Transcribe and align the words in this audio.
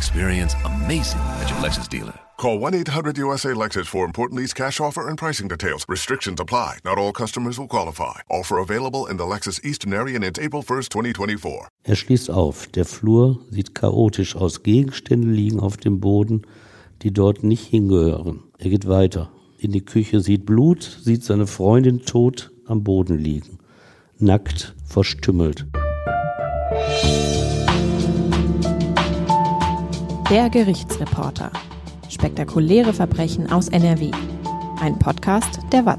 Experience 0.00 0.56
amazing 0.64 1.20
at 1.42 1.50
your 1.50 1.58
Lexus 1.60 1.86
dealer. 1.86 2.14
Call 2.38 2.58
1-800-USA-LEXUS 2.58 3.86
for 3.86 4.06
important 4.06 4.40
lease 4.40 4.54
cash 4.54 4.80
offer 4.80 5.06
and 5.06 5.18
pricing 5.18 5.46
details. 5.46 5.84
Restrictions 5.90 6.40
apply. 6.40 6.78
Not 6.86 6.96
all 6.96 7.12
customers 7.12 7.58
will 7.58 7.68
qualify. 7.68 8.20
Offer 8.30 8.56
available 8.60 9.04
in 9.10 9.18
the 9.18 9.24
Lexus 9.24 9.62
Eastern 9.62 9.92
area 9.92 10.16
and 10.16 10.38
April 10.38 10.62
1st, 10.62 10.88
2024. 10.90 11.68
Er 11.84 11.96
schließt 11.96 12.30
auf. 12.30 12.66
Der 12.68 12.86
Flur 12.86 13.40
sieht 13.50 13.74
chaotisch 13.74 14.36
aus. 14.36 14.62
Gegenstände 14.62 15.28
liegen 15.28 15.60
auf 15.60 15.76
dem 15.76 16.00
Boden, 16.00 16.46
die 17.02 17.12
dort 17.12 17.44
nicht 17.44 17.66
hingehören. 17.66 18.44
Er 18.56 18.70
geht 18.70 18.88
weiter. 18.88 19.30
In 19.58 19.70
die 19.70 19.84
Küche 19.84 20.22
sieht 20.22 20.46
Blut, 20.46 20.82
sieht 20.82 21.24
seine 21.24 21.46
Freundin 21.46 22.06
tot 22.06 22.50
am 22.66 22.84
Boden 22.84 23.18
liegen. 23.18 23.58
Nackt, 24.18 24.74
verstümmelt. 24.86 25.66
Der 30.30 30.48
Gerichtsreporter. 30.48 31.50
Spektakuläre 32.08 32.92
Verbrechen 32.92 33.50
aus 33.50 33.66
NRW. 33.66 34.12
Ein 34.80 34.96
Podcast 34.96 35.58
der 35.72 35.84
WAZ. 35.84 35.98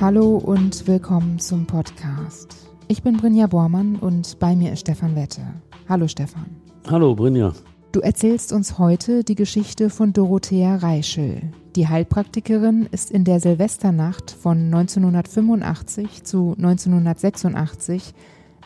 Hallo 0.00 0.38
und 0.38 0.88
willkommen 0.88 1.38
zum 1.38 1.64
Podcast. 1.64 2.56
Ich 2.88 3.04
bin 3.04 3.18
Brinja 3.18 3.46
Bormann 3.46 3.94
und 3.94 4.40
bei 4.40 4.56
mir 4.56 4.72
ist 4.72 4.80
Stefan 4.80 5.14
Wette. 5.14 5.42
Hallo 5.88 6.08
Stefan. 6.08 6.46
Hallo 6.88 7.14
Brinja. 7.14 7.52
Du 7.92 8.00
erzählst 8.00 8.52
uns 8.52 8.80
heute 8.80 9.22
die 9.22 9.36
Geschichte 9.36 9.90
von 9.90 10.12
Dorothea 10.12 10.74
Reischel. 10.74 11.52
Die 11.76 11.86
Heilpraktikerin 11.86 12.88
ist 12.90 13.12
in 13.12 13.22
der 13.22 13.38
Silvesternacht 13.38 14.32
von 14.32 14.58
1985 14.64 16.24
zu 16.24 16.54
1986 16.56 18.12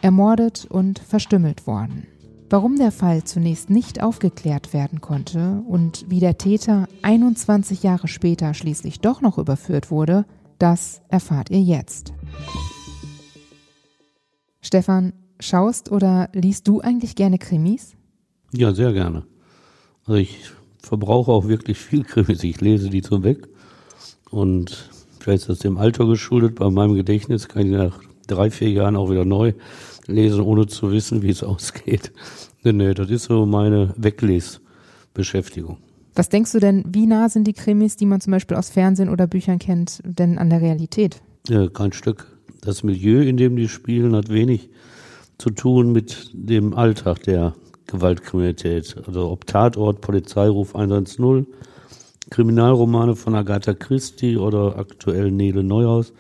ermordet 0.00 0.66
und 0.70 1.00
verstümmelt 1.00 1.66
worden. 1.66 2.06
Warum 2.48 2.77
der 2.77 2.92
Fall 2.92 3.25
zunächst 3.25 3.69
nicht 3.69 4.02
aufgeklärt 4.02 4.72
werden 4.72 5.02
konnte 5.02 5.62
und 5.66 6.06
wie 6.08 6.20
der 6.20 6.38
Täter 6.38 6.88
21 7.02 7.82
Jahre 7.82 8.08
später 8.08 8.55
schließlich 8.55 9.00
doch 9.00 9.20
noch 9.20 9.36
überführt 9.36 9.91
wurde, 9.91 10.25
das 10.58 11.02
erfahrt 11.08 11.50
ihr 11.50 11.60
jetzt. 11.60 12.14
Stefan, 14.62 15.12
schaust 15.41 15.92
oder 15.92 16.30
liest 16.32 16.69
du 16.69 16.80
eigentlich 16.80 17.16
gerne 17.16 17.38
Krimis? 17.38 17.97
Ja, 18.52 18.72
sehr 18.72 18.94
gerne. 18.94 19.27
Also 20.06 20.14
ich 20.14 20.52
verbrauche 20.85 21.33
auch 21.33 21.49
wirklich 21.49 21.79
viel 21.79 22.05
Krimis. 22.05 22.43
Ich 22.45 22.61
lese 22.61 22.91
die 22.91 23.03
zum 23.03 23.25
Weg. 23.25 23.49
Und 24.31 24.91
vielleicht 25.21 25.43
ist 25.43 25.49
das 25.49 25.59
dem 25.61 25.79
Alter 25.79 26.07
geschuldet. 26.07 26.57
Bei 26.57 26.71
meinem 26.71 26.95
Gedächtnis 26.95 27.49
kann 27.49 27.67
ich 27.67 27.73
nach 27.73 28.01
drei, 28.27 28.51
vier 28.51 28.71
Jahren 28.71 28.97
auch 28.97 29.11
wieder 29.11 29.25
neu 29.25 29.53
lesen, 30.07 30.41
ohne 30.41 30.67
zu 30.67 30.91
wissen, 30.93 31.23
wie 31.23 31.31
es 31.31 31.43
ausgeht. 31.45 32.12
Nee, 32.62 32.73
nee, 32.73 32.95
das 32.95 33.11
ist 33.11 33.25
so 33.25 33.47
meine 33.47 33.95
Weglesbeschäftigung. 33.97 35.79
Was 36.15 36.29
denkst 36.29 36.53
du 36.53 36.61
denn, 36.61 36.85
wie 36.87 37.07
nah 37.07 37.29
sind 37.29 37.47
die 37.47 37.53
Krimis, 37.53 37.97
die 37.97 38.07
man 38.07 38.21
zum 38.21 38.31
Beispiel 38.31 38.57
aus 38.57 38.71
Fernsehen 38.71 39.09
oder 39.09 39.27
Büchern 39.27 39.59
kennt, 39.59 40.01
denn 40.05 40.39
an 40.39 40.49
der 40.49 40.61
Realität? 40.61 41.21
Ja, 41.49 41.69
kein 41.69 41.93
Stück. 41.93 42.39
Das 42.61 42.83
Milieu, 42.83 43.21
in 43.21 43.37
dem 43.37 43.57
die 43.57 43.69
spielen, 43.69 44.15
hat 44.15 44.29
wenig 44.29 44.71
zu 45.39 45.51
tun 45.51 45.93
mit 45.93 46.31
dem 46.33 46.75
Alltag 46.75 47.25
der 47.25 47.55
Gewaltkriminalität. 47.95 48.97
Also 49.06 49.31
ob 49.31 49.47
Tatort, 49.47 50.00
Polizeiruf 50.00 50.75
110, 50.75 51.47
Kriminalromane 52.31 53.16
von 53.16 53.34
Agatha 53.34 53.75
Christie 53.75 54.37
oder 54.37 54.77
aktuell 54.77 55.31
Nele 55.31 55.62
Neuhaus. 55.62 56.12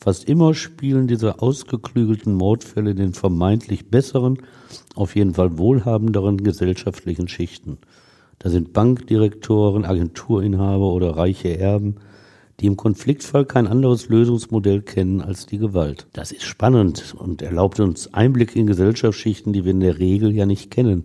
Fast 0.00 0.28
immer 0.28 0.54
spielen 0.54 1.08
diese 1.08 1.42
ausgeklügelten 1.42 2.34
Mordfälle 2.34 2.92
in 2.92 2.96
den 2.96 3.14
vermeintlich 3.14 3.90
besseren, 3.90 4.38
auf 4.94 5.16
jeden 5.16 5.34
Fall 5.34 5.58
wohlhabenderen 5.58 6.42
gesellschaftlichen 6.44 7.28
Schichten. 7.28 7.78
Da 8.38 8.48
sind 8.48 8.72
Bankdirektoren, 8.72 9.84
Agenturinhaber 9.84 10.92
oder 10.92 11.16
reiche 11.16 11.58
Erben, 11.58 11.96
die 12.60 12.66
im 12.66 12.76
Konfliktfall 12.76 13.44
kein 13.44 13.66
anderes 13.66 14.08
Lösungsmodell 14.08 14.82
kennen 14.82 15.20
als 15.20 15.46
die 15.46 15.58
Gewalt. 15.58 16.06
Das 16.12 16.32
ist 16.32 16.44
spannend 16.44 17.14
und 17.18 17.42
erlaubt 17.42 17.80
uns 17.80 18.12
Einblick 18.14 18.56
in 18.56 18.66
Gesellschaftsschichten, 18.66 19.52
die 19.52 19.64
wir 19.64 19.72
in 19.72 19.80
der 19.80 19.98
Regel 19.98 20.34
ja 20.34 20.46
nicht 20.46 20.70
kennen. 20.70 21.04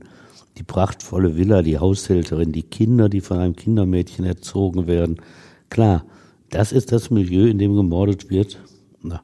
Die 0.57 0.63
prachtvolle 0.63 1.35
Villa, 1.35 1.61
die 1.61 1.79
Haushälterin, 1.79 2.51
die 2.51 2.63
Kinder, 2.63 3.09
die 3.09 3.21
von 3.21 3.39
einem 3.39 3.55
Kindermädchen 3.55 4.25
erzogen 4.25 4.87
werden. 4.87 5.19
Klar, 5.69 6.05
das 6.49 6.71
ist 6.71 6.91
das 6.91 7.09
Milieu, 7.09 7.47
in 7.47 7.57
dem 7.57 7.75
gemordet 7.75 8.29
wird 8.29 8.59
na, 9.03 9.21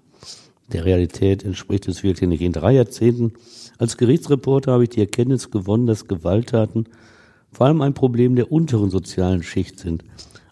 der 0.72 0.86
Realität 0.86 1.44
entspricht 1.44 1.88
es 1.88 2.04
wirklich 2.04 2.30
nicht. 2.30 2.42
In 2.42 2.52
drei 2.52 2.74
Jahrzehnten 2.74 3.34
als 3.78 3.98
Gerichtsreporter 3.98 4.74
habe 4.74 4.84
ich 4.84 4.90
die 4.90 5.00
Erkenntnis 5.00 5.50
gewonnen, 5.50 5.88
dass 5.88 6.08
Gewalttaten 6.08 6.86
vor 7.52 7.68
allem 7.68 7.82
ein 7.82 7.94
Problem 7.94 8.36
der 8.36 8.52
unteren 8.52 8.92
sozialen 8.92 9.42
Schicht 9.42 9.80
sind. 9.80 10.04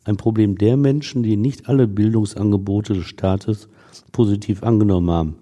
Ein 0.05 0.17
Problem 0.17 0.57
der 0.57 0.77
Menschen, 0.77 1.21
die 1.21 1.35
nicht 1.35 1.67
alle 1.67 1.87
Bildungsangebote 1.87 2.93
des 2.93 3.05
Staates 3.05 3.67
positiv 4.11 4.63
angenommen 4.63 5.11
haben 5.11 5.35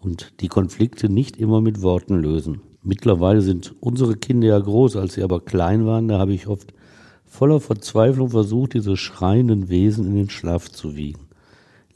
und 0.00 0.32
die 0.40 0.48
Konflikte 0.48 1.08
nicht 1.08 1.36
immer 1.36 1.60
mit 1.60 1.82
Worten 1.82 2.16
lösen. 2.20 2.60
Mittlerweile 2.88 3.42
sind 3.42 3.74
unsere 3.80 4.16
Kinder 4.16 4.48
ja 4.48 4.58
groß, 4.58 4.96
als 4.96 5.12
sie 5.12 5.22
aber 5.22 5.42
klein 5.42 5.84
waren, 5.84 6.08
da 6.08 6.18
habe 6.18 6.32
ich 6.32 6.46
oft 6.46 6.72
voller 7.26 7.60
Verzweiflung 7.60 8.30
versucht, 8.30 8.72
diese 8.72 8.96
schreienden 8.96 9.68
Wesen 9.68 10.06
in 10.06 10.14
den 10.14 10.30
Schlaf 10.30 10.70
zu 10.70 10.96
wiegen. 10.96 11.26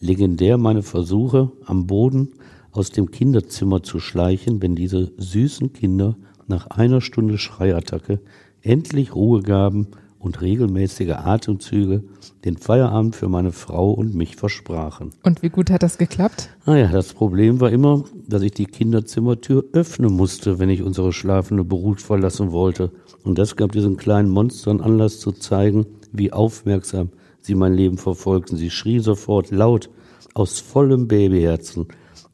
Legendär 0.01 0.59
meine 0.59 0.83
Versuche, 0.83 1.51
am 1.65 1.87
Boden 1.87 2.33
aus 2.73 2.91
dem 2.91 3.11
Kinderzimmer 3.11 3.83
zu 3.83 4.01
schleichen, 4.01 4.61
wenn 4.61 4.75
diese 4.75 5.13
süßen 5.17 5.73
Kinder 5.73 6.15
nach 6.47 6.67
einer 6.67 7.01
Stunde 7.01 7.39
Schreiattacke 7.39 8.21
endlich 8.61 9.15
Ruhe 9.15 9.41
gaben 9.41 9.87
und 10.19 10.43
regelmäßige 10.43 11.13
Atemzüge 11.13 12.05
den 12.45 12.57
Feierabend 12.57 13.15
für 13.15 13.29
meine 13.29 13.53
Frau 13.53 13.93
und 13.93 14.15
mich 14.15 14.37
versprachen. 14.37 15.13
Und 15.23 15.43
wie 15.43 15.49
gut 15.49 15.71
hat 15.71 15.83
das 15.83 15.99
geklappt? 15.99 16.51
Naja, 16.67 16.89
ah 16.89 16.93
das 16.93 17.13
Problem 17.13 17.61
war 17.61 17.71
immer, 17.71 18.05
dass 18.27 18.43
ich 18.43 18.53
die 18.53 18.67
Kinderzimmertür 18.67 19.65
öffnen 19.73 20.13
musste, 20.13 20.59
wenn 20.59 20.71
ich 20.71 20.83
unsere 20.83 21.13
schlafende 21.13 21.65
Brut 21.65 22.01
verlassen 22.01 22.51
wollte. 22.51 22.91
Und 23.23 23.39
das 23.39 23.57
gab 23.57 23.73
diesen 23.73 23.97
kleinen 23.97 24.29
Monstern 24.29 24.81
Anlass 24.81 25.21
zu 25.21 25.33
zeigen, 25.33 25.87
wie 26.11 26.33
aufmerksam 26.33 27.11
sie 27.41 27.55
mein 27.55 27.75
Leben 27.75 27.99
verfolgten. 27.99 28.57
Sie 28.57 28.71
schrie 28.71 28.99
sofort 28.99 29.51
laut 29.51 29.91
aus 30.35 30.61
vollem 30.61 31.09
Babyherzen. 31.09 31.87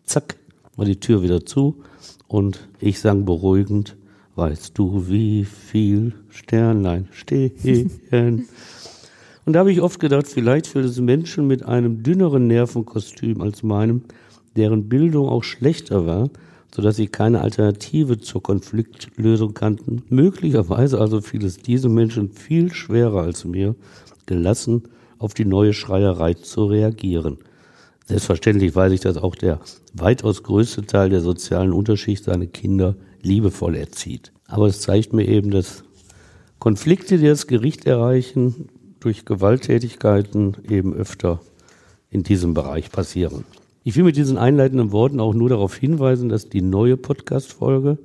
Zack, 0.05 0.37
war 0.77 0.85
die 0.85 1.01
Tür 1.01 1.23
wieder 1.23 1.45
zu 1.45 1.83
und 2.29 2.69
ich 2.79 3.01
sang 3.01 3.25
beruhigend, 3.25 3.97
weißt 4.37 4.79
du, 4.79 5.09
wie 5.09 5.45
viel 5.45 6.15
Sternlein 6.29 7.09
stehen? 7.11 7.91
und 9.49 9.55
da 9.55 9.61
habe 9.61 9.73
ich 9.73 9.81
oft 9.81 9.99
gedacht, 9.99 10.27
vielleicht 10.27 10.67
fällt 10.67 10.85
es 10.85 11.01
Menschen 11.01 11.47
mit 11.47 11.63
einem 11.63 12.03
dünneren 12.03 12.49
Nervenkostüm 12.49 13.41
als 13.41 13.63
meinem, 13.63 14.03
deren 14.57 14.91
Bildung 14.91 15.27
auch 15.27 15.43
schlechter 15.43 16.05
war, 16.05 16.29
sodass 16.71 16.97
sie 16.97 17.07
keine 17.07 17.41
Alternative 17.41 18.19
zur 18.19 18.43
Konfliktlösung 18.43 19.55
kannten. 19.55 20.03
Möglicherweise 20.11 21.01
also 21.01 21.23
fiel 21.23 21.47
es 21.47 21.57
diesen 21.57 21.95
Menschen 21.95 22.31
viel 22.31 22.75
schwerer 22.75 23.23
als 23.23 23.47
mir, 23.47 23.75
gelassen 24.27 24.83
auf 25.19 25.33
die 25.33 25.47
neue 25.47 25.73
Schreierei 25.73 26.35
zu 26.35 26.67
reagieren. 26.67 27.39
Selbstverständlich 28.05 28.77
weiß 28.77 28.93
ich, 28.93 29.01
dass 29.01 29.17
auch 29.17 29.35
der 29.35 29.61
weitaus 29.95 30.43
größte 30.43 30.83
Teil 30.83 31.09
der 31.09 31.23
sozialen 31.23 31.73
Unterschicht 31.73 32.25
seine 32.25 32.49
Kinder 32.49 32.97
liebevoll 33.23 33.77
erzieht. 33.77 34.31
Aber 34.47 34.67
es 34.67 34.83
zeigt 34.83 35.15
mir 35.15 35.27
eben, 35.27 35.51
dass 35.51 35.85
Konflikte, 36.59 37.17
die 37.17 37.29
das 37.29 37.47
Gericht 37.47 37.87
erreichen, 37.87 38.69
durch 39.01 39.25
Gewalttätigkeiten 39.25 40.57
eben 40.69 40.95
öfter 40.95 41.41
in 42.11 42.23
diesem 42.23 42.55
Bereich 42.55 42.91
passieren. 42.91 43.45
Ich 43.85 43.97
will 43.97 44.05
mit 44.05 44.17
diesen 44.17 44.39
einleitenden 44.39 44.93
Worten 44.93 45.21
auch 45.21 45.35
nur 45.35 45.49
darauf 45.49 45.75
hinweisen, 45.75 46.29
dass 46.29 46.49
die 46.49 46.63
neue 46.63 46.97
Podcast-Folge 46.97 47.99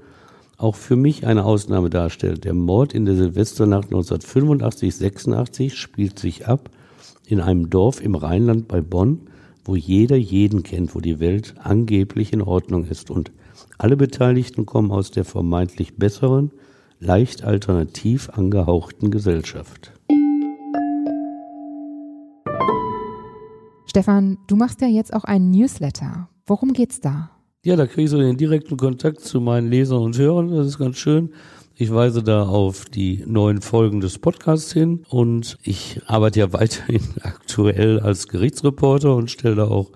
auch 0.57 0.75
für 0.75 0.95
mich 0.95 1.25
eine 1.25 1.43
Ausnahme 1.43 1.89
darstellt. 1.89 2.45
Der 2.45 2.53
Mord 2.53 2.93
in 2.93 3.05
der 3.05 3.15
Silvesternacht 3.15 3.89
1985-86 3.89 5.71
spielt 5.71 6.19
sich 6.19 6.47
ab 6.47 6.69
in 7.27 7.41
einem 7.41 7.69
Dorf 7.69 8.01
im 8.01 8.15
Rheinland 8.15 8.67
bei 8.67 8.81
Bonn, 8.81 9.21
wo 9.65 9.75
jeder 9.75 10.15
jeden 10.15 10.63
kennt, 10.63 10.95
wo 10.95 10.99
die 10.99 11.19
Welt 11.19 11.55
angeblich 11.61 12.33
in 12.33 12.41
Ordnung 12.41 12.85
ist. 12.85 13.09
Und 13.09 13.31
alle 13.77 13.97
Beteiligten 13.97 14.65
kommen 14.65 14.91
aus 14.91 15.11
der 15.11 15.25
vermeintlich 15.25 15.95
besseren, 15.95 16.51
leicht 16.99 17.43
alternativ 17.43 18.29
angehauchten 18.29 19.11
Gesellschaft. 19.11 19.91
Stefan, 23.93 24.39
du 24.47 24.55
machst 24.55 24.81
ja 24.81 24.87
jetzt 24.87 25.13
auch 25.13 25.23
einen 25.23 25.51
Newsletter. 25.51 26.27
Worum 26.47 26.73
geht's 26.73 26.99
da? 26.99 27.29
Ja, 27.63 27.75
da 27.75 27.85
kriege 27.85 28.05
ich 28.05 28.09
so 28.09 28.17
den 28.17 28.37
direkten 28.37 28.75
Kontakt 28.75 29.19
zu 29.19 29.39
meinen 29.39 29.69
Lesern 29.69 30.01
und 30.01 30.17
Hörern. 30.17 30.49
Das 30.49 30.65
ist 30.65 30.79
ganz 30.79 30.97
schön. 30.97 31.29
Ich 31.75 31.93
weise 31.93 32.23
da 32.23 32.41
auf 32.47 32.85
die 32.85 33.23
neuen 33.27 33.61
Folgen 33.61 34.01
des 34.01 34.17
Podcasts 34.17 34.73
hin 34.73 35.03
und 35.09 35.59
ich 35.61 36.01
arbeite 36.07 36.39
ja 36.39 36.53
weiterhin 36.53 37.03
aktuell 37.21 37.99
als 37.99 38.27
Gerichtsreporter 38.27 39.15
und 39.15 39.29
stelle 39.29 39.57
da 39.57 39.65
auch 39.65 39.91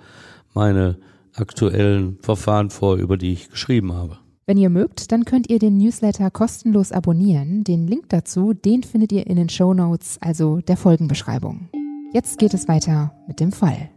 meine 0.54 1.00
aktuellen 1.34 2.20
Verfahren 2.22 2.70
vor, 2.70 2.98
über 2.98 3.18
die 3.18 3.34
ich 3.34 3.50
geschrieben 3.50 3.94
habe. 3.94 4.20
Wenn 4.46 4.60
ihr 4.60 4.70
mögt, 4.70 5.12
dann 5.12 5.26
könnt 5.26 5.50
ihr 5.50 5.58
den 5.58 5.80
Newsletter 5.80 6.30
kostenlos 6.30 6.92
abonnieren. 6.92 7.64
Den 7.64 7.88
Link 7.88 8.10
dazu, 8.10 8.54
den 8.54 8.84
findet 8.84 9.12
ihr 9.12 9.26
in 9.26 9.38
den 9.38 9.50
Show 9.50 9.74
Notes, 9.74 10.20
also 10.22 10.62
der 10.62 10.78
Folgenbeschreibung. 10.78 11.70
Jetzt 12.14 12.40
geht 12.40 12.54
es 12.54 12.70
weiter 12.70 13.12
mit 13.28 13.42
dem 13.42 13.52
Fall. 13.52 13.90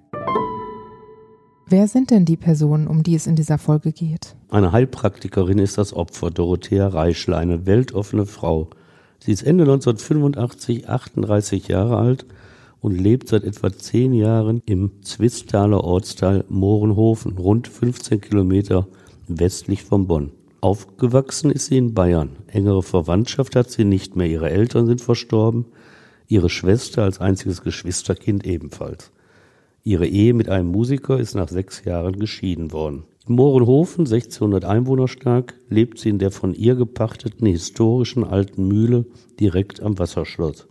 Wer 1.67 1.87
sind 1.87 2.11
denn 2.11 2.25
die 2.25 2.37
Personen, 2.37 2.89
um 2.89 3.05
die 3.05 3.15
es 3.15 3.29
in 3.29 3.37
dieser 3.37 3.57
Folge 3.57 3.93
geht? 3.93 4.35
Eine 4.49 4.73
Heilpraktikerin 4.73 5.59
ist 5.59 5.79
das 5.79 5.95
Opfer, 5.95 6.33
Dorothea 6.33 6.89
Reischl, 6.89 7.35
eine 7.35 7.67
weltoffene 7.67 8.27
Frau. 8.27 8.69
Sie 9.21 9.31
ist 9.31 9.43
Ende 9.43 9.63
1985 9.63 10.89
38 10.89 11.69
Jahre 11.69 11.99
alt 11.99 12.27
und 12.81 12.99
lebt 12.99 13.29
seit 13.29 13.45
etwa 13.45 13.73
zehn 13.73 14.13
Jahren 14.13 14.61
im 14.67 14.91
Zwistaler 15.03 15.85
Ortsteil 15.85 16.45
Mohrenhofen, 16.49 17.39
rund 17.39 17.69
15 17.69 18.21
Kilometer 18.21 18.89
westlich 19.29 19.85
von 19.85 20.09
Bonn. 20.09 20.33
Aufgewachsen 20.61 21.53
ist 21.53 21.67
sie 21.67 21.79
in 21.79 21.95
Bayern. 21.95 22.31
Engere 22.49 22.83
Verwandtschaft 22.83 23.55
hat 23.55 23.71
sie 23.71 23.85
nicht 23.85 24.17
mehr. 24.17 24.27
Ihre 24.27 24.51
Eltern 24.51 24.87
sind 24.87 25.01
verstorben, 25.01 25.67
ihre 26.31 26.49
Schwester 26.49 27.03
als 27.03 27.21
einziges 27.21 27.63
Geschwisterkind 27.63 28.47
ebenfalls. 28.47 29.11
Ihre 29.83 30.07
Ehe 30.07 30.33
mit 30.33 30.49
einem 30.49 30.69
Musiker 30.69 31.19
ist 31.19 31.35
nach 31.35 31.49
sechs 31.49 31.85
Jahren 31.85 32.19
geschieden 32.19 32.73
worden. 32.73 33.05
In 33.27 33.35
Mohrenhofen, 33.35 34.07
1600 34.07 34.65
Einwohner 34.65 35.09
stark, 35.09 35.55
lebt 35.69 35.99
sie 35.99 36.09
in 36.09 36.19
der 36.19 36.31
von 36.31 36.55
ihr 36.55 36.77
gepachteten 36.77 37.47
historischen 37.47 38.25
alten 38.25 38.69
Mühle 38.69 39.07
direkt 39.39 39.83
am 39.83 39.99
Wasserschloss. 39.99 40.67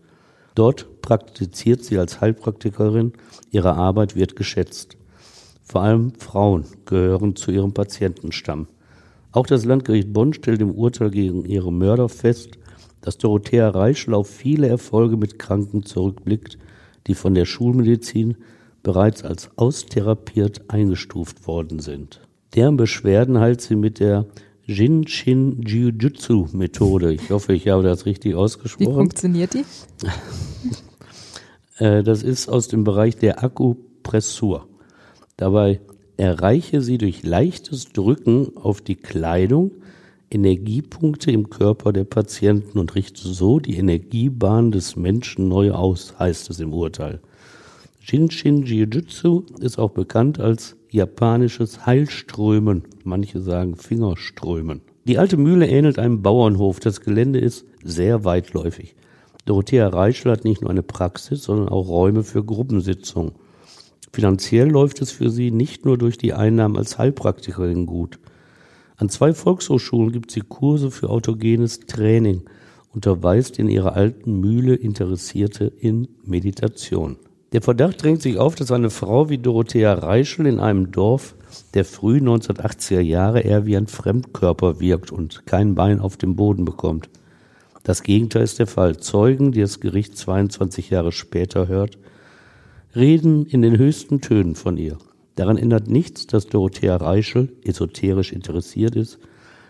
Dort 0.55 1.01
praktiziert 1.01 1.83
sie 1.83 1.97
als 1.97 2.21
Heilpraktikerin, 2.21 3.13
ihre 3.51 3.75
Arbeit 3.75 4.15
wird 4.15 4.35
geschätzt. 4.35 4.97
Vor 5.63 5.81
allem 5.81 6.13
Frauen 6.15 6.65
gehören 6.85 7.35
zu 7.35 7.51
ihrem 7.51 7.73
Patientenstamm. 7.73 8.67
Auch 9.31 9.45
das 9.45 9.65
Landgericht 9.65 10.11
Bonn 10.11 10.33
stellt 10.33 10.61
im 10.61 10.71
Urteil 10.71 11.11
gegen 11.11 11.45
ihre 11.45 11.71
Mörder 11.71 12.09
fest, 12.09 12.57
dass 13.01 13.17
Dorothea 13.17 13.69
Reischl 13.69 14.13
auf 14.13 14.29
viele 14.29 14.67
Erfolge 14.67 15.17
mit 15.17 15.39
Kranken 15.39 15.83
zurückblickt, 15.83 16.57
die 17.07 17.15
von 17.15 17.33
der 17.33 17.45
Schulmedizin 17.45 18.37
bereits 18.83 19.23
als 19.23 19.49
austherapiert 19.57 20.69
eingestuft 20.69 21.47
worden 21.47 21.79
sind. 21.79 22.21
Deren 22.55 22.77
Beschwerden 22.77 23.39
heilt 23.39 23.61
sie 23.61 23.75
mit 23.75 23.99
der 23.99 24.25
Jin-Shin 24.63 25.61
Jiu-Jitsu 25.61 26.49
Methode. 26.55 27.13
Ich 27.13 27.29
hoffe, 27.29 27.53
ich 27.53 27.67
habe 27.67 27.83
das 27.83 28.05
richtig 28.05 28.35
ausgesprochen. 28.35 28.91
Wie 28.91 28.95
funktioniert 28.95 29.53
die? 29.53 29.65
Äh, 31.81 32.03
das 32.03 32.23
ist 32.23 32.49
aus 32.49 32.67
dem 32.67 32.83
Bereich 32.83 33.15
der 33.15 33.41
Akupressur. 33.41 34.67
Dabei 35.37 35.79
erreiche 36.17 36.81
sie 36.81 36.97
durch 36.97 37.23
leichtes 37.23 37.93
Drücken 37.93 38.57
auf 38.57 38.81
die 38.81 38.97
Kleidung 38.97 39.71
Energiepunkte 40.31 41.31
im 41.31 41.49
Körper 41.49 41.91
der 41.91 42.03
Patienten 42.03 42.77
und 42.77 42.95
richte 42.95 43.27
so 43.27 43.59
die 43.59 43.77
Energiebahn 43.77 44.71
des 44.71 44.95
Menschen 44.95 45.47
neu 45.47 45.71
aus, 45.71 46.19
heißt 46.19 46.49
es 46.49 46.59
im 46.59 46.73
Urteil. 46.73 47.19
Shinshin 47.99 48.63
Jiu-Jitsu 48.63 49.43
ist 49.59 49.77
auch 49.79 49.91
bekannt 49.91 50.39
als 50.39 50.75
japanisches 50.89 51.85
Heilströmen. 51.85 52.83
Manche 53.03 53.41
sagen 53.41 53.75
Fingerströmen. 53.75 54.81
Die 55.05 55.17
alte 55.17 55.37
Mühle 55.37 55.67
ähnelt 55.67 55.99
einem 55.99 56.21
Bauernhof. 56.21 56.79
Das 56.79 57.01
Gelände 57.01 57.39
ist 57.39 57.65
sehr 57.83 58.23
weitläufig. 58.23 58.95
Dorothea 59.45 59.87
Reichel 59.87 60.31
hat 60.31 60.43
nicht 60.43 60.61
nur 60.61 60.69
eine 60.69 60.83
Praxis, 60.83 61.43
sondern 61.43 61.69
auch 61.69 61.87
Räume 61.87 62.23
für 62.23 62.43
Gruppensitzungen. 62.43 63.31
Finanziell 64.11 64.69
läuft 64.69 65.01
es 65.01 65.11
für 65.11 65.29
sie 65.29 65.51
nicht 65.51 65.85
nur 65.85 65.97
durch 65.97 66.17
die 66.17 66.33
Einnahmen 66.33 66.77
als 66.77 66.97
Heilpraktikerin 66.97 67.85
gut. 67.85 68.19
An 68.99 69.07
zwei 69.07 69.33
Volkshochschulen 69.33 70.11
gibt 70.11 70.29
sie 70.29 70.41
Kurse 70.41 70.91
für 70.91 71.09
autogenes 71.09 71.79
Training, 71.79 72.41
unterweist 72.93 73.57
in 73.57 73.69
ihrer 73.69 73.95
alten 73.95 74.41
Mühle 74.41 74.75
Interessierte 74.75 75.71
in 75.79 76.09
Meditation. 76.25 77.15
Der 77.53 77.61
Verdacht 77.61 78.03
drängt 78.03 78.21
sich 78.21 78.37
auf, 78.37 78.55
dass 78.55 78.73
eine 78.73 78.89
Frau 78.89 79.29
wie 79.29 79.37
Dorothea 79.37 79.93
Reischel 79.93 80.47
in 80.47 80.59
einem 80.59 80.91
Dorf 80.91 81.35
der 81.75 81.85
frühen 81.85 82.27
1980er 82.27 82.99
Jahre 82.99 83.39
eher 83.39 83.65
wie 83.65 83.77
ein 83.77 83.87
Fremdkörper 83.87 84.81
wirkt 84.81 85.13
und 85.13 85.45
kein 85.45 85.75
Bein 85.75 86.01
auf 86.01 86.17
dem 86.17 86.35
Boden 86.35 86.65
bekommt. 86.65 87.09
Das 87.83 88.03
Gegenteil 88.03 88.43
ist 88.43 88.59
der 88.59 88.67
Fall. 88.67 88.97
Zeugen, 88.97 89.53
die 89.53 89.61
das 89.61 89.79
Gericht 89.79 90.17
22 90.17 90.89
Jahre 90.89 91.13
später 91.13 91.69
hört, 91.69 91.97
reden 92.93 93.45
in 93.45 93.61
den 93.61 93.77
höchsten 93.77 94.19
Tönen 94.19 94.55
von 94.55 94.75
ihr. 94.75 94.97
Daran 95.35 95.57
ändert 95.57 95.87
nichts, 95.87 96.27
dass 96.27 96.47
Dorothea 96.47 96.95
Reischel 96.97 97.53
esoterisch 97.63 98.33
interessiert 98.33 98.95
ist, 98.95 99.19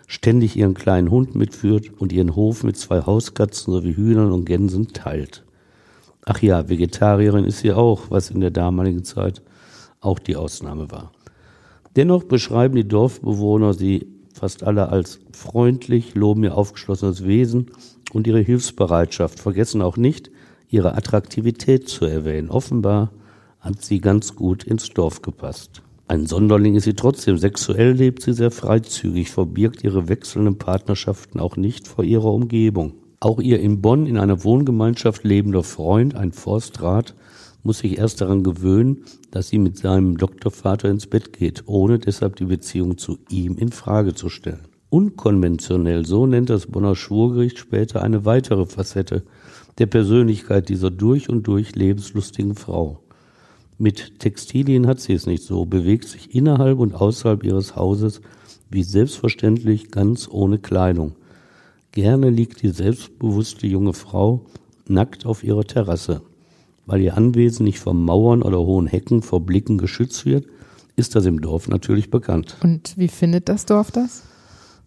ständig 0.08 0.56
ihren 0.56 0.74
kleinen 0.74 1.12
Hund 1.12 1.36
mitführt 1.36 1.92
und 2.00 2.12
ihren 2.12 2.36
Hof 2.36 2.64
mit 2.64 2.78
zwei 2.78 3.02
Hauskatzen 3.02 3.72
sowie 3.72 3.96
Hühnern 3.96 4.32
und 4.32 4.46
Gänsen 4.46 4.88
teilt. 4.88 5.44
Ach 6.26 6.42
ja, 6.42 6.68
Vegetarierin 6.68 7.46
ist 7.46 7.60
sie 7.60 7.72
auch, 7.72 8.10
was 8.10 8.32
in 8.32 8.40
der 8.40 8.52
damaligen 8.52 9.04
Zeit 9.04 9.42
auch 10.02 10.20
die 10.20 10.36
Ausnahme 10.36 10.92
war. 10.92 11.12
Dennoch 11.96 12.24
beschreiben 12.24 12.76
die 12.76 12.88
Dorfbewohner 12.88 13.74
sie 13.74 14.08
fast 14.34 14.64
alle 14.64 14.90
als 14.90 15.20
freundlich, 15.32 16.16
loben 16.16 16.44
ihr 16.44 16.56
aufgeschlossenes 16.56 17.26
Wesen 17.26 17.72
und 18.14 18.26
ihre 18.26 18.40
Hilfsbereitschaft, 18.40 19.40
vergessen 19.40 19.82
auch 19.82 19.98
nicht, 19.98 20.32
ihre 20.70 20.96
Attraktivität 20.96 21.90
zu 21.90 22.06
erwähnen. 22.06 22.50
Offenbar 22.50 23.12
hat 23.60 23.82
sie 23.84 24.00
ganz 24.00 24.36
gut 24.36 24.64
ins 24.64 24.90
Dorf 24.90 25.22
gepasst. 25.22 25.82
Ein 26.08 26.26
Sonderling 26.26 26.76
ist 26.76 26.86
sie 26.86 26.96
trotzdem. 26.96 27.38
Sexuell 27.38 27.92
lebt 27.92 28.24
sie 28.24 28.34
sehr 28.34 28.52
freizügig, 28.52 29.30
verbirgt 29.30 29.84
ihre 29.84 30.10
wechselnden 30.10 30.58
Partnerschaften 30.58 31.40
auch 31.40 31.56
nicht 31.56 31.88
vor 31.88 32.04
ihrer 32.04 32.34
Umgebung. 32.34 32.94
Auch 33.20 33.40
ihr 33.40 33.60
in 33.60 33.82
Bonn 33.82 34.08
in 34.08 34.18
einer 34.18 34.44
Wohngemeinschaft 34.44 35.24
lebender 35.24 35.64
Freund, 35.64 36.16
ein 36.16 36.32
Forstrat, 36.32 37.14
muss 37.64 37.80
sich 37.80 37.98
erst 37.98 38.22
daran 38.22 38.44
gewöhnen, 38.44 39.04
dass 39.32 39.50
sie 39.50 39.60
mit 39.60 39.78
seinem 39.78 40.18
Doktorvater 40.18 40.90
ins 40.90 41.06
Bett 41.06 41.34
geht, 41.34 41.64
ohne 41.68 42.00
deshalb 42.00 42.38
die 42.38 42.46
Beziehung 42.46 42.98
zu 42.98 43.20
ihm 43.30 43.58
in 43.58 43.72
Frage 43.72 44.16
zu 44.16 44.30
stellen. 44.30 44.68
Unkonventionell, 44.90 46.06
so 46.06 46.26
nennt 46.26 46.50
das 46.50 46.66
Bonner 46.66 46.96
Schwurgericht 46.96 47.60
später 47.60 48.02
eine 48.02 48.26
weitere 48.26 48.66
Facette 48.66 49.24
der 49.78 49.86
Persönlichkeit 49.86 50.70
dieser 50.70 50.90
durch 50.90 51.30
und 51.30 51.44
durch 51.44 51.76
lebenslustigen 51.76 52.56
Frau. 52.56 53.04
Mit 53.82 54.20
Textilien 54.20 54.88
hat 54.88 55.00
sie 55.00 55.14
es 55.14 55.26
nicht 55.26 55.42
so, 55.42 55.66
bewegt 55.66 56.06
sich 56.06 56.36
innerhalb 56.36 56.80
und 56.80 56.94
außerhalb 56.94 57.46
ihres 57.46 57.78
Hauses 57.78 58.20
wie 58.70 58.84
selbstverständlich 58.84 59.90
ganz 59.90 60.28
ohne 60.30 60.60
Kleidung. 60.60 61.16
Gerne 61.94 62.30
liegt 62.30 62.62
die 62.62 62.72
selbstbewusste 62.72 63.68
junge 63.68 63.94
Frau 63.94 64.46
nackt 64.86 65.26
auf 65.26 65.46
ihrer 65.46 65.64
Terrasse. 65.64 66.22
Weil 66.88 67.00
ihr 67.00 67.16
Anwesen 67.16 67.64
nicht 67.64 67.80
von 67.80 68.04
Mauern 68.04 68.42
oder 68.42 68.60
hohen 68.60 68.86
Hecken 68.86 69.22
vor 69.22 69.46
Blicken 69.46 69.78
geschützt 69.78 70.26
wird, 70.26 70.46
ist 70.98 71.16
das 71.16 71.26
im 71.26 71.40
Dorf 71.40 71.70
natürlich 71.70 72.12
bekannt. 72.12 72.58
Und 72.62 72.98
wie 72.98 73.08
findet 73.08 73.48
das 73.48 73.66
Dorf 73.66 73.92
das? 73.92 74.24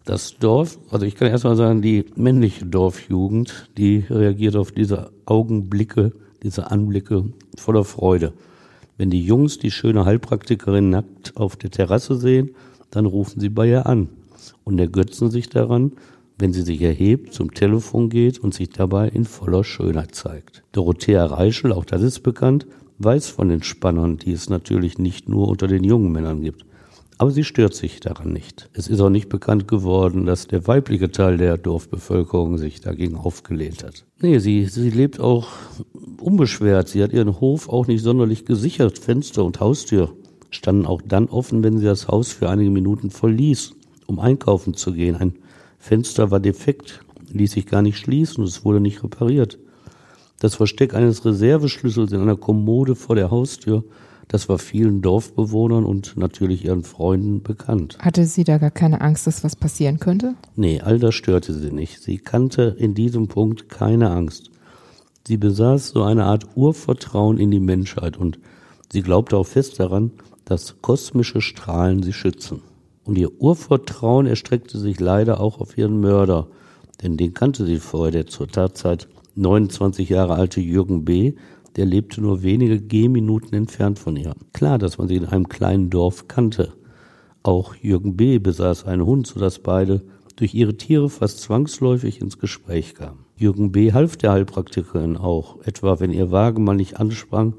Das 0.05 0.37
Dorf, 0.37 0.77
also 0.91 1.07
ich 1.07 1.15
kann 1.15 1.29
erstmal 1.29 1.55
sagen, 1.55 1.81
die 1.81 2.05
männliche 2.15 2.67
Dorfjugend, 2.67 3.71
die 3.75 4.05
reagiert 4.07 4.55
auf 4.55 4.71
diese 4.71 5.11
Augenblicke, 5.25 6.11
diese 6.43 6.69
Anblicke 6.69 7.25
voller 7.57 7.85
Freude. 7.85 8.33
Wenn 8.97 9.09
die 9.09 9.25
Jungs 9.25 9.57
die 9.57 9.71
schöne 9.71 10.05
Heilpraktikerin 10.05 10.89
nackt 10.89 11.35
auf 11.35 11.55
der 11.55 11.71
Terrasse 11.71 12.15
sehen, 12.15 12.51
dann 12.91 13.05
rufen 13.05 13.39
sie 13.39 13.49
bei 13.49 13.67
ihr 13.67 13.87
an 13.87 14.09
und 14.63 14.79
ergötzen 14.79 15.31
sich 15.31 15.49
daran, 15.49 15.93
wenn 16.37 16.53
sie 16.53 16.61
sich 16.61 16.81
erhebt, 16.81 17.33
zum 17.33 17.53
Telefon 17.53 18.09
geht 18.09 18.39
und 18.39 18.53
sich 18.53 18.69
dabei 18.69 19.07
in 19.07 19.25
voller 19.25 19.63
Schönheit 19.63 20.15
zeigt. 20.15 20.63
Dorothea 20.71 21.25
Reischel, 21.25 21.71
auch 21.71 21.85
das 21.85 22.01
ist 22.01 22.21
bekannt, 22.21 22.67
weiß 22.99 23.29
von 23.29 23.49
den 23.49 23.63
Spannern, 23.63 24.17
die 24.17 24.31
es 24.31 24.49
natürlich 24.49 24.97
nicht 24.97 25.29
nur 25.29 25.47
unter 25.47 25.67
den 25.67 25.83
jungen 25.83 26.11
Männern 26.11 26.41
gibt. 26.41 26.65
Aber 27.17 27.31
sie 27.31 27.43
stört 27.43 27.75
sich 27.75 27.99
daran 27.99 28.33
nicht. 28.33 28.69
Es 28.73 28.87
ist 28.87 28.99
auch 28.99 29.09
nicht 29.09 29.29
bekannt 29.29 29.67
geworden, 29.67 30.25
dass 30.25 30.47
der 30.47 30.67
weibliche 30.67 31.11
Teil 31.11 31.37
der 31.37 31.57
Dorfbevölkerung 31.57 32.57
sich 32.57 32.81
dagegen 32.81 33.15
aufgelehnt 33.15 33.83
hat. 33.83 34.05
Nee, 34.19 34.39
sie, 34.39 34.65
sie 34.65 34.89
lebt 34.89 35.19
auch 35.19 35.47
unbeschwert. 36.19 36.87
Sie 36.89 37.03
hat 37.03 37.13
ihren 37.13 37.39
Hof 37.39 37.69
auch 37.69 37.87
nicht 37.87 38.01
sonderlich 38.01 38.45
gesichert. 38.45 38.97
Fenster 38.97 39.43
und 39.43 39.59
Haustür 39.59 40.13
standen 40.49 40.85
auch 40.85 41.01
dann 41.01 41.27
offen, 41.27 41.63
wenn 41.63 41.77
sie 41.77 41.85
das 41.85 42.07
Haus 42.07 42.31
für 42.31 42.49
einige 42.49 42.71
Minuten 42.71 43.09
verließ, 43.09 43.73
um 44.07 44.19
einkaufen 44.19 44.73
zu 44.73 44.93
gehen. 44.93 45.15
Ein 45.15 45.35
Fenster 45.77 46.31
war 46.31 46.39
defekt, 46.39 47.03
ließ 47.31 47.51
sich 47.51 47.65
gar 47.65 47.81
nicht 47.81 47.97
schließen 47.97 48.43
es 48.43 48.63
wurde 48.63 48.79
nicht 48.79 49.03
repariert. 49.03 49.59
Das 50.39 50.55
Versteck 50.55 50.93
eines 50.93 51.25
Reserveschlüssels 51.25 52.11
in 52.11 52.21
einer 52.21 52.35
Kommode 52.35 52.95
vor 52.95 53.15
der 53.15 53.31
Haustür 53.31 53.83
Das 54.27 54.49
war 54.49 54.57
vielen 54.57 55.01
Dorfbewohnern 55.01 55.85
und 55.85 56.17
natürlich 56.17 56.65
ihren 56.65 56.83
Freunden 56.83 57.43
bekannt. 57.43 57.97
Hatte 57.99 58.25
sie 58.25 58.43
da 58.43 58.57
gar 58.57 58.71
keine 58.71 59.01
Angst, 59.01 59.27
dass 59.27 59.43
was 59.43 59.55
passieren 59.55 59.99
könnte? 59.99 60.35
Nee, 60.55 60.81
all 60.81 60.99
das 60.99 61.15
störte 61.15 61.53
sie 61.53 61.71
nicht. 61.71 62.01
Sie 62.01 62.17
kannte 62.17 62.75
in 62.77 62.93
diesem 62.93 63.27
Punkt 63.27 63.69
keine 63.69 64.11
Angst. 64.11 64.49
Sie 65.27 65.37
besaß 65.37 65.89
so 65.89 66.03
eine 66.03 66.25
Art 66.25 66.47
Urvertrauen 66.55 67.37
in 67.37 67.51
die 67.51 67.59
Menschheit 67.59 68.17
und 68.17 68.39
sie 68.91 69.01
glaubte 69.01 69.37
auch 69.37 69.47
fest 69.47 69.79
daran, 69.79 70.11
dass 70.45 70.81
kosmische 70.81 71.41
Strahlen 71.41 72.03
sie 72.03 72.13
schützen. 72.13 72.61
Und 73.05 73.17
ihr 73.17 73.41
Urvertrauen 73.41 74.25
erstreckte 74.25 74.77
sich 74.77 74.99
leider 74.99 75.39
auch 75.39 75.59
auf 75.59 75.77
ihren 75.77 75.99
Mörder, 75.99 76.47
denn 77.01 77.17
den 77.17 77.33
kannte 77.33 77.65
sie 77.65 77.79
vorher, 77.79 78.11
der 78.11 78.27
zur 78.27 78.47
Tatzeit 78.47 79.07
29 79.35 80.09
Jahre 80.09 80.35
alte 80.35 80.61
Jürgen 80.61 81.05
B., 81.05 81.33
der 81.75 81.85
lebte 81.85 82.21
nur 82.21 82.43
wenige 82.43 82.79
Gehminuten 82.79 83.53
entfernt 83.53 83.99
von 83.99 84.15
ihr. 84.15 84.33
Klar, 84.53 84.77
dass 84.77 84.97
man 84.97 85.07
sie 85.07 85.15
in 85.15 85.25
einem 85.25 85.49
kleinen 85.49 85.89
Dorf 85.89 86.27
kannte. 86.27 86.73
Auch 87.41 87.75
Jürgen 87.75 88.15
B. 88.15 88.39
besaß 88.39 88.85
einen 88.85 89.05
Hund, 89.05 89.27
sodass 89.27 89.59
beide 89.59 90.01
durch 90.35 90.53
ihre 90.53 90.75
Tiere 90.75 91.09
fast 91.09 91.39
zwangsläufig 91.41 92.21
ins 92.21 92.39
Gespräch 92.39 92.95
kamen. 92.95 93.25
Jürgen 93.35 93.71
B. 93.71 93.91
half 93.91 94.17
der 94.17 94.31
Heilpraktikerin 94.31 95.17
auch, 95.17 95.57
etwa 95.65 95.99
wenn 95.99 96.11
ihr 96.11 96.31
Wagen 96.31 96.63
mal 96.63 96.75
nicht 96.75 96.99
ansprang 96.99 97.55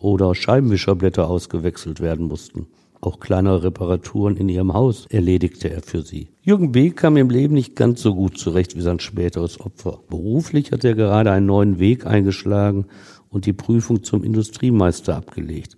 oder 0.00 0.34
Scheibenwischerblätter 0.34 1.28
ausgewechselt 1.28 2.00
werden 2.00 2.26
mussten. 2.26 2.66
Auch 3.00 3.20
kleinere 3.20 3.64
Reparaturen 3.64 4.36
in 4.36 4.48
ihrem 4.48 4.74
Haus 4.74 5.06
erledigte 5.08 5.70
er 5.70 5.82
für 5.82 6.02
sie. 6.02 6.28
Jürgen 6.42 6.72
B. 6.72 6.90
kam 6.90 7.16
im 7.16 7.30
Leben 7.30 7.54
nicht 7.54 7.76
ganz 7.76 8.02
so 8.02 8.14
gut 8.14 8.38
zurecht 8.38 8.74
wie 8.74 8.80
sein 8.80 8.98
späteres 8.98 9.60
Opfer. 9.60 10.00
Beruflich 10.08 10.72
hat 10.72 10.84
er 10.84 10.94
gerade 10.94 11.30
einen 11.30 11.46
neuen 11.46 11.78
Weg 11.78 12.06
eingeschlagen 12.06 12.86
und 13.30 13.46
die 13.46 13.52
Prüfung 13.52 14.02
zum 14.02 14.24
Industriemeister 14.24 15.16
abgelegt. 15.16 15.76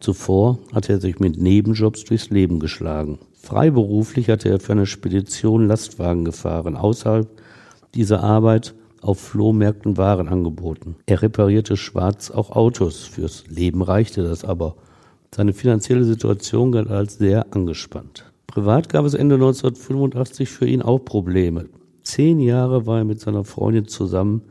Zuvor 0.00 0.58
hatte 0.72 0.92
er 0.92 1.00
sich 1.00 1.20
mit 1.20 1.40
Nebenjobs 1.40 2.04
durchs 2.04 2.30
Leben 2.30 2.60
geschlagen. 2.60 3.18
Freiberuflich 3.34 4.28
hatte 4.28 4.48
er 4.48 4.60
für 4.60 4.72
eine 4.72 4.86
Spedition 4.86 5.66
Lastwagen 5.66 6.24
gefahren. 6.24 6.76
Außerhalb 6.76 7.28
dieser 7.94 8.22
Arbeit 8.22 8.74
auf 9.00 9.20
Flohmärkten 9.20 9.96
Waren 9.96 10.28
angeboten. 10.28 10.96
Er 11.06 11.22
reparierte 11.22 11.76
schwarz 11.76 12.30
auch 12.30 12.50
Autos. 12.50 13.04
Fürs 13.04 13.44
Leben 13.48 13.82
reichte 13.82 14.22
das 14.22 14.44
aber. 14.44 14.76
Seine 15.34 15.52
finanzielle 15.52 16.04
Situation 16.04 16.72
galt 16.72 16.88
als 16.88 17.18
sehr 17.18 17.46
angespannt. 17.54 18.24
Privat 18.46 18.88
gab 18.88 19.04
es 19.04 19.14
Ende 19.14 19.36
1985 19.36 20.48
für 20.48 20.66
ihn 20.66 20.82
auch 20.82 20.98
Probleme. 20.98 21.66
Zehn 22.02 22.40
Jahre 22.40 22.86
war 22.86 22.98
er 22.98 23.04
mit 23.04 23.20
seiner 23.20 23.44
Freundin 23.44 23.86
zusammen, 23.86 24.42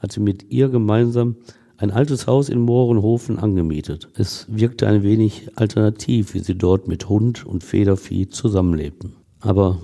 hatte 0.00 0.20
mit 0.20 0.50
ihr 0.50 0.68
gemeinsam 0.68 1.36
ein 1.78 1.90
altes 1.90 2.26
Haus 2.26 2.48
in 2.48 2.60
Mohrenhofen 2.60 3.38
angemietet. 3.38 4.08
Es 4.14 4.46
wirkte 4.48 4.86
ein 4.86 5.02
wenig 5.02 5.50
alternativ, 5.56 6.34
wie 6.34 6.40
sie 6.40 6.56
dort 6.56 6.88
mit 6.88 7.08
Hund 7.08 7.44
und 7.44 7.64
Federvieh 7.64 8.28
zusammenlebten. 8.28 9.14
Aber 9.40 9.78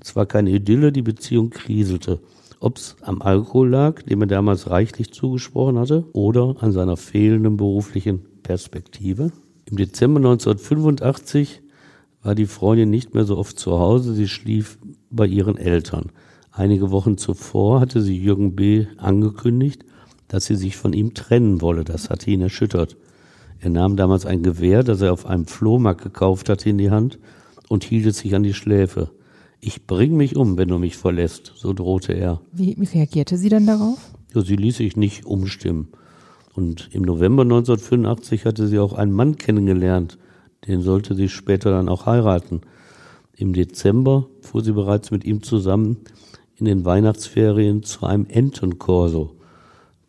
es 0.00 0.14
war 0.16 0.26
keine 0.26 0.50
Idylle, 0.50 0.92
die 0.92 1.02
Beziehung 1.02 1.50
kriselte. 1.50 2.20
Ob 2.60 2.76
es 2.76 2.96
am 3.02 3.22
Alkohol 3.22 3.70
lag, 3.70 4.02
dem 4.02 4.20
er 4.20 4.28
damals 4.28 4.70
reichlich 4.70 5.12
zugesprochen 5.12 5.78
hatte, 5.78 6.04
oder 6.12 6.56
an 6.60 6.72
seiner 6.72 6.96
fehlenden 6.96 7.56
beruflichen 7.56 8.20
Perspektive. 8.42 9.32
Im 9.64 9.76
Dezember 9.76 10.18
1985 10.18 11.62
war 12.22 12.34
die 12.36 12.46
Freundin 12.46 12.90
nicht 12.90 13.14
mehr 13.14 13.24
so 13.24 13.36
oft 13.36 13.58
zu 13.58 13.78
Hause, 13.78 14.14
sie 14.14 14.28
schlief 14.28 14.78
bei 15.10 15.26
ihren 15.26 15.56
Eltern. 15.56 16.12
Einige 16.52 16.90
Wochen 16.90 17.16
zuvor 17.16 17.80
hatte 17.80 18.00
sie 18.00 18.16
Jürgen 18.16 18.54
B. 18.54 18.86
angekündigt, 18.96 19.84
dass 20.32 20.46
sie 20.46 20.56
sich 20.56 20.76
von 20.76 20.94
ihm 20.94 21.12
trennen 21.12 21.60
wolle. 21.60 21.84
Das 21.84 22.08
hatte 22.08 22.30
ihn 22.30 22.40
erschüttert. 22.40 22.96
Er 23.60 23.68
nahm 23.68 23.96
damals 23.96 24.24
ein 24.24 24.42
Gewehr, 24.42 24.82
das 24.82 25.02
er 25.02 25.12
auf 25.12 25.26
einem 25.26 25.46
Flohmarkt 25.46 26.02
gekauft 26.02 26.48
hatte, 26.48 26.70
in 26.70 26.78
die 26.78 26.90
Hand 26.90 27.18
und 27.68 27.84
hielt 27.84 28.06
es 28.06 28.18
sich 28.18 28.34
an 28.34 28.42
die 28.42 28.54
Schläfe. 28.54 29.10
Ich 29.60 29.86
bring 29.86 30.16
mich 30.16 30.34
um, 30.34 30.56
wenn 30.56 30.68
du 30.68 30.78
mich 30.78 30.96
verlässt, 30.96 31.52
so 31.54 31.74
drohte 31.74 32.14
er. 32.14 32.40
Wie 32.50 32.72
reagierte 32.82 33.36
sie 33.36 33.50
dann 33.50 33.66
darauf? 33.66 33.98
Ja, 34.34 34.40
sie 34.40 34.56
ließ 34.56 34.78
sich 34.78 34.96
nicht 34.96 35.26
umstimmen. 35.26 35.88
Und 36.54 36.88
im 36.92 37.02
November 37.02 37.42
1985 37.42 38.46
hatte 38.46 38.66
sie 38.68 38.78
auch 38.78 38.94
einen 38.94 39.12
Mann 39.12 39.36
kennengelernt. 39.36 40.18
Den 40.66 40.80
sollte 40.80 41.14
sie 41.14 41.28
später 41.28 41.70
dann 41.70 41.90
auch 41.90 42.06
heiraten. 42.06 42.62
Im 43.36 43.52
Dezember 43.52 44.28
fuhr 44.40 44.64
sie 44.64 44.72
bereits 44.72 45.10
mit 45.10 45.24
ihm 45.24 45.42
zusammen 45.42 45.98
in 46.56 46.64
den 46.64 46.86
Weihnachtsferien 46.86 47.82
zu 47.82 48.06
einem 48.06 48.26
Entenkorso. 48.26 49.36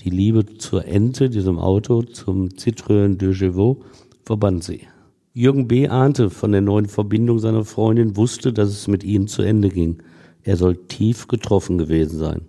Die 0.03 0.09
Liebe 0.09 0.57
zur 0.57 0.83
Ente, 0.85 1.29
diesem 1.29 1.57
Auto, 1.57 2.01
zum 2.01 2.49
Citroën 2.49 3.15
de 3.15 3.33
Chevaux, 3.33 3.77
verband 4.25 4.61
sie. 4.61 4.81
Jürgen 5.33 5.69
B. 5.69 5.87
ahnte 5.87 6.29
von 6.29 6.51
der 6.51 6.59
neuen 6.59 6.87
Verbindung 6.87 7.39
seiner 7.39 7.63
Freundin, 7.63 8.17
wusste, 8.17 8.51
dass 8.51 8.67
es 8.67 8.89
mit 8.89 9.05
ihnen 9.05 9.29
zu 9.29 9.43
Ende 9.43 9.69
ging. 9.69 10.03
Er 10.43 10.57
soll 10.57 10.75
tief 10.75 11.29
getroffen 11.29 11.77
gewesen 11.77 12.19
sein. 12.19 12.41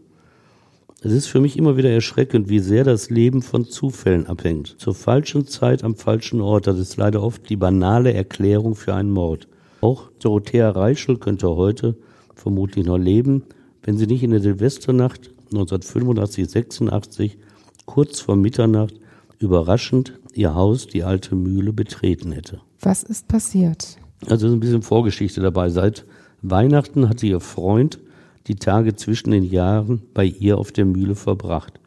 Es 1.00 1.12
ist 1.12 1.28
für 1.28 1.40
mich 1.40 1.56
immer 1.56 1.76
wieder 1.76 1.90
erschreckend, 1.90 2.48
wie 2.48 2.58
sehr 2.58 2.82
das 2.82 3.08
Leben 3.08 3.40
von 3.40 3.66
Zufällen 3.66 4.26
abhängt. 4.26 4.74
Zur 4.78 4.96
falschen 4.96 5.46
Zeit 5.46 5.84
am 5.84 5.94
falschen 5.94 6.40
Ort, 6.40 6.66
das 6.66 6.80
ist 6.80 6.96
leider 6.96 7.22
oft 7.22 7.48
die 7.48 7.56
banale 7.56 8.12
Erklärung 8.12 8.74
für 8.74 8.94
einen 8.94 9.12
Mord. 9.12 9.46
Auch 9.80 10.10
Dorothea 10.18 10.70
Reichel 10.70 11.18
könnte 11.18 11.54
heute 11.54 11.96
vermutlich 12.34 12.84
noch 12.84 12.98
leben, 12.98 13.44
wenn 13.84 13.96
sie 13.96 14.08
nicht 14.08 14.24
in 14.24 14.32
der 14.32 14.40
Silvesternacht 14.40 15.30
1985, 15.52 16.50
86 16.50 17.38
kurz 17.86 18.20
vor 18.20 18.36
Mitternacht 18.36 18.94
überraschend 19.38 20.18
ihr 20.32 20.54
Haus, 20.54 20.86
die 20.86 21.04
alte 21.04 21.34
Mühle, 21.34 21.72
betreten 21.72 22.32
hätte. 22.32 22.60
Was 22.80 23.02
ist 23.02 23.28
passiert? 23.28 23.98
Also 24.26 24.46
ist 24.46 24.52
ein 24.52 24.60
bisschen 24.60 24.82
Vorgeschichte 24.82 25.40
dabei. 25.40 25.70
Seit 25.70 26.04
Weihnachten 26.42 27.08
hatte 27.08 27.26
ihr 27.26 27.40
Freund 27.40 27.98
die 28.46 28.56
Tage 28.56 28.94
zwischen 28.96 29.30
den 29.30 29.44
Jahren 29.44 30.02
bei 30.12 30.24
ihr 30.24 30.58
auf 30.58 30.72
der 30.72 30.84
Mühle 30.84 31.14
verbracht. 31.14 31.80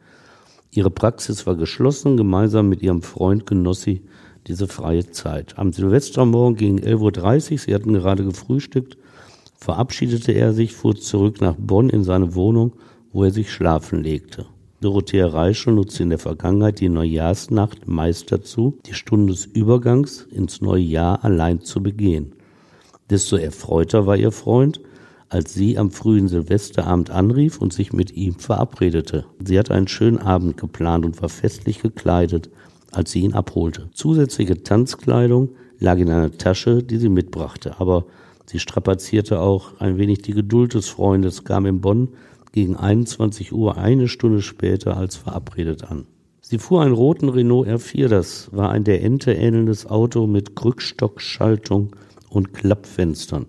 Ihre 0.70 0.90
Praxis 0.90 1.46
war 1.46 1.56
geschlossen, 1.56 2.16
gemeinsam 2.16 2.68
mit 2.68 2.82
ihrem 2.82 3.02
Freund 3.02 3.46
genoss 3.46 3.82
sie 3.82 4.02
diese 4.46 4.66
freie 4.66 5.10
Zeit. 5.10 5.58
Am 5.58 5.72
Silvestermorgen 5.72 6.56
gegen 6.56 6.78
11.30 6.80 7.52
Uhr, 7.52 7.58
sie 7.58 7.74
hatten 7.74 7.92
gerade 7.92 8.24
gefrühstückt, 8.24 8.96
verabschiedete 9.56 10.32
er 10.32 10.52
sich, 10.52 10.74
fuhr 10.74 10.96
zurück 10.96 11.40
nach 11.40 11.56
Bonn 11.58 11.90
in 11.90 12.04
seine 12.04 12.34
Wohnung, 12.34 12.72
wo 13.12 13.24
er 13.24 13.30
sich 13.30 13.52
schlafen 13.52 14.02
legte. 14.02 14.46
Dorothea 14.80 15.26
Reischel 15.26 15.74
nutzte 15.74 16.04
in 16.04 16.10
der 16.10 16.20
Vergangenheit 16.20 16.78
die 16.78 16.88
Neujahrsnacht 16.88 17.88
meist 17.88 18.30
dazu, 18.30 18.78
die 18.86 18.94
Stunde 18.94 19.32
des 19.32 19.44
Übergangs 19.44 20.28
ins 20.30 20.60
neue 20.60 20.82
Jahr 20.82 21.24
allein 21.24 21.62
zu 21.62 21.82
begehen. 21.82 22.32
Desto 23.10 23.34
erfreuter 23.36 24.06
war 24.06 24.16
ihr 24.16 24.30
Freund, 24.30 24.80
als 25.30 25.52
sie 25.52 25.78
am 25.78 25.90
frühen 25.90 26.28
Silvesterabend 26.28 27.10
anrief 27.10 27.60
und 27.60 27.72
sich 27.72 27.92
mit 27.92 28.12
ihm 28.12 28.36
verabredete. 28.36 29.24
Sie 29.44 29.58
hatte 29.58 29.74
einen 29.74 29.88
schönen 29.88 30.18
Abend 30.18 30.56
geplant 30.56 31.04
und 31.04 31.20
war 31.20 31.28
festlich 31.28 31.82
gekleidet, 31.82 32.48
als 32.92 33.10
sie 33.10 33.22
ihn 33.22 33.34
abholte. 33.34 33.90
Zusätzliche 33.94 34.62
Tanzkleidung 34.62 35.48
lag 35.80 35.98
in 35.98 36.08
einer 36.08 36.30
Tasche, 36.30 36.84
die 36.84 36.98
sie 36.98 37.08
mitbrachte, 37.08 37.80
aber 37.80 38.06
sie 38.46 38.60
strapazierte 38.60 39.40
auch 39.40 39.80
ein 39.80 39.98
wenig 39.98 40.22
die 40.22 40.34
Geduld 40.34 40.74
des 40.74 40.88
Freundes, 40.88 41.42
kam 41.42 41.66
in 41.66 41.80
Bonn 41.80 42.10
gegen 42.52 42.76
21 42.76 43.52
Uhr 43.52 43.76
eine 43.78 44.08
Stunde 44.08 44.42
später 44.42 44.96
als 44.96 45.16
verabredet 45.16 45.84
an. 45.84 46.06
Sie 46.40 46.58
fuhr 46.58 46.82
einen 46.82 46.94
roten 46.94 47.28
Renault 47.28 47.68
R4, 47.68 48.08
das 48.08 48.48
war 48.52 48.70
ein 48.70 48.84
der 48.84 49.02
Ente 49.02 49.32
ähnelndes 49.32 49.86
Auto 49.86 50.26
mit 50.26 50.56
Krückstockschaltung 50.56 51.94
und 52.30 52.54
Klappfenstern, 52.54 53.46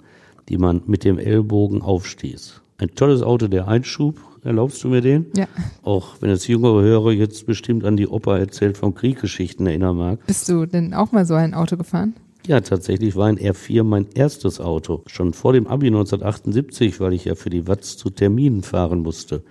die 0.50 0.58
man 0.58 0.82
mit 0.86 1.06
dem 1.06 1.18
Ellbogen 1.18 1.82
aufstieß. 1.82 2.62
Ein 2.78 2.96
tolles 2.96 3.22
Auto 3.22 3.48
der 3.48 3.68
Einschub, 3.68 4.20
erlaubst 4.44 4.84
du 4.84 4.90
mir 4.90 5.02
den? 5.02 5.28
Ja. 5.36 5.48
Auch 5.84 6.16
wenn 6.20 6.30
es 6.30 6.48
jüngere 6.48 6.82
Hörer 6.82 7.12
jetzt 7.12 7.46
bestimmt 7.46 7.86
an 7.86 7.98
die 7.98 8.08
Opa 8.08 8.38
erzählt 8.38 8.78
vom 8.78 8.94
Krieggeschichten 8.94 9.66
erinnern 9.68 9.98
mag. 9.98 10.26
Bist 10.28 10.50
du 10.50 10.66
denn 10.66 10.94
auch 10.94 11.12
mal 11.12 11.26
so 11.26 11.36
ein 11.36 11.54
Auto 11.54 11.78
gefahren? 11.78 12.16
Ja, 12.48 12.62
tatsächlich 12.62 13.16
war 13.16 13.28
ein 13.28 13.38
R4 13.38 13.84
mein 13.84 14.08
erstes 14.16 14.60
Auto. 14.60 15.04
Schon 15.08 15.34
vor 15.34 15.54
dem 15.54 15.68
Abi 15.68 15.88
1978, 15.88 17.00
weil 17.00 17.14
ich 17.14 17.26
ja 17.26 17.36
für 17.36 17.50
die 17.50 17.68
Watz 17.68 17.98
zu 17.98 18.10
Terminen 18.10 18.64
fahren 18.64 19.02
musste. 19.02 19.44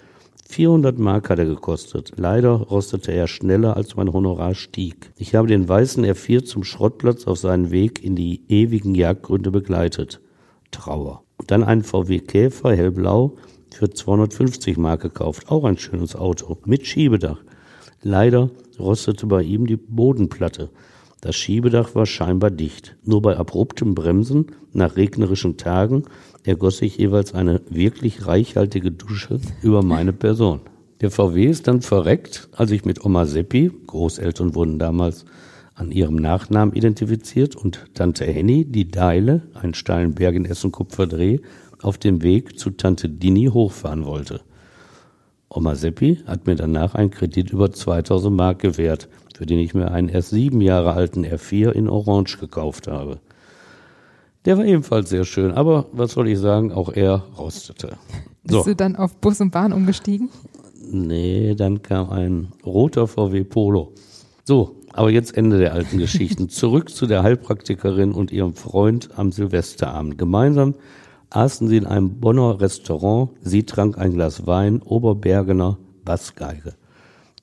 400 0.49 0.99
Mark 0.99 1.29
hat 1.29 1.39
er 1.39 1.45
gekostet. 1.45 2.13
Leider 2.17 2.53
rostete 2.53 3.13
er 3.13 3.29
schneller, 3.29 3.77
als 3.77 3.97
mein 3.97 4.13
Honorar 4.13 4.55
stieg. 4.55 5.13
Ich 5.17 5.35
habe 5.35 5.47
den 5.47 5.69
weißen 5.69 6.05
R4 6.05 6.45
zum 6.45 6.65
Schrottplatz 6.65 7.27
auf 7.27 7.39
seinen 7.39 7.71
Weg 7.71 8.03
in 8.03 8.17
die 8.17 8.43
ewigen 8.49 8.95
Jagdgründe 8.95 9.51
begleitet. 9.51 10.21
Trauer. 10.71 11.23
Dann 11.47 11.63
einen 11.63 11.85
VW 11.85 12.21
Käfer, 12.21 12.75
hellblau, 12.75 13.37
für 13.73 13.91
250 13.91 14.79
Mark 14.79 15.03
gekauft. 15.03 15.51
Auch 15.51 15.65
ein 15.65 15.77
schönes 15.77 16.17
Auto. 16.17 16.57
Mit 16.65 16.87
Schiebedach. 16.87 17.39
Leider 18.03 18.51
rostete 18.79 19.27
bei 19.27 19.43
ihm 19.43 19.67
die 19.67 19.77
Bodenplatte. 19.77 20.71
Das 21.21 21.35
Schiebedach 21.35 21.95
war 21.95 22.07
scheinbar 22.07 22.51
dicht. 22.51 22.97
Nur 23.05 23.23
bei 23.23 23.37
abruptem 23.37 23.95
Bremsen 23.95 24.47
nach 24.73 24.97
regnerischen 24.97 25.57
Tagen 25.57 26.05
ergoss 26.45 26.79
sich 26.79 26.97
jeweils 26.97 27.35
eine 27.35 27.61
wirklich 27.69 28.27
reichhaltige 28.27 28.93
Dusche 28.93 29.41
über 29.63 29.83
meine 29.83 30.13
Person. 30.13 30.61
Der 31.01 31.11
VW 31.11 31.47
ist 31.47 31.67
dann 31.67 31.81
verreckt, 31.81 32.49
als 32.53 32.71
ich 32.71 32.85
mit 32.85 33.05
Oma 33.05 33.27
Seppi, 33.27 33.71
Großeltern 33.87 34.55
wurden 34.55 34.79
damals 34.79 35.25
an 35.75 35.93
ihrem 35.93 36.17
Nachnamen 36.17 36.75
identifiziert 36.75 37.55
und 37.55 37.85
Tante 37.95 38.25
Henny, 38.25 38.65
die 38.65 38.89
Deile, 38.89 39.43
einen 39.55 39.75
steilen 39.75 40.15
Berg 40.15 40.35
in 40.35 40.45
Essen-Kupferdreh, 40.45 41.39
auf 41.83 41.99
dem 41.99 42.23
Weg 42.23 42.59
zu 42.59 42.71
Tante 42.71 43.09
Dini 43.09 43.47
hochfahren 43.47 44.05
wollte. 44.05 44.41
Oma 45.49 45.77
Seppi 45.77 46.19
hat 46.27 46.47
mir 46.47 46.57
danach 46.57 46.95
einen 46.95 47.11
Kredit 47.11 47.51
über 47.51 47.71
2000 47.71 48.37
Mark 48.37 48.59
gewährt, 48.59 49.09
für 49.39 49.47
den 49.47 49.61
ich 49.61 49.73
mir 49.73 49.93
einen 49.93 50.09
erst 50.09 50.31
sieben 50.31 50.61
Jahre 50.61 50.95
alten 50.95 51.25
R4 51.25 51.71
in 51.71 51.89
Orange 51.89 52.39
gekauft 52.39 52.89
habe. 52.89 53.21
Der 54.45 54.59
war 54.59 54.65
ebenfalls 54.65 55.11
sehr 55.11 55.25
schön, 55.25 55.53
aber 55.53 55.87
was 55.93 56.11
soll 56.11 56.27
ich 56.27 56.41
sagen, 56.41 56.73
auch 56.73 56.89
er 56.93 57.23
rostete. 57.39 57.99
So. 58.43 58.57
Bist 58.57 58.67
du 58.67 58.75
dann 58.75 58.97
auf 58.97 59.15
Bus 59.19 59.41
und 59.41 59.53
Bahn 59.53 59.73
umgestiegen? 59.73 60.29
Nee, 60.91 61.55
dann 61.55 61.83
kam 61.83 62.11
ein 62.11 62.49
roter 62.67 63.07
VW 63.07 63.45
Polo. 63.45 63.93
So, 64.43 64.75
aber 64.93 65.11
jetzt 65.11 65.37
Ende 65.37 65.61
der 65.61 65.73
alten 65.73 65.99
Geschichten. 65.99 66.49
Zurück 66.49 66.91
zu 66.91 67.07
der 67.07 67.23
Heilpraktikerin 67.23 68.11
und 68.11 68.33
ihrem 68.33 68.55
Freund 68.55 69.11
am 69.15 69.31
Silvesterabend. 69.31 70.19
Gemeinsam 70.19 70.75
aßen 71.31 71.69
sie 71.69 71.77
in 71.77 71.87
einem 71.87 72.19
Bonner 72.19 72.61
Restaurant. 72.61 73.31
Sie 73.41 73.63
trank 73.63 73.99
ein 73.99 74.15
Glas 74.15 74.49
Wein, 74.49 74.83
Oberbergener 74.83 75.79
Bassgeige. 76.05 76.75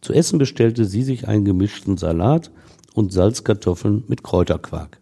Zu 0.05 0.13
essen 0.13 0.37
bestellte 0.37 0.85
sie 0.85 1.01
sich 1.01 1.27
einen 1.27 1.45
gemischten 1.45 1.97
Salat 1.97 2.51
und 2.93 3.11
Salzkartoffeln 3.11 4.03
mit 4.07 4.21
Kräuterquark. 4.21 4.99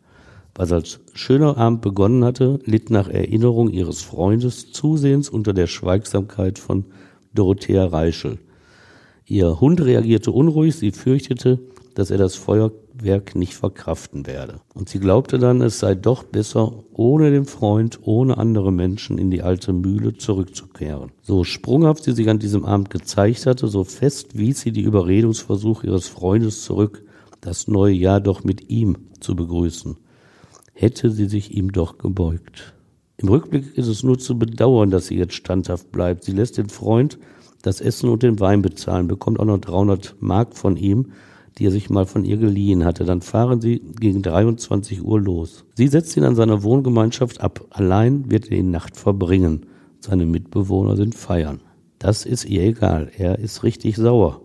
Was 0.56 0.72
als 0.72 1.02
schöner 1.14 1.58
Abend 1.58 1.82
begonnen 1.82 2.24
hatte, 2.24 2.60
litt 2.64 2.90
nach 2.90 3.10
Erinnerung 3.10 3.70
ihres 3.70 4.02
Freundes 4.02 4.72
zusehends 4.72 5.28
unter 5.28 5.52
der 5.52 5.68
Schweigsamkeit 5.68 6.58
von 6.58 6.86
Dorothea 7.34 7.86
Reischel. 7.86 8.40
Ihr 9.26 9.60
Hund 9.60 9.82
reagierte 9.82 10.32
unruhig, 10.32 10.78
sie 10.78 10.94
fürchtete, 10.94 11.60
dass 11.96 12.10
er 12.10 12.18
das 12.18 12.38
Feuerwerk 13.04 13.36
nicht 13.36 13.54
verkraften 13.54 14.26
werde. 14.26 14.62
Und 14.74 14.90
sie 14.90 15.00
glaubte 15.00 15.38
dann, 15.38 15.62
es 15.62 15.80
sei 15.80 15.96
doch 15.96 16.24
besser, 16.24 16.84
ohne 16.94 17.32
den 17.32 17.46
Freund, 17.46 18.00
ohne 18.04 18.38
andere 18.38 18.72
Menschen 18.72 19.18
in 19.18 19.30
die 19.30 19.42
alte 19.42 19.74
Mühle 19.74 20.14
zurückzukehren. 20.14 21.12
So 21.22 21.44
sprunghaft 21.44 22.04
sie 22.04 22.14
sich 22.14 22.30
an 22.30 22.40
diesem 22.40 22.66
Abend 22.66 22.90
gezeigt 22.90 23.46
hatte, 23.46 23.68
so 23.68 23.84
fest 23.84 24.38
wies 24.38 24.62
sie 24.62 24.72
die 24.72 24.82
Überredungsversuche 24.82 25.88
ihres 25.88 26.08
Freundes 26.08 26.64
zurück, 26.64 27.04
das 27.42 27.68
neue 27.68 27.94
Jahr 27.94 28.22
doch 28.22 28.44
mit 28.44 28.70
ihm 28.70 28.96
zu 29.20 29.36
begrüßen. 29.36 29.98
Hätte 30.74 31.12
sie 31.12 31.28
sich 31.28 31.56
ihm 31.56 31.72
doch 31.72 31.98
gebeugt. 31.98 32.74
Im 33.18 33.30
Rückblick 33.30 33.78
ist 33.78 33.88
es 33.88 34.04
nur 34.04 34.18
zu 34.18 34.40
bedauern, 34.40 34.90
dass 34.90 35.08
sie 35.08 35.18
jetzt 35.18 35.36
standhaft 35.36 35.92
bleibt. 35.92 36.24
Sie 36.24 36.32
lässt 36.32 36.58
den 36.58 36.70
Freund 36.70 37.20
das 37.62 37.80
Essen 37.80 38.10
und 38.10 38.24
den 38.24 38.40
Wein 38.40 38.62
bezahlen, 38.62 39.08
bekommt 39.08 39.40
auch 39.40 39.46
noch 39.46 39.60
300 39.60 40.16
Mark 40.20 40.56
von 40.56 40.76
ihm 40.76 41.12
die 41.58 41.66
er 41.66 41.72
sich 41.72 41.90
mal 41.90 42.06
von 42.06 42.26
ihr 42.26 42.38
geliehen 42.38 42.84
hatte. 42.86 43.06
Dann 43.06 43.22
fahren 43.22 43.62
sie 43.62 43.82
gegen 44.00 44.22
23 44.22 45.04
Uhr 45.04 45.20
los. 45.20 45.66
Sie 45.76 45.88
setzt 45.88 46.16
ihn 46.18 46.24
an 46.24 46.36
seiner 46.36 46.64
Wohngemeinschaft 46.64 47.42
ab. 47.42 47.66
Allein 47.70 48.30
wird 48.32 48.46
er 48.46 48.58
die 48.58 48.64
Nacht 48.64 48.98
verbringen. 48.98 49.66
Seine 50.00 50.26
Mitbewohner 50.26 50.96
sind 50.96 51.16
feiern. 51.16 51.62
Das 52.00 52.26
ist 52.26 52.46
ihr 52.46 52.64
egal. 52.64 53.12
Er 53.18 53.40
ist 53.40 53.64
richtig 53.64 53.96
sauer. 53.96 54.42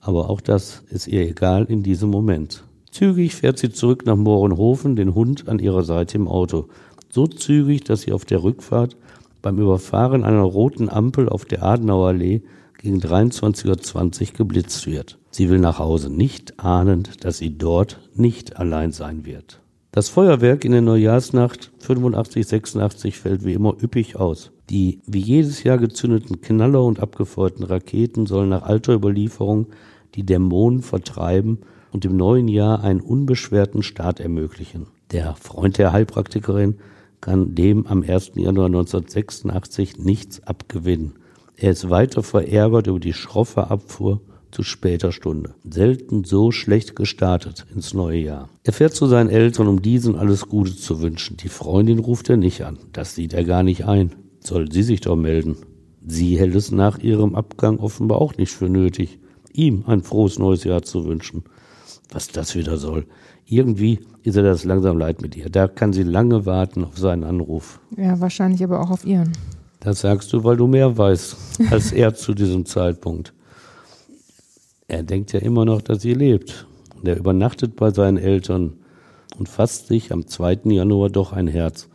Aber 0.00 0.30
auch 0.30 0.40
das 0.40 0.82
ist 0.90 1.08
ihr 1.08 1.22
egal 1.22 1.64
in 1.64 1.82
diesem 1.82 2.10
Moment. 2.10 2.64
Zügig 2.90 3.34
fährt 3.34 3.58
sie 3.58 3.70
zurück 3.70 4.06
nach 4.06 4.16
Mohrenhofen, 4.16 4.96
den 4.96 5.14
Hund 5.14 5.48
an 5.48 5.58
ihrer 5.58 5.84
Seite 5.84 6.16
im 6.16 6.28
Auto. 6.28 6.68
So 7.10 7.26
zügig, 7.26 7.84
dass 7.84 8.02
sie 8.02 8.12
auf 8.12 8.24
der 8.24 8.42
Rückfahrt 8.42 8.96
beim 9.42 9.58
Überfahren 9.58 10.24
einer 10.24 10.42
roten 10.42 10.88
Ampel 10.88 11.28
auf 11.28 11.44
der 11.44 11.62
Adenauerallee 11.62 12.42
gegen 12.78 13.00
23.20 13.00 14.30
Uhr 14.30 14.36
geblitzt 14.38 14.86
wird. 14.86 15.18
Sie 15.30 15.50
will 15.50 15.58
nach 15.58 15.78
Hause, 15.78 16.10
nicht 16.10 16.58
ahnend, 16.58 17.24
dass 17.24 17.38
sie 17.38 17.58
dort 17.58 18.00
nicht 18.14 18.56
allein 18.56 18.92
sein 18.92 19.26
wird. 19.26 19.60
Das 19.90 20.08
Feuerwerk 20.08 20.64
in 20.64 20.72
der 20.72 20.80
Neujahrsnacht 20.80 21.72
85-86 21.84 23.12
fällt 23.12 23.44
wie 23.44 23.54
immer 23.54 23.74
üppig 23.82 24.16
aus. 24.16 24.52
Die 24.70 25.00
wie 25.06 25.20
jedes 25.20 25.62
Jahr 25.64 25.78
gezündeten 25.78 26.40
Knaller 26.40 26.84
und 26.84 27.00
abgefeuerten 27.00 27.64
Raketen 27.64 28.26
sollen 28.26 28.50
nach 28.50 28.62
alter 28.62 28.94
Überlieferung 28.94 29.66
die 30.14 30.24
Dämonen 30.24 30.82
vertreiben 30.82 31.58
und 31.90 32.04
im 32.04 32.16
neuen 32.16 32.48
Jahr 32.48 32.84
einen 32.84 33.00
unbeschwerten 33.00 33.82
Start 33.82 34.20
ermöglichen. 34.20 34.86
Der 35.10 35.34
Freund 35.36 35.78
der 35.78 35.92
Heilpraktikerin 35.92 36.76
kann 37.20 37.54
dem 37.54 37.86
am 37.86 38.02
1. 38.02 38.32
Januar 38.34 38.66
1986 38.66 39.98
nichts 39.98 40.46
abgewinnen. 40.46 41.14
Er 41.60 41.72
ist 41.72 41.90
weiter 41.90 42.22
verärgert 42.22 42.86
über 42.86 43.00
die 43.00 43.12
schroffe 43.12 43.68
Abfuhr 43.68 44.20
zu 44.52 44.62
später 44.62 45.10
Stunde. 45.10 45.54
Selten 45.68 46.22
so 46.22 46.52
schlecht 46.52 46.94
gestartet 46.94 47.66
ins 47.74 47.94
neue 47.94 48.20
Jahr. 48.20 48.48
Er 48.62 48.72
fährt 48.72 48.94
zu 48.94 49.08
seinen 49.08 49.28
Eltern, 49.28 49.66
um 49.66 49.82
diesen 49.82 50.14
alles 50.14 50.46
Gute 50.48 50.76
zu 50.76 51.00
wünschen. 51.00 51.36
Die 51.36 51.48
Freundin 51.48 51.98
ruft 51.98 52.30
er 52.30 52.36
nicht 52.36 52.62
an. 52.62 52.78
Das 52.92 53.16
sieht 53.16 53.32
er 53.32 53.44
gar 53.44 53.64
nicht 53.64 53.86
ein. 53.86 54.14
Soll 54.38 54.70
sie 54.70 54.84
sich 54.84 55.00
doch 55.00 55.16
melden. 55.16 55.56
Sie 56.06 56.38
hält 56.38 56.54
es 56.54 56.70
nach 56.70 57.00
ihrem 57.00 57.34
Abgang 57.34 57.80
offenbar 57.80 58.22
auch 58.22 58.36
nicht 58.36 58.52
für 58.52 58.68
nötig, 58.68 59.18
ihm 59.52 59.82
ein 59.88 60.02
frohes 60.02 60.38
neues 60.38 60.62
Jahr 60.62 60.82
zu 60.82 61.06
wünschen. 61.06 61.42
Was 62.12 62.28
das 62.28 62.54
wieder 62.54 62.76
soll. 62.76 63.06
Irgendwie 63.46 63.98
ist 64.22 64.36
er 64.36 64.44
das 64.44 64.64
langsam 64.64 64.96
leid 64.96 65.22
mit 65.22 65.36
ihr. 65.36 65.50
Da 65.50 65.66
kann 65.66 65.92
sie 65.92 66.04
lange 66.04 66.46
warten 66.46 66.84
auf 66.84 66.96
seinen 66.96 67.24
Anruf. 67.24 67.80
Ja, 67.96 68.20
wahrscheinlich 68.20 68.62
aber 68.62 68.80
auch 68.80 68.90
auf 68.90 69.04
ihren. 69.04 69.32
Das 69.80 70.00
sagst 70.00 70.32
du, 70.32 70.44
weil 70.44 70.56
du 70.56 70.66
mehr 70.66 70.96
weißt 70.96 71.36
als 71.70 71.92
er 71.92 72.14
zu 72.14 72.34
diesem 72.34 72.66
Zeitpunkt. 72.66 73.32
Er 74.88 75.02
denkt 75.02 75.32
ja 75.32 75.40
immer 75.40 75.64
noch, 75.64 75.82
dass 75.82 76.02
sie 76.02 76.14
lebt. 76.14 76.66
Und 76.96 77.06
er 77.06 77.16
übernachtet 77.16 77.76
bei 77.76 77.90
seinen 77.90 78.16
Eltern 78.16 78.74
und 79.38 79.48
fasst 79.48 79.86
sich 79.86 80.12
am 80.12 80.26
2. 80.26 80.60
Januar 80.64 81.10
doch 81.10 81.32
ein 81.32 81.46
Herz. 81.46 81.88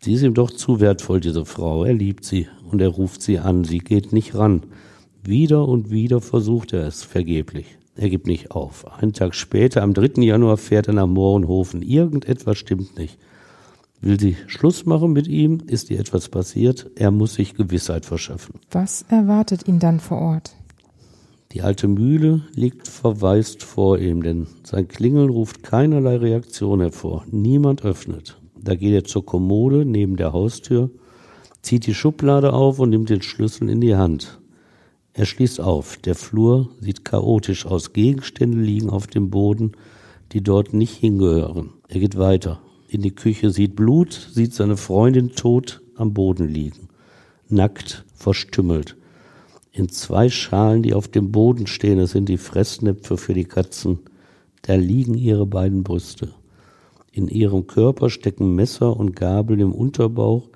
Sie 0.00 0.12
ist 0.12 0.22
ihm 0.22 0.34
doch 0.34 0.50
zu 0.50 0.78
wertvoll, 0.78 1.20
diese 1.20 1.44
Frau. 1.44 1.84
Er 1.84 1.94
liebt 1.94 2.24
sie 2.24 2.46
und 2.70 2.80
er 2.80 2.88
ruft 2.88 3.20
sie 3.20 3.40
an. 3.40 3.64
Sie 3.64 3.78
geht 3.78 4.12
nicht 4.12 4.36
ran. 4.36 4.62
Wieder 5.24 5.66
und 5.66 5.90
wieder 5.90 6.20
versucht 6.20 6.72
er 6.72 6.86
es, 6.86 7.02
vergeblich. 7.02 7.66
Er 7.96 8.10
gibt 8.10 8.28
nicht 8.28 8.52
auf. 8.52 8.86
Einen 9.00 9.12
Tag 9.12 9.34
später, 9.34 9.82
am 9.82 9.92
3. 9.92 10.22
Januar, 10.22 10.56
fährt 10.56 10.86
er 10.86 10.94
nach 10.94 11.08
Mohrenhofen. 11.08 11.82
Irgendetwas 11.82 12.56
stimmt 12.56 12.96
nicht. 12.96 13.18
Will 14.00 14.18
sie 14.18 14.36
Schluss 14.46 14.86
machen 14.86 15.12
mit 15.12 15.26
ihm? 15.26 15.60
Ist 15.66 15.90
ihr 15.90 15.98
etwas 15.98 16.28
passiert? 16.28 16.90
Er 16.94 17.10
muss 17.10 17.34
sich 17.34 17.54
Gewissheit 17.54 18.04
verschaffen. 18.04 18.60
Was 18.70 19.04
erwartet 19.08 19.66
ihn 19.66 19.80
dann 19.80 19.98
vor 19.98 20.18
Ort? 20.18 20.54
Die 21.52 21.62
alte 21.62 21.88
Mühle 21.88 22.42
liegt 22.54 22.86
verwaist 22.86 23.62
vor 23.62 23.98
ihm, 23.98 24.22
denn 24.22 24.46
sein 24.62 24.86
Klingeln 24.86 25.30
ruft 25.30 25.62
keinerlei 25.62 26.16
Reaktion 26.16 26.80
hervor. 26.80 27.24
Niemand 27.30 27.84
öffnet. 27.84 28.38
Da 28.60 28.76
geht 28.76 28.92
er 28.92 29.04
zur 29.04 29.24
Kommode 29.24 29.84
neben 29.84 30.16
der 30.16 30.32
Haustür, 30.32 30.90
zieht 31.62 31.86
die 31.86 31.94
Schublade 31.94 32.52
auf 32.52 32.78
und 32.78 32.90
nimmt 32.90 33.08
den 33.08 33.22
Schlüssel 33.22 33.68
in 33.68 33.80
die 33.80 33.96
Hand. 33.96 34.40
Er 35.12 35.24
schließt 35.24 35.60
auf. 35.60 35.96
Der 35.96 36.14
Flur 36.14 36.68
sieht 36.80 37.04
chaotisch 37.04 37.66
aus. 37.66 37.92
Gegenstände 37.92 38.58
liegen 38.58 38.90
auf 38.90 39.08
dem 39.08 39.30
Boden, 39.30 39.72
die 40.32 40.42
dort 40.42 40.74
nicht 40.74 40.94
hingehören. 40.94 41.70
Er 41.88 41.98
geht 41.98 42.16
weiter 42.18 42.60
in 42.88 43.02
die 43.02 43.14
Küche, 43.14 43.50
sieht 43.50 43.76
Blut, 43.76 44.12
sieht 44.32 44.54
seine 44.54 44.76
Freundin 44.76 45.30
tot 45.30 45.82
am 45.94 46.14
Boden 46.14 46.48
liegen, 46.48 46.88
nackt, 47.48 48.04
verstümmelt. 48.14 48.96
In 49.70 49.88
zwei 49.88 50.28
Schalen, 50.28 50.82
die 50.82 50.94
auf 50.94 51.08
dem 51.08 51.30
Boden 51.30 51.66
stehen, 51.66 51.98
das 51.98 52.12
sind 52.12 52.28
die 52.28 52.38
Fressnäpfe 52.38 53.16
für 53.16 53.34
die 53.34 53.44
Katzen, 53.44 54.00
da 54.62 54.74
liegen 54.74 55.14
ihre 55.14 55.46
beiden 55.46 55.84
Brüste. 55.84 56.34
In 57.12 57.28
ihrem 57.28 57.66
Körper 57.66 58.10
stecken 58.10 58.54
Messer 58.54 58.96
und 58.96 59.14
Gabel 59.14 59.60
im 59.60 59.72
Unterbauch, 59.72 60.48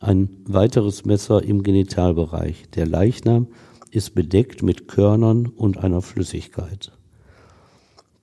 ein 0.00 0.28
weiteres 0.46 1.04
Messer 1.04 1.42
im 1.42 1.62
Genitalbereich. 1.62 2.64
Der 2.74 2.86
Leichnam 2.86 3.48
ist 3.90 4.14
bedeckt 4.14 4.62
mit 4.62 4.88
Körnern 4.88 5.46
und 5.46 5.78
einer 5.78 6.02
Flüssigkeit. 6.02 6.92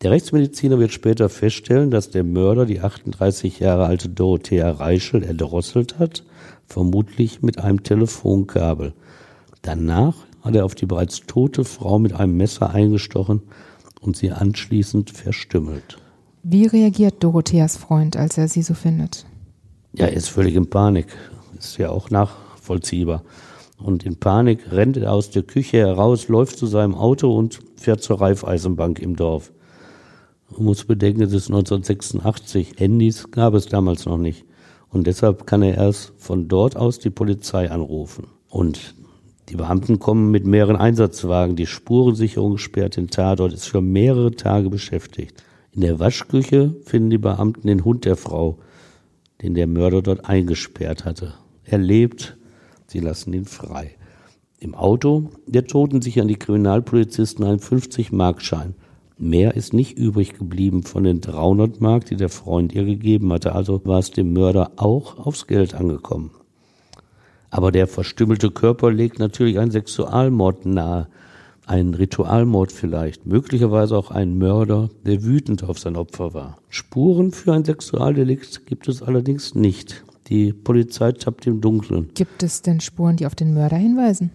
Der 0.02 0.10
Rechtsmediziner 0.10 0.80
wird 0.80 0.92
später 0.92 1.30
feststellen, 1.30 1.92
dass 1.92 2.10
der 2.10 2.24
Mörder 2.24 2.66
die 2.66 2.80
38 2.80 3.60
Jahre 3.60 3.86
alte 3.86 4.10
Dorothea 4.10 4.72
Reischel 4.72 5.24
erdrosselt 5.24 6.00
hat, 6.00 6.24
vermutlich 6.66 7.44
mit 7.44 7.60
einem 7.60 7.84
Telefonkabel. 7.84 8.94
Danach 9.62 10.16
hat 10.42 10.56
er 10.56 10.66
auf 10.66 10.74
die 10.74 10.88
bereits 10.88 11.22
tote 11.28 11.64
Frau 11.64 12.00
mit 12.00 12.14
einem 12.14 12.36
Messer 12.36 12.72
eingestochen 12.72 13.44
und 14.00 14.18
sie 14.18 14.32
anschließend 14.32 15.12
verstümmelt. 15.12 16.00
Wie 16.42 16.66
reagiert 16.66 17.24
Dorotheas 17.24 17.78
Freund, 17.78 18.18
als 18.18 18.40
er 18.40 18.48
sie 18.48 18.64
so 18.64 18.74
findet? 18.74 19.28
Ja, 19.94 20.08
er 20.08 20.14
ist 20.14 20.30
völlig 20.30 20.56
in 20.56 20.68
Panik. 20.68 21.08
Ist 21.60 21.78
ja 21.78 21.92
auch 21.92 22.10
nachvollziehbar. 22.10 23.22
Und 23.78 24.04
in 24.04 24.16
Panik 24.16 24.72
rennt 24.72 24.98
er 24.98 25.14
aus 25.14 25.30
der 25.30 25.44
Küche 25.44 25.78
heraus, 25.78 26.28
läuft 26.28 26.58
zu 26.58 26.66
seinem 26.66 26.96
Auto 26.96 27.38
und 27.38 27.60
fährt 27.76 28.02
zur 28.02 28.20
Reifeisenbank 28.20 28.98
im 28.98 29.16
Dorf. 29.16 29.52
Man 30.52 30.66
muss 30.66 30.84
bedenken, 30.84 31.22
es 31.22 31.34
ist 31.34 31.48
1986. 31.48 32.74
Handys 32.78 33.32
gab 33.32 33.54
es 33.54 33.68
damals 33.68 34.06
noch 34.06 34.18
nicht. 34.18 34.46
Und 34.90 35.08
deshalb 35.08 35.48
kann 35.48 35.62
er 35.62 35.76
erst 35.76 36.14
von 36.18 36.48
dort 36.48 36.76
aus 36.76 37.00
die 37.00 37.10
Polizei 37.10 37.72
anrufen. 37.72 38.28
Und 38.50 38.96
die 39.50 39.56
Beamten 39.56 40.00
kommen 40.00 40.30
mit 40.32 40.46
mehreren 40.46 40.76
Einsatzwagen. 40.76 41.56
Die 41.56 41.66
Spurensicherung 41.66 42.58
sperrt 42.58 42.98
den 42.98 43.08
Tatort, 43.08 43.54
ist 43.54 43.68
für 43.68 43.82
mehrere 43.82 44.32
Tage 44.32 44.70
beschäftigt. 44.70 45.44
In 45.72 45.82
der 45.82 46.00
Waschküche 46.00 46.76
finden 46.84 47.10
die 47.10 47.18
Beamten 47.18 47.68
den 47.68 47.86
Hund 47.86 48.04
der 48.04 48.18
Frau, 48.18 48.60
den 49.42 49.54
der 49.54 49.68
Mörder 49.68 50.02
dort 50.02 50.26
eingesperrt 50.26 51.06
hatte. 51.06 51.34
Er 51.64 51.78
lebt, 51.78 52.38
sie 52.88 53.00
lassen 53.00 53.32
ihn 53.34 53.46
frei. 53.46 53.96
Im 54.60 54.76
Auto 54.76 55.32
der 55.48 55.66
Toten 55.66 56.02
sichern 56.02 56.28
die 56.28 56.36
Kriminalpolizisten 56.36 57.46
einen 57.46 57.60
50-Markschein. 57.60 58.76
Mehr 59.22 59.56
ist 59.56 59.72
nicht 59.72 60.00
übrig 60.00 60.34
geblieben 60.34 60.82
von 60.82 61.04
den 61.04 61.22
300 61.22 61.80
Mark, 61.80 62.06
die 62.06 62.16
der 62.16 62.30
Freund 62.30 62.74
ihr 62.74 62.86
gegeben 62.86 63.32
hatte. 63.32 63.54
Also 63.54 63.80
war 63.86 64.00
es 64.00 64.10
dem 64.10 64.34
Mörder 64.34 64.72
auch 64.78 65.20
aufs 65.20 65.46
Geld 65.46 65.76
angekommen. 65.76 66.32
Aber 67.52 67.72
der 67.72 67.86
verstümmelte 67.86 68.50
Körper 68.50 68.92
legt 68.92 69.20
natürlich 69.20 69.60
einen 69.60 69.70
Sexualmord 69.70 70.66
nahe. 70.66 71.08
Ein 71.68 71.94
Ritualmord 71.94 72.72
vielleicht, 72.72 73.28
möglicherweise 73.28 73.96
auch 73.96 74.10
ein 74.10 74.40
Mörder, 74.40 74.90
der 75.06 75.24
wütend 75.24 75.64
auf 75.66 75.78
sein 75.78 75.98
Opfer 75.98 76.34
war. 76.34 76.58
Spuren 76.70 77.32
für 77.32 77.54
ein 77.54 77.64
Sexualdelikt 77.64 78.66
gibt 78.66 78.88
es 78.88 79.04
allerdings 79.04 79.54
nicht. 79.54 80.04
Die 80.30 80.52
Polizei 80.52 81.12
tappt 81.12 81.46
im 81.46 81.62
Dunkeln. 81.62 82.10
Gibt 82.16 82.42
es 82.42 82.64
denn 82.64 82.80
Spuren, 82.80 83.18
die 83.18 83.28
auf 83.28 83.36
den 83.36 83.54
Mörder 83.54 83.78
hinweisen? 83.78 84.32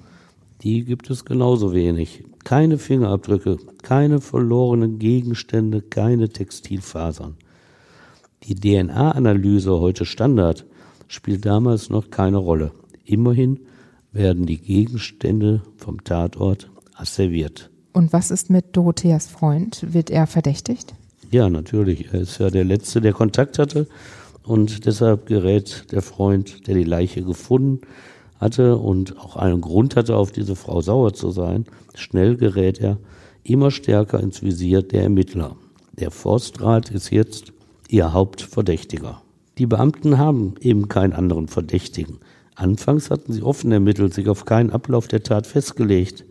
Die 0.62 0.84
gibt 0.84 1.10
es 1.10 1.24
genauso 1.24 1.74
wenig. 1.74 2.24
Keine 2.44 2.78
Fingerabdrücke, 2.78 3.58
keine 3.82 4.20
verlorenen 4.20 4.98
Gegenstände, 4.98 5.82
keine 5.82 6.28
Textilfasern. 6.28 7.36
Die 8.44 8.54
DNA-Analyse, 8.54 9.80
heute 9.80 10.04
Standard, 10.04 10.64
spielt 11.08 11.44
damals 11.44 11.90
noch 11.90 12.10
keine 12.10 12.38
Rolle. 12.38 12.72
Immerhin 13.04 13.60
werden 14.12 14.46
die 14.46 14.58
Gegenstände 14.58 15.62
vom 15.76 16.02
Tatort 16.04 16.70
asserviert. 16.94 17.70
Und 17.92 18.12
was 18.12 18.30
ist 18.30 18.50
mit 18.50 18.76
Dorotheas 18.76 19.26
Freund? 19.26 19.92
Wird 19.92 20.10
er 20.10 20.26
verdächtigt? 20.26 20.94
Ja, 21.30 21.50
natürlich. 21.50 22.12
Er 22.12 22.20
ist 22.20 22.38
ja 22.38 22.50
der 22.50 22.64
Letzte, 22.64 23.00
der 23.00 23.12
Kontakt 23.12 23.58
hatte. 23.58 23.88
Und 24.42 24.86
deshalb 24.86 25.26
gerät 25.26 25.86
der 25.90 26.02
Freund, 26.02 26.66
der 26.68 26.76
die 26.76 26.84
Leiche 26.84 27.22
gefunden 27.22 27.80
hatte 28.38 28.76
und 28.76 29.18
auch 29.18 29.36
einen 29.36 29.60
Grund 29.60 29.96
hatte, 29.96 30.16
auf 30.16 30.32
diese 30.32 30.56
Frau 30.56 30.80
sauer 30.80 31.14
zu 31.14 31.30
sein, 31.30 31.64
schnell 31.94 32.36
gerät 32.36 32.80
er 32.80 32.98
immer 33.44 33.70
stärker 33.70 34.20
ins 34.20 34.42
Visier 34.42 34.82
der 34.82 35.04
Ermittler. 35.04 35.56
Der 35.92 36.10
Forstrat 36.10 36.90
ist 36.90 37.10
jetzt 37.10 37.52
ihr 37.88 38.12
Hauptverdächtiger. 38.12 39.22
Die 39.58 39.66
Beamten 39.66 40.18
haben 40.18 40.54
eben 40.60 40.88
keinen 40.88 41.14
anderen 41.14 41.48
Verdächtigen. 41.48 42.18
Anfangs 42.54 43.10
hatten 43.10 43.32
sie 43.32 43.42
offen 43.42 43.72
ermittelt, 43.72 44.12
sich 44.12 44.28
auf 44.28 44.44
keinen 44.44 44.70
Ablauf 44.70 45.08
der 45.08 45.22
Tat 45.22 45.46
festgelegt. 45.46 46.24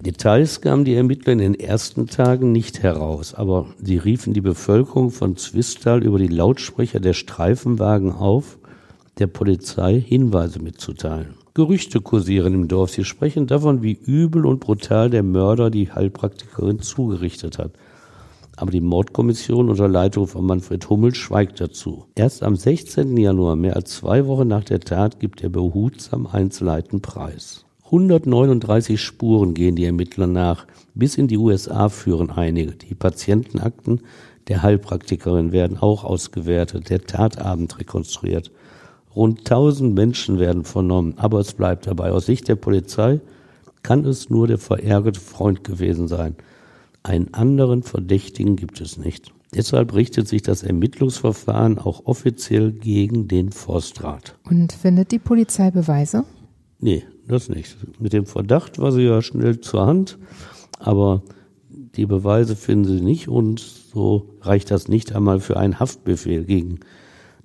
Details 0.00 0.60
gaben 0.60 0.84
die 0.84 0.94
Ermittler 0.94 1.32
in 1.32 1.40
den 1.40 1.54
ersten 1.54 2.06
Tagen 2.06 2.52
nicht 2.52 2.82
heraus, 2.82 3.34
aber 3.34 3.66
sie 3.82 3.96
riefen 3.96 4.32
die 4.32 4.40
Bevölkerung 4.40 5.10
von 5.10 5.36
Zwistal 5.36 6.04
über 6.04 6.18
die 6.18 6.28
Lautsprecher 6.28 7.00
der 7.00 7.14
Streifenwagen 7.14 8.12
auf, 8.12 8.57
der 9.18 9.26
Polizei 9.26 10.00
Hinweise 10.00 10.60
mitzuteilen. 10.60 11.34
Gerüchte 11.54 12.00
kursieren 12.00 12.54
im 12.54 12.68
Dorf. 12.68 12.90
Sie 12.90 13.04
sprechen 13.04 13.46
davon, 13.46 13.82
wie 13.82 13.92
übel 13.92 14.46
und 14.46 14.60
brutal 14.60 15.10
der 15.10 15.22
Mörder 15.22 15.70
die 15.70 15.90
Heilpraktikerin 15.90 16.80
zugerichtet 16.80 17.58
hat. 17.58 17.72
Aber 18.56 18.70
die 18.70 18.80
Mordkommission 18.80 19.68
unter 19.68 19.88
Leitung 19.88 20.26
von 20.26 20.44
Manfred 20.44 20.88
Hummel 20.88 21.14
schweigt 21.14 21.60
dazu. 21.60 22.06
Erst 22.14 22.42
am 22.42 22.56
16. 22.56 23.16
Januar, 23.16 23.56
mehr 23.56 23.76
als 23.76 23.90
zwei 23.90 24.26
Wochen 24.26 24.48
nach 24.48 24.64
der 24.64 24.80
Tat, 24.80 25.20
gibt 25.20 25.42
er 25.42 25.48
behutsam 25.48 26.26
Einzelheiten 26.26 27.00
preis. 27.00 27.64
139 27.86 29.00
Spuren 29.00 29.54
gehen 29.54 29.74
die 29.74 29.84
Ermittler 29.84 30.26
nach. 30.26 30.66
Bis 30.94 31.16
in 31.16 31.26
die 31.26 31.38
USA 31.38 31.88
führen 31.88 32.30
einige. 32.30 32.72
Die 32.72 32.94
Patientenakten 32.94 34.02
der 34.48 34.62
Heilpraktikerin 34.62 35.52
werden 35.52 35.78
auch 35.78 36.04
ausgewertet, 36.04 36.90
der 36.90 37.02
Tatabend 37.02 37.78
rekonstruiert. 37.78 38.50
Rund 39.14 39.40
1000 39.40 39.94
Menschen 39.94 40.38
werden 40.38 40.64
vernommen, 40.64 41.14
aber 41.16 41.40
es 41.40 41.52
bleibt 41.52 41.86
dabei. 41.86 42.12
Aus 42.12 42.26
Sicht 42.26 42.48
der 42.48 42.56
Polizei 42.56 43.20
kann 43.82 44.04
es 44.04 44.30
nur 44.30 44.46
der 44.46 44.58
verärgerte 44.58 45.20
Freund 45.20 45.64
gewesen 45.64 46.08
sein. 46.08 46.36
Einen 47.02 47.32
anderen 47.32 47.82
Verdächtigen 47.82 48.56
gibt 48.56 48.80
es 48.80 48.98
nicht. 48.98 49.32
Deshalb 49.54 49.94
richtet 49.94 50.28
sich 50.28 50.42
das 50.42 50.62
Ermittlungsverfahren 50.62 51.78
auch 51.78 52.04
offiziell 52.04 52.70
gegen 52.70 53.28
den 53.28 53.50
Forstrat. 53.50 54.36
Und 54.44 54.72
findet 54.72 55.10
die 55.10 55.18
Polizei 55.18 55.70
Beweise? 55.70 56.24
Nee, 56.80 57.04
das 57.26 57.48
nicht. 57.48 57.76
Mit 57.98 58.12
dem 58.12 58.26
Verdacht 58.26 58.78
war 58.78 58.92
sie 58.92 59.02
ja 59.02 59.22
schnell 59.22 59.60
zur 59.60 59.86
Hand, 59.86 60.18
aber 60.78 61.22
die 61.70 62.06
Beweise 62.06 62.56
finden 62.56 62.98
sie 62.98 63.04
nicht 63.04 63.28
und 63.28 63.60
so 63.60 64.28
reicht 64.42 64.70
das 64.70 64.88
nicht 64.88 65.14
einmal 65.14 65.40
für 65.40 65.56
einen 65.56 65.80
Haftbefehl 65.80 66.44
gegen 66.44 66.80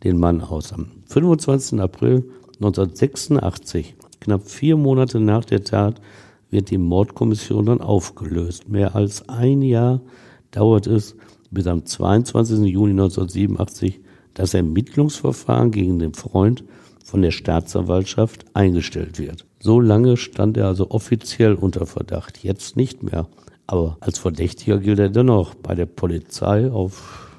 den 0.04 0.18
Mann 0.18 0.42
aus. 0.42 0.74
Am 0.74 0.88
25. 1.08 1.80
April 1.80 2.30
1986, 2.56 3.96
knapp 4.20 4.48
vier 4.48 4.78
Monate 4.78 5.20
nach 5.20 5.46
der 5.46 5.64
Tat, 5.64 6.02
wird 6.50 6.70
die 6.70 6.78
Mordkommission 6.78 7.66
dann 7.66 7.82
aufgelöst. 7.82 8.70
Mehr 8.70 8.96
als 8.96 9.28
ein 9.28 9.62
Jahr 9.62 10.02
dauert 10.52 10.88
es, 10.88 11.16
bis 11.50 11.68
am 11.68 11.86
22. 11.86 12.60
Juni 12.60 12.92
1987 12.92 14.00
das 14.34 14.54
Ermittlungsverfahren 14.54 15.72
gegen 15.72 16.00
den 16.00 16.14
Freund 16.14 16.64
von 17.04 17.22
der 17.22 17.32
Staatsanwaltschaft 17.32 18.46
eingestellt 18.54 19.20
wird. 19.20 19.46
So 19.60 19.80
lange 19.80 20.18
stand 20.18 20.58
er 20.58 20.68
also 20.68 20.90
offiziell 20.92 21.54
unter 21.54 21.86
Verdacht, 21.86 22.44
jetzt 22.44 22.76
nicht 22.76 23.04
mehr. 23.04 23.28
Aber 23.68 23.98
als 24.00 24.20
Verdächtiger 24.20 24.78
gilt 24.80 25.00
er 25.00 25.10
dennoch 25.10 25.56
bei 25.56 25.76
der 25.76 25.86
Polizei 25.86 26.70
auf 26.72 27.32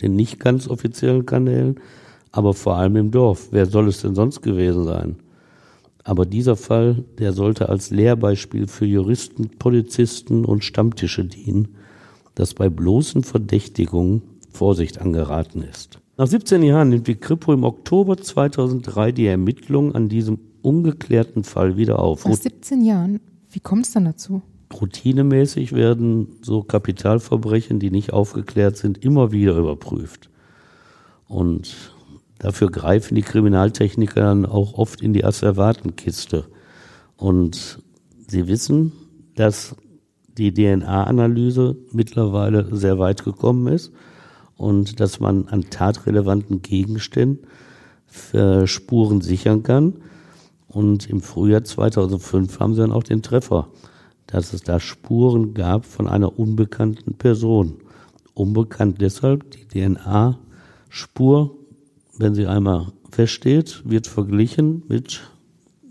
den 0.00 0.16
nicht 0.16 0.40
ganz 0.40 0.68
offiziellen 0.68 1.26
Kanälen, 1.26 1.80
aber 2.32 2.54
vor 2.54 2.76
allem 2.76 2.96
im 2.96 3.10
Dorf. 3.10 3.48
Wer 3.50 3.66
soll 3.66 3.88
es 3.88 4.02
denn 4.02 4.14
sonst 4.14 4.42
gewesen 4.42 4.84
sein? 4.84 5.16
Aber 6.04 6.26
dieser 6.26 6.56
Fall, 6.56 7.04
der 7.18 7.32
sollte 7.32 7.68
als 7.68 7.90
Lehrbeispiel 7.90 8.66
für 8.66 8.86
Juristen, 8.86 9.50
Polizisten 9.58 10.44
und 10.44 10.64
Stammtische 10.64 11.24
dienen, 11.24 11.76
dass 12.34 12.54
bei 12.54 12.68
bloßen 12.68 13.22
Verdächtigungen 13.22 14.22
Vorsicht 14.50 15.00
angeraten 15.00 15.62
ist. 15.62 15.98
Nach 16.16 16.26
17 16.26 16.62
Jahren 16.62 16.90
nimmt 16.90 17.06
die 17.06 17.16
Kripo 17.16 17.52
im 17.52 17.64
Oktober 17.64 18.16
2003 18.16 19.12
die 19.12 19.26
Ermittlungen 19.26 19.94
an 19.94 20.08
diesem 20.08 20.38
ungeklärten 20.62 21.44
Fall 21.44 21.76
wieder 21.76 21.98
auf. 21.98 22.26
Nach 22.26 22.34
17 22.34 22.82
Jahren? 22.82 23.20
Wie 23.50 23.60
kommt 23.60 23.86
es 23.86 23.92
dann 23.92 24.04
dazu? 24.04 24.42
Routinemäßig 24.72 25.72
werden 25.72 26.28
so 26.42 26.62
Kapitalverbrechen, 26.62 27.80
die 27.80 27.90
nicht 27.90 28.12
aufgeklärt 28.12 28.76
sind, 28.76 29.04
immer 29.04 29.32
wieder 29.32 29.56
überprüft. 29.56 30.30
Und 31.26 31.94
dafür 32.40 32.70
greifen 32.70 33.14
die 33.14 33.22
Kriminaltechniker 33.22 34.20
dann 34.20 34.44
auch 34.44 34.74
oft 34.74 35.00
in 35.00 35.12
die 35.12 35.24
Asservatenkiste. 35.24 36.46
Und 37.16 37.78
sie 38.26 38.48
wissen, 38.48 38.92
dass 39.36 39.76
die 40.36 40.52
DNA-Analyse 40.52 41.76
mittlerweile 41.92 42.74
sehr 42.74 42.98
weit 42.98 43.24
gekommen 43.24 43.68
ist 43.68 43.92
und 44.56 44.98
dass 45.00 45.20
man 45.20 45.48
an 45.48 45.70
tatrelevanten 45.70 46.62
Gegenständen 46.62 47.46
Spuren 48.64 49.20
sichern 49.20 49.62
kann. 49.62 49.96
Und 50.66 51.08
im 51.08 51.20
Frühjahr 51.20 51.64
2005 51.64 52.58
haben 52.58 52.74
sie 52.74 52.80
dann 52.80 52.92
auch 52.92 53.02
den 53.02 53.22
Treffer, 53.22 53.68
dass 54.26 54.52
es 54.52 54.62
da 54.62 54.80
Spuren 54.80 55.54
gab 55.54 55.84
von 55.84 56.08
einer 56.08 56.38
unbekannten 56.38 57.14
Person. 57.14 57.78
Unbekannt 58.34 59.00
deshalb, 59.00 59.50
die 59.50 59.66
DNA-Spur, 59.66 61.56
wenn 62.20 62.34
sie 62.34 62.46
einmal 62.46 62.88
feststeht, 63.10 63.82
wird 63.84 64.06
verglichen 64.06 64.84
mit 64.88 65.20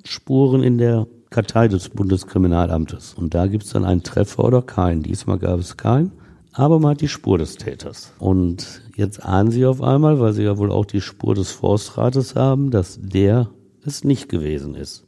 Spuren 0.04 0.64
in 0.64 0.78
der 0.78 1.08
Kartei 1.30 1.68
des 1.68 1.90
Bundeskriminalamtes. 1.90 3.14
Und 3.14 3.34
da 3.34 3.48
gibt 3.48 3.66
es 3.66 3.72
dann 3.72 3.86
einen 3.86 4.04
Treffer 4.04 4.46
oder 4.46 4.62
keinen. 4.62 5.04
Diesmal 5.04 5.38
gab 5.38 5.60
es 5.60 5.78
keinen 5.78 6.12
aber 6.60 6.80
man 6.80 6.92
hat 6.92 7.02
die 7.02 7.08
Spur 7.08 7.38
des 7.38 7.56
Täters. 7.56 8.12
Und 8.20 8.82
jetzt 8.96 9.24
ahnen 9.24 9.52
sie 9.52 9.66
auf 9.66 9.82
einmal, 9.82 10.20
weil 10.20 10.34
sie 10.34 10.44
ja 10.44 10.58
wohl 10.58 10.72
auch 10.72 10.86
die 10.86 11.02
Spur 11.02 11.36
des 11.36 11.52
Forstrates 11.52 12.36
haben, 12.36 12.72
dass 12.72 13.00
der 13.02 13.50
es 13.86 14.04
nicht 14.04 14.30
gewesen 14.30 14.76
ist. 14.76 15.06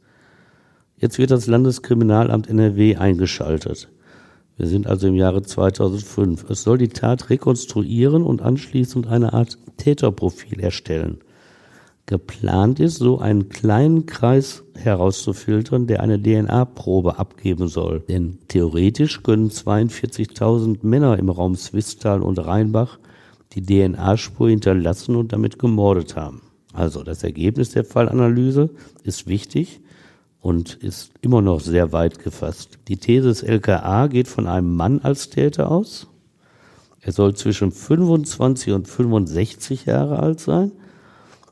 Jetzt 0.96 1.18
wird 1.18 1.30
das 1.30 1.46
Landeskriminalamt 1.46 2.48
NRW 2.48 2.96
eingeschaltet. 2.96 3.88
Wir 4.56 4.66
sind 4.66 4.86
also 4.86 5.08
im 5.08 5.14
Jahre 5.14 5.42
2005. 5.42 6.48
Es 6.48 6.62
soll 6.62 6.78
die 6.78 6.88
Tat 6.88 7.28
rekonstruieren 7.28 8.22
und 8.22 8.40
anschließend 8.40 9.08
eine 9.08 9.32
Art 9.32 9.58
Täterprofil 9.82 10.60
erstellen. 10.60 11.18
Geplant 12.06 12.78
ist, 12.78 12.98
so 12.98 13.18
einen 13.18 13.48
kleinen 13.48 14.06
Kreis 14.06 14.62
herauszufiltern, 14.74 15.86
der 15.86 16.00
eine 16.00 16.20
DNA-Probe 16.20 17.18
abgeben 17.18 17.68
soll. 17.68 18.00
Denn 18.00 18.38
theoretisch 18.48 19.22
können 19.22 19.50
42.000 19.50 20.78
Männer 20.82 21.18
im 21.18 21.30
Raum 21.30 21.56
Swistal 21.56 22.22
und 22.22 22.38
Rheinbach 22.38 22.98
die 23.54 23.62
DNA-Spur 23.62 24.50
hinterlassen 24.50 25.16
und 25.16 25.32
damit 25.32 25.58
gemordet 25.58 26.16
haben. 26.16 26.42
Also 26.72 27.02
das 27.02 27.22
Ergebnis 27.22 27.70
der 27.70 27.84
Fallanalyse 27.84 28.70
ist 29.04 29.26
wichtig 29.26 29.80
und 30.40 30.74
ist 30.74 31.12
immer 31.20 31.42
noch 31.42 31.60
sehr 31.60 31.92
weit 31.92 32.18
gefasst. 32.18 32.78
Die 32.88 32.96
These 32.96 33.28
des 33.28 33.42
LKA 33.42 34.06
geht 34.06 34.28
von 34.28 34.46
einem 34.46 34.74
Mann 34.74 35.00
als 35.00 35.28
Täter 35.28 35.70
aus. 35.70 36.08
Er 37.04 37.12
soll 37.12 37.34
zwischen 37.34 37.72
25 37.72 38.72
und 38.72 38.88
65 38.88 39.86
Jahre 39.86 40.20
alt 40.20 40.38
sein 40.38 40.70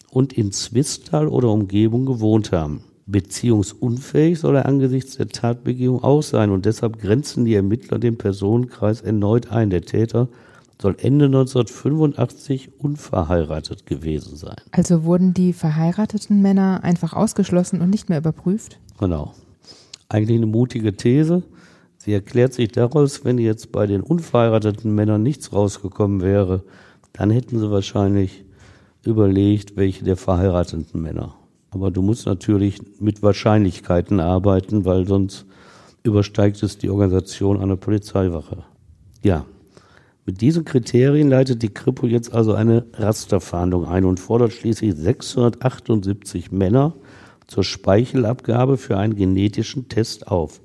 und 0.08 0.32
in 0.32 0.52
Zwistal 0.52 1.26
oder 1.26 1.48
Umgebung 1.48 2.06
gewohnt 2.06 2.52
haben. 2.52 2.84
Beziehungsunfähig 3.06 4.38
soll 4.38 4.56
er 4.56 4.66
angesichts 4.66 5.16
der 5.16 5.28
Tatbegehung 5.28 6.04
auch 6.04 6.22
sein 6.22 6.50
und 6.50 6.66
deshalb 6.66 7.00
grenzen 7.00 7.44
die 7.44 7.56
Ermittler 7.56 7.98
den 7.98 8.16
Personenkreis 8.16 9.00
erneut 9.00 9.50
ein. 9.50 9.70
Der 9.70 9.82
Täter 9.82 10.28
soll 10.80 10.96
Ende 11.00 11.24
1985 11.24 12.70
unverheiratet 12.78 13.86
gewesen 13.86 14.36
sein. 14.36 14.56
Also 14.70 15.02
wurden 15.02 15.34
die 15.34 15.52
verheirateten 15.52 16.40
Männer 16.40 16.84
einfach 16.84 17.12
ausgeschlossen 17.12 17.80
und 17.80 17.90
nicht 17.90 18.08
mehr 18.08 18.18
überprüft? 18.18 18.78
Genau. 19.00 19.34
Eigentlich 20.08 20.38
eine 20.38 20.46
mutige 20.46 20.96
These. 20.96 21.42
Sie 22.02 22.14
erklärt 22.14 22.54
sich 22.54 22.72
daraus, 22.72 23.26
wenn 23.26 23.36
jetzt 23.36 23.72
bei 23.72 23.86
den 23.86 24.00
unverheirateten 24.00 24.94
Männern 24.94 25.22
nichts 25.22 25.52
rausgekommen 25.52 26.22
wäre, 26.22 26.64
dann 27.12 27.28
hätten 27.28 27.58
sie 27.58 27.70
wahrscheinlich 27.70 28.46
überlegt, 29.04 29.76
welche 29.76 30.02
der 30.02 30.16
verheirateten 30.16 31.02
Männer. 31.02 31.34
Aber 31.70 31.90
du 31.90 32.00
musst 32.00 32.24
natürlich 32.24 32.80
mit 33.00 33.22
Wahrscheinlichkeiten 33.22 34.18
arbeiten, 34.18 34.86
weil 34.86 35.06
sonst 35.06 35.44
übersteigt 36.02 36.62
es 36.62 36.78
die 36.78 36.88
Organisation 36.88 37.60
einer 37.60 37.76
Polizeiwache. 37.76 38.64
Ja, 39.22 39.44
mit 40.24 40.40
diesen 40.40 40.64
Kriterien 40.64 41.28
leitet 41.28 41.60
die 41.60 41.74
Kripo 41.74 42.06
jetzt 42.06 42.32
also 42.32 42.54
eine 42.54 42.86
Rasterfahndung 42.94 43.84
ein 43.84 44.06
und 44.06 44.18
fordert 44.18 44.54
schließlich 44.54 44.94
678 44.94 46.50
Männer 46.50 46.94
zur 47.46 47.62
Speichelabgabe 47.62 48.78
für 48.78 48.96
einen 48.96 49.16
genetischen 49.16 49.88
Test 49.88 50.28
auf. 50.28 50.62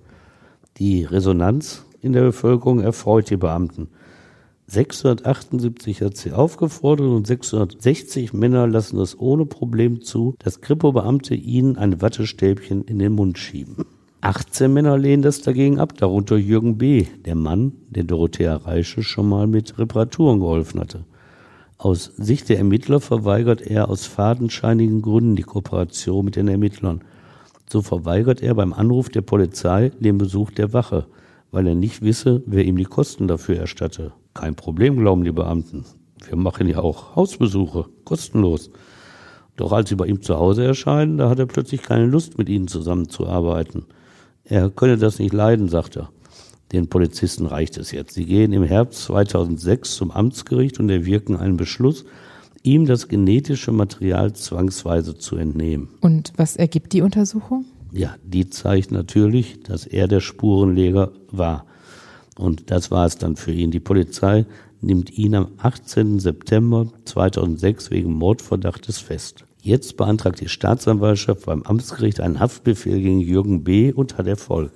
Die 0.77 1.05
Resonanz 1.05 1.85
in 2.01 2.11
der 2.11 2.23
Bevölkerung 2.23 2.81
erfreut 2.81 3.29
die 3.29 3.37
Beamten. 3.37 3.87
678 4.67 6.01
hat 6.01 6.17
sie 6.17 6.33
aufgefordert 6.33 7.07
und 7.07 7.25
660 7.25 8.33
Männer 8.33 8.67
lassen 8.67 8.99
es 8.99 9.17
ohne 9.17 9.45
Problem 9.45 10.01
zu, 10.01 10.35
dass 10.39 10.59
Kripo-Beamte 10.59 11.33
ihnen 11.33 11.77
ein 11.77 12.01
Wattestäbchen 12.01 12.83
in 12.83 12.99
den 12.99 13.13
Mund 13.13 13.37
schieben. 13.37 13.85
18 14.19 14.73
Männer 14.73 14.97
lehnen 14.97 15.21
das 15.21 15.41
dagegen 15.41 15.79
ab, 15.79 15.95
darunter 15.97 16.35
Jürgen 16.35 16.77
B., 16.77 17.05
der 17.25 17.35
Mann, 17.35 17.73
der 17.89 18.03
Dorothea 18.03 18.57
Reiche 18.57 19.01
schon 19.01 19.29
mal 19.29 19.47
mit 19.47 19.79
Reparaturen 19.79 20.41
geholfen 20.41 20.81
hatte. 20.81 21.05
Aus 21.77 22.11
Sicht 22.17 22.49
der 22.49 22.57
Ermittler 22.57 22.99
verweigert 22.99 23.61
er 23.61 23.87
aus 23.87 24.05
fadenscheinigen 24.05 25.01
Gründen 25.01 25.37
die 25.37 25.43
Kooperation 25.43 26.25
mit 26.25 26.35
den 26.35 26.49
Ermittlern. 26.49 27.01
So 27.71 27.81
verweigert 27.81 28.41
er 28.41 28.55
beim 28.55 28.73
Anruf 28.73 29.09
der 29.09 29.21
Polizei 29.21 29.91
den 29.99 30.17
Besuch 30.17 30.51
der 30.51 30.73
Wache, 30.73 31.07
weil 31.51 31.67
er 31.67 31.75
nicht 31.75 32.01
wisse, 32.01 32.43
wer 32.45 32.65
ihm 32.65 32.77
die 32.77 32.83
Kosten 32.83 33.27
dafür 33.27 33.57
erstatte. 33.57 34.11
Kein 34.33 34.55
Problem, 34.55 34.97
glauben 34.97 35.23
die 35.23 35.31
Beamten. 35.31 35.85
Wir 36.27 36.37
machen 36.37 36.67
ja 36.67 36.79
auch 36.79 37.15
Hausbesuche, 37.15 37.85
kostenlos. 38.03 38.69
Doch 39.55 39.71
als 39.71 39.89
sie 39.89 39.95
bei 39.95 40.07
ihm 40.07 40.21
zu 40.21 40.35
Hause 40.35 40.65
erscheinen, 40.65 41.17
da 41.17 41.29
hat 41.29 41.39
er 41.39 41.45
plötzlich 41.45 41.81
keine 41.81 42.05
Lust, 42.05 42.37
mit 42.37 42.49
ihnen 42.49 42.67
zusammenzuarbeiten. 42.67 43.85
Er 44.43 44.69
könne 44.69 44.97
das 44.97 45.19
nicht 45.19 45.33
leiden, 45.33 45.69
sagt 45.69 45.95
er. 45.95 46.09
Den 46.71 46.87
Polizisten 46.89 47.45
reicht 47.45 47.77
es 47.77 47.91
jetzt. 47.91 48.15
Sie 48.15 48.25
gehen 48.25 48.51
im 48.51 48.63
Herbst 48.63 49.03
2006 49.03 49.95
zum 49.95 50.11
Amtsgericht 50.11 50.79
und 50.79 50.89
erwirken 50.89 51.37
einen 51.37 51.57
Beschluss, 51.57 52.05
ihm 52.65 52.85
das 52.85 53.07
genetische 53.07 53.71
Material 53.71 54.33
zwangsweise 54.33 55.17
zu 55.17 55.35
entnehmen. 55.37 55.89
Und 56.01 56.33
was 56.35 56.55
ergibt 56.55 56.93
die 56.93 57.01
Untersuchung? 57.01 57.65
Ja, 57.91 58.15
die 58.23 58.49
zeigt 58.49 58.91
natürlich, 58.91 59.61
dass 59.63 59.85
er 59.85 60.07
der 60.07 60.19
Spurenleger 60.19 61.11
war. 61.31 61.65
Und 62.37 62.71
das 62.71 62.91
war 62.91 63.05
es 63.05 63.17
dann 63.17 63.37
für 63.37 63.53
ihn. 63.53 63.71
Die 63.71 63.79
Polizei 63.79 64.45
nimmt 64.81 65.17
ihn 65.17 65.35
am 65.35 65.47
18. 65.57 66.19
September 66.19 66.87
2006 67.05 67.91
wegen 67.91 68.11
Mordverdachtes 68.13 68.99
fest. 68.99 69.45
Jetzt 69.61 69.97
beantragt 69.97 70.41
die 70.41 70.49
Staatsanwaltschaft 70.49 71.45
beim 71.45 71.63
Amtsgericht 71.63 72.19
einen 72.19 72.39
Haftbefehl 72.39 73.01
gegen 73.01 73.19
Jürgen 73.19 73.63
B. 73.63 73.91
und 73.93 74.17
hat 74.17 74.27
Erfolg. 74.27 74.71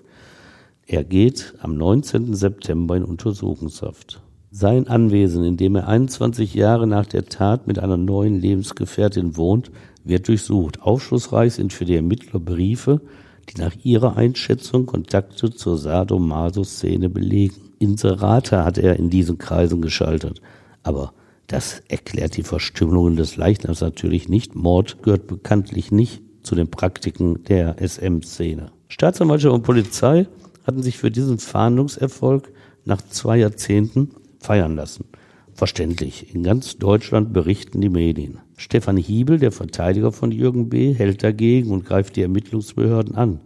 Er 0.87 1.03
geht 1.03 1.53
am 1.59 1.75
19. 1.75 2.33
September 2.33 2.95
in 2.95 3.03
Untersuchungshaft. 3.03 4.21
Sein 4.51 4.87
Anwesen, 4.87 5.43
in 5.43 5.57
dem 5.57 5.75
er 5.75 5.87
21 5.87 6.55
Jahre 6.55 6.87
nach 6.87 7.05
der 7.05 7.25
Tat 7.25 7.67
mit 7.67 7.77
einer 7.77 7.97
neuen 7.97 8.39
Lebensgefährtin 8.39 9.37
wohnt, 9.37 9.69
wird 10.03 10.27
durchsucht. 10.27 10.81
Aufschlussreich 10.81 11.53
sind 11.53 11.71
für 11.71 11.85
die 11.85 11.95
Ermittler 11.95 12.39
Briefe, 12.39 12.99
die 13.47 13.61
nach 13.61 13.75
ihrer 13.83 14.17
Einschätzung 14.17 14.87
Kontakte 14.87 15.51
zur 15.51 15.77
Sadomaso-Szene 15.77 17.09
belegen. 17.09 17.73
Inserate 17.77 18.65
hat 18.65 18.79
er 18.79 18.97
in 18.97 19.11
diesen 19.11 19.37
Kreisen 19.37 19.83
geschaltet. 19.83 20.41
Aber 20.81 21.13
das 21.45 21.83
erklärt 21.87 22.35
die 22.35 22.43
Verstümmelungen 22.43 23.17
des 23.17 23.37
Leichnams 23.37 23.81
natürlich 23.81 24.29
nicht. 24.29 24.55
Mord 24.55 25.03
gehört 25.03 25.27
bekanntlich 25.27 25.91
nicht 25.91 26.23
zu 26.41 26.55
den 26.55 26.71
Praktiken 26.71 27.43
der 27.43 27.75
SM-Szene. 27.79 28.71
Staatsanwaltschaft 28.87 29.53
und 29.53 29.63
Polizei 29.63 30.27
hatten 30.65 30.81
sich 30.81 30.97
für 30.97 31.11
diesen 31.11 31.37
Fahndungserfolg 31.37 32.51
nach 32.85 33.01
zwei 33.03 33.37
Jahrzehnten 33.37 34.09
feiern 34.39 34.75
lassen. 34.75 35.05
Verständlich, 35.53 36.33
in 36.33 36.43
ganz 36.43 36.77
Deutschland 36.77 37.33
berichten 37.33 37.81
die 37.81 37.89
Medien. 37.89 38.39
Stefan 38.55 38.97
Hiebel, 38.97 39.39
der 39.39 39.51
Verteidiger 39.51 40.11
von 40.11 40.31
Jürgen 40.31 40.69
B., 40.69 40.93
hält 40.93 41.21
dagegen 41.23 41.71
und 41.71 41.85
greift 41.85 42.15
die 42.15 42.21
Ermittlungsbehörden 42.21 43.15
an. 43.15 43.41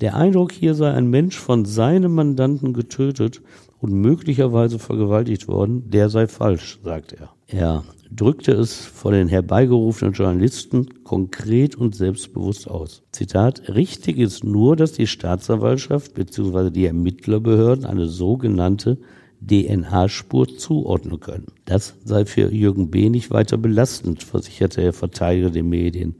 Der 0.00 0.16
Eindruck, 0.16 0.52
hier 0.52 0.74
sei 0.74 0.92
ein 0.92 1.08
Mensch 1.08 1.38
von 1.38 1.64
seinem 1.64 2.14
Mandanten 2.14 2.72
getötet 2.72 3.42
und 3.78 3.92
möglicherweise 3.92 4.78
vergewaltigt 4.78 5.46
worden, 5.46 5.90
der 5.90 6.08
sei 6.08 6.26
falsch, 6.26 6.80
sagt 6.82 7.12
er. 7.12 7.30
Er 7.46 7.84
drückte 8.10 8.52
es 8.52 8.76
vor 8.76 9.12
den 9.12 9.28
herbeigerufenen 9.28 10.14
Journalisten 10.14 11.04
konkret 11.04 11.76
und 11.76 11.94
selbstbewusst 11.94 12.68
aus. 12.68 13.02
Zitat, 13.12 13.68
richtig 13.74 14.18
ist 14.18 14.44
nur, 14.44 14.76
dass 14.76 14.92
die 14.92 15.06
Staatsanwaltschaft 15.06 16.14
bzw. 16.14 16.70
die 16.70 16.86
Ermittlerbehörden 16.86 17.84
eine 17.84 18.08
sogenannte 18.08 18.98
DNA-Spur 19.46 20.56
zuordnen 20.56 21.20
können. 21.20 21.46
Das 21.64 21.94
sei 22.04 22.24
für 22.24 22.52
Jürgen 22.52 22.90
B. 22.90 23.10
nicht 23.10 23.30
weiter 23.30 23.56
belastend, 23.56 24.22
versicherte 24.22 24.80
der 24.80 24.92
Verteidiger 24.92 25.50
den 25.50 25.68
Medien. 25.68 26.16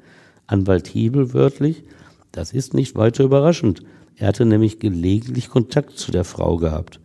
Anwalt 0.47 0.89
Hiebel 0.89 1.33
wörtlich, 1.33 1.85
das 2.33 2.53
ist 2.53 2.75
nicht 2.75 2.97
weiter 2.97 3.25
überraschend. 3.25 3.83
Er 4.17 4.29
hatte 4.29 4.45
nämlich 4.45 4.79
gelegentlich 4.79 5.49
Kontakt 5.49 5.99
zu 5.99 6.13
der 6.13 6.25
Frau 6.25 6.57
gehabt. 6.57 7.01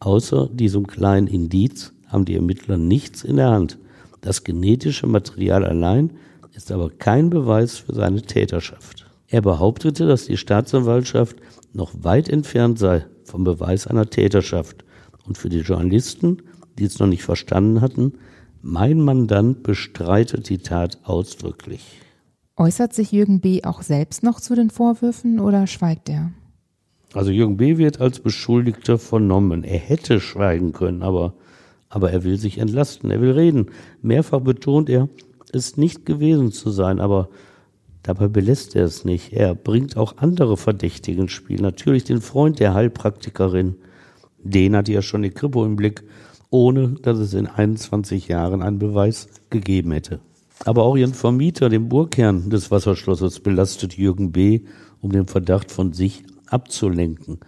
Außer 0.00 0.48
diesem 0.52 0.86
kleinen 0.86 1.26
Indiz 1.26 1.92
haben 2.06 2.24
die 2.24 2.34
Ermittler 2.34 2.76
nichts 2.76 3.22
in 3.22 3.36
der 3.36 3.50
Hand. 3.50 3.78
Das 4.20 4.44
genetische 4.44 5.06
Material 5.06 5.64
allein 5.64 6.12
ist 6.54 6.72
aber 6.72 6.90
kein 6.90 7.30
Beweis 7.30 7.78
für 7.78 7.94
seine 7.94 8.22
Täterschaft. 8.22 9.06
Er 9.28 9.42
behauptete, 9.42 10.06
dass 10.06 10.26
die 10.26 10.36
Staatsanwaltschaft 10.36 11.36
noch 11.72 11.92
weit 12.02 12.28
entfernt 12.28 12.78
sei 12.78 13.06
vom 13.24 13.44
Beweis 13.44 13.86
einer 13.86 14.10
Täterschaft 14.10 14.84
und 15.30 15.38
für 15.38 15.48
die 15.48 15.60
Journalisten, 15.60 16.38
die 16.76 16.84
es 16.86 16.98
noch 16.98 17.06
nicht 17.06 17.22
verstanden 17.22 17.80
hatten, 17.80 18.14
mein 18.62 19.00
Mandant 19.00 19.62
bestreitet 19.62 20.48
die 20.48 20.58
Tat 20.58 20.98
ausdrücklich. 21.04 22.00
Äußert 22.56 22.92
sich 22.92 23.12
Jürgen 23.12 23.38
B. 23.38 23.62
auch 23.62 23.82
selbst 23.82 24.24
noch 24.24 24.40
zu 24.40 24.56
den 24.56 24.70
Vorwürfen 24.70 25.38
oder 25.38 25.68
schweigt 25.68 26.08
er? 26.08 26.32
Also 27.14 27.30
Jürgen 27.30 27.58
B. 27.58 27.78
wird 27.78 28.00
als 28.00 28.18
Beschuldigter 28.18 28.98
vernommen. 28.98 29.62
Er 29.62 29.78
hätte 29.78 30.18
schweigen 30.18 30.72
können, 30.72 31.04
aber, 31.04 31.34
aber 31.88 32.10
er 32.10 32.24
will 32.24 32.36
sich 32.36 32.58
entlasten, 32.58 33.12
er 33.12 33.20
will 33.20 33.30
reden. 33.30 33.66
Mehrfach 34.02 34.40
betont 34.40 34.90
er, 34.90 35.08
es 35.52 35.76
nicht 35.76 36.06
gewesen 36.06 36.50
zu 36.50 36.70
sein, 36.70 36.98
aber 36.98 37.28
dabei 38.02 38.26
belässt 38.26 38.74
er 38.74 38.84
es 38.84 39.04
nicht. 39.04 39.32
Er 39.32 39.54
bringt 39.54 39.96
auch 39.96 40.16
andere 40.16 40.56
Verdächtige 40.56 41.22
ins 41.22 41.30
Spiel. 41.30 41.60
Natürlich 41.60 42.02
den 42.02 42.20
Freund 42.20 42.58
der 42.58 42.74
Heilpraktikerin, 42.74 43.76
den 44.42 44.76
hat 44.76 44.88
ja 44.88 45.02
schon 45.02 45.22
die 45.22 45.30
Kripo 45.30 45.64
im 45.64 45.76
Blick, 45.76 46.02
ohne 46.50 46.96
dass 47.02 47.18
es 47.18 47.34
in 47.34 47.46
21 47.46 48.28
Jahren 48.28 48.62
einen 48.62 48.78
Beweis 48.78 49.28
gegeben 49.50 49.92
hätte. 49.92 50.20
Aber 50.64 50.82
auch 50.82 50.96
ihren 50.96 51.14
Vermieter, 51.14 51.68
den 51.68 51.88
Burgherrn 51.88 52.50
des 52.50 52.70
Wasserschlosses, 52.70 53.40
belastet 53.40 53.96
Jürgen 53.96 54.32
B., 54.32 54.60
um 55.00 55.12
den 55.12 55.26
Verdacht 55.26 55.70
von 55.70 55.92
sich 55.92 56.24
abzulenken. 56.48 57.38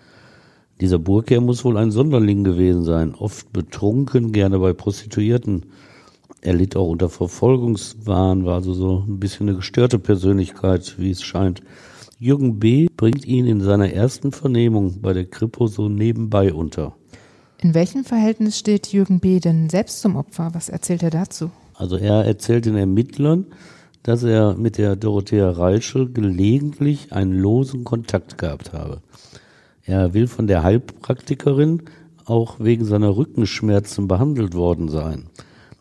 Dieser 0.80 0.98
Burgherr 0.98 1.40
muss 1.40 1.64
wohl 1.64 1.76
ein 1.76 1.90
Sonderling 1.90 2.44
gewesen 2.44 2.84
sein, 2.84 3.14
oft 3.14 3.52
betrunken, 3.52 4.32
gerne 4.32 4.58
bei 4.58 4.72
Prostituierten. 4.72 5.66
Er 6.40 6.54
litt 6.54 6.74
auch 6.74 6.88
unter 6.88 7.08
Verfolgungswahn, 7.08 8.44
war 8.44 8.54
also 8.54 8.72
so 8.72 9.04
ein 9.06 9.20
bisschen 9.20 9.48
eine 9.48 9.58
gestörte 9.58 9.98
Persönlichkeit, 9.98 10.96
wie 10.98 11.10
es 11.10 11.22
scheint. 11.22 11.62
Jürgen 12.22 12.60
B. 12.60 12.86
bringt 12.96 13.26
ihn 13.26 13.48
in 13.48 13.60
seiner 13.60 13.92
ersten 13.92 14.30
Vernehmung 14.30 15.00
bei 15.00 15.12
der 15.12 15.24
Kripo 15.24 15.66
so 15.66 15.88
nebenbei 15.88 16.54
unter. 16.54 16.94
In 17.58 17.74
welchem 17.74 18.04
Verhältnis 18.04 18.56
steht 18.56 18.92
Jürgen 18.92 19.18
B. 19.18 19.40
denn 19.40 19.68
selbst 19.68 20.00
zum 20.00 20.14
Opfer? 20.14 20.50
Was 20.52 20.68
erzählt 20.68 21.02
er 21.02 21.10
dazu? 21.10 21.50
Also 21.74 21.96
er 21.96 22.24
erzählt 22.24 22.66
den 22.66 22.76
Ermittlern, 22.76 23.46
dass 24.04 24.22
er 24.22 24.54
mit 24.54 24.78
der 24.78 24.94
Dorothea 24.94 25.50
Reischel 25.50 26.12
gelegentlich 26.12 27.12
einen 27.12 27.32
losen 27.32 27.82
Kontakt 27.82 28.38
gehabt 28.38 28.72
habe. 28.72 29.02
Er 29.84 30.14
will 30.14 30.28
von 30.28 30.46
der 30.46 30.62
Heilpraktikerin 30.62 31.82
auch 32.24 32.60
wegen 32.60 32.84
seiner 32.84 33.16
Rückenschmerzen 33.16 34.06
behandelt 34.06 34.54
worden 34.54 34.88
sein. 34.88 35.24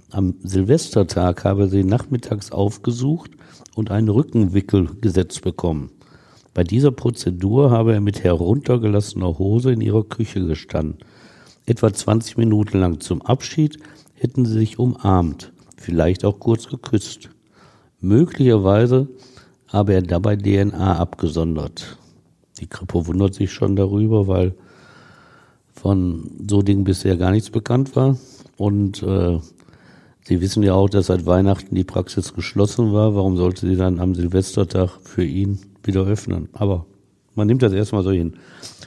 Am 0.10 0.34
Silvestertag 0.42 1.46
habe 1.46 1.62
er 1.62 1.68
sie 1.68 1.84
nachmittags 1.84 2.52
aufgesucht 2.52 3.30
und 3.76 3.92
einen 3.92 4.10
Rückenwickel 4.10 4.90
gesetzt 5.02 5.44
bekommen. 5.44 5.92
Bei 6.54 6.64
dieser 6.64 6.92
Prozedur 6.92 7.72
habe 7.72 7.94
er 7.94 8.02
mit 8.02 8.24
heruntergelassener 8.24 9.40
Hose 9.40 9.72
in 9.72 9.82
ihrer 9.82 10.04
Küche 10.04 10.46
gestanden. 10.46 10.98
Etwa 11.66 11.94
20 11.94 12.38
Minuten 12.38 12.80
lang 12.80 13.00
zum 13.00 13.22
Abschied 13.22 13.78
hätten 14.16 14.46
sie 14.46 14.60
sich 14.60 14.78
umarmt, 14.78 15.54
vielleicht 15.78 16.26
auch 16.26 16.40
kurz 16.40 16.68
geküsst. 16.68 17.30
Möglicherweise 18.02 19.08
habe 19.68 19.94
er 19.94 20.02
dabei 20.02 20.36
DNA 20.36 20.98
abgesondert. 20.98 21.98
Die 22.60 22.68
Kripo 22.68 23.08
wundert 23.08 23.34
sich 23.34 23.52
schon 23.52 23.76
darüber, 23.76 24.28
weil 24.28 24.54
von 25.74 26.30
so 26.50 26.62
Dingen 26.62 26.84
bisher 26.84 27.16
gar 27.16 27.32
nichts 27.32 27.50
bekannt 27.50 27.96
war. 27.96 28.18
Und 28.58 29.02
äh, 29.04 29.40
Sie 30.24 30.40
wissen 30.40 30.62
ja 30.62 30.76
auch, 30.76 30.88
dass 30.88 31.08
seit 31.08 31.26
Weihnachten 31.26 31.74
die 31.74 31.84
Praxis 31.84 32.34
geschlossen 32.34 32.94
war. 32.94 33.16
Warum 33.16 33.38
sollte 33.38 33.68
sie 33.68 33.76
dann 33.76 34.00
am 34.00 34.14
Silvestertag 34.14 35.00
für 35.04 35.26
ihn 35.26 35.60
wieder 35.84 36.06
öffnen? 36.06 36.50
Aber 36.54 36.86
man 37.36 37.48
nimmt 37.48 37.62
das 37.62 37.74
erstmal 37.74 38.04
so 38.04 38.12
hin. 38.12 38.34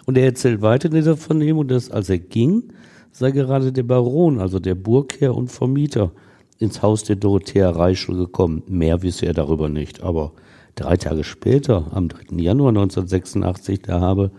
Und 0.07 0.19
er 0.19 0.25
erzählt 0.25 0.63
weiter 0.63 0.89
in 0.89 0.95
dieser 0.95 1.17
Vernehmung, 1.17 1.69
dass 1.69 1.91
als 1.91 2.11
er 2.11 2.19
ging, 2.19 2.65
sei 3.13 3.31
gerade 3.31 3.73
der 3.73 3.83
Baron, 3.85 4.39
also 4.39 4.59
der 4.59 4.75
Burgherr 4.75 5.35
und 5.35 5.51
Vermieter, 5.51 6.13
ins 6.59 6.83
Haus 6.83 7.05
der 7.05 7.17
Dorothea 7.17 7.71
Reischl 7.71 8.15
gekommen. 8.17 8.63
Mehr 8.67 9.03
wisse 9.03 9.27
er 9.27 9.35
darüber 9.35 9.69
nicht. 9.69 10.03
Aber 10.03 10.33
drei 10.75 10.97
Tage 10.97 11.25
später, 11.25 11.87
am 11.93 12.09
3. 12.09 12.37
Januar 12.37 12.71
1986, 12.71 13.83
da 13.83 14.01
habe 14.01 14.31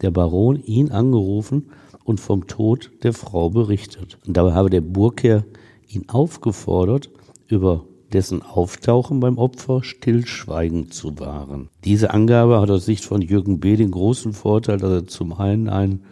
der 0.00 0.10
Baron 0.10 0.56
ihn 0.64 0.90
angerufen 0.90 1.70
und 2.04 2.20
vom 2.20 2.46
Tod 2.46 2.90
der 3.02 3.12
Frau 3.12 3.50
berichtet. 3.50 4.18
Und 4.26 4.36
dabei 4.36 4.52
habe 4.52 4.70
der 4.70 4.80
Burgherr 4.80 5.44
ihn 5.88 6.08
aufgefordert, 6.08 7.10
über 7.48 7.84
dessen 8.12 8.42
Auftauchen 8.42 9.20
beim 9.20 9.38
Opfer 9.38 9.82
Stillschweigen 9.82 10.90
zu 10.90 11.18
wahren. 11.18 11.68
Diese 11.84 12.12
Angabe 12.12 12.60
hat 12.60 12.70
aus 12.70 12.84
Sicht 12.84 13.04
von 13.04 13.22
Jürgen 13.22 13.60
B. 13.60 13.76
den 13.76 13.90
großen 13.90 14.32
Vorteil, 14.32 14.78
dass 14.78 14.90
er 14.90 15.06
zum 15.06 15.32
einen 15.32 15.68
einen 15.68 16.04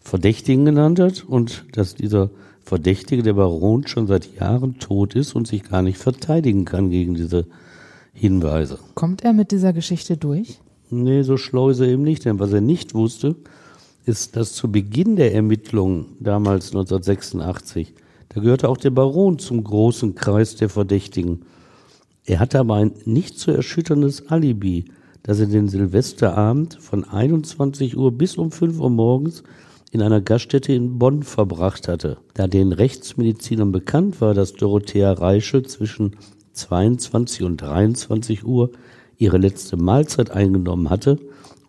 Verdächtigen 0.00 0.64
genannt 0.64 1.00
hat 1.00 1.24
und 1.24 1.64
dass 1.72 1.94
dieser 1.94 2.30
Verdächtige, 2.64 3.22
der 3.22 3.34
Baron, 3.34 3.86
schon 3.86 4.06
seit 4.06 4.38
Jahren 4.38 4.78
tot 4.78 5.14
ist 5.14 5.34
und 5.34 5.46
sich 5.46 5.64
gar 5.64 5.82
nicht 5.82 5.98
verteidigen 5.98 6.64
kann 6.64 6.90
gegen 6.90 7.14
diese 7.14 7.46
Hinweise. 8.12 8.78
Kommt 8.94 9.22
er 9.22 9.32
mit 9.32 9.50
dieser 9.50 9.72
Geschichte 9.72 10.16
durch? 10.16 10.60
Nee, 10.90 11.22
so 11.22 11.36
schlau 11.36 11.70
ist 11.70 11.80
er 11.80 11.88
eben 11.88 12.02
nicht, 12.02 12.24
denn 12.24 12.38
was 12.38 12.52
er 12.52 12.60
nicht 12.60 12.94
wusste, 12.94 13.36
ist, 14.06 14.36
dass 14.36 14.52
zu 14.52 14.70
Beginn 14.70 15.16
der 15.16 15.34
Ermittlungen, 15.34 16.06
damals 16.20 16.68
1986, 16.68 17.94
da 18.34 18.40
gehörte 18.40 18.68
auch 18.68 18.76
der 18.76 18.90
Baron 18.90 19.38
zum 19.38 19.62
großen 19.62 20.16
Kreis 20.16 20.56
der 20.56 20.68
Verdächtigen. 20.68 21.42
Er 22.24 22.40
hatte 22.40 22.58
aber 22.58 22.74
ein 22.74 22.92
nicht 23.04 23.38
zu 23.38 23.52
erschütterndes 23.52 24.28
Alibi, 24.28 24.86
dass 25.22 25.38
er 25.38 25.46
den 25.46 25.68
Silvesterabend 25.68 26.74
von 26.80 27.04
21 27.04 27.96
Uhr 27.96 28.10
bis 28.10 28.36
um 28.36 28.50
5 28.50 28.80
Uhr 28.80 28.90
morgens 28.90 29.44
in 29.92 30.02
einer 30.02 30.20
Gaststätte 30.20 30.72
in 30.72 30.98
Bonn 30.98 31.22
verbracht 31.22 31.86
hatte. 31.86 32.18
Da 32.34 32.48
den 32.48 32.72
Rechtsmedizinern 32.72 33.70
bekannt 33.70 34.20
war, 34.20 34.34
dass 34.34 34.54
Dorothea 34.54 35.12
Reischel 35.12 35.64
zwischen 35.64 36.16
22 36.54 37.44
und 37.44 37.58
23 37.58 38.44
Uhr 38.44 38.70
ihre 39.16 39.38
letzte 39.38 39.76
Mahlzeit 39.76 40.32
eingenommen 40.32 40.90
hatte 40.90 41.20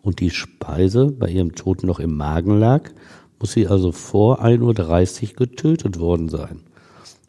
und 0.02 0.18
die 0.18 0.30
Speise 0.30 1.12
bei 1.12 1.28
ihrem 1.28 1.54
Tod 1.54 1.84
noch 1.84 2.00
im 2.00 2.16
Magen 2.16 2.58
lag, 2.58 2.90
muss 3.38 3.52
sie 3.52 3.66
also 3.66 3.92
vor 3.92 4.42
1.30 4.44 5.30
Uhr 5.30 5.36
getötet 5.36 5.98
worden 5.98 6.28
sein. 6.28 6.60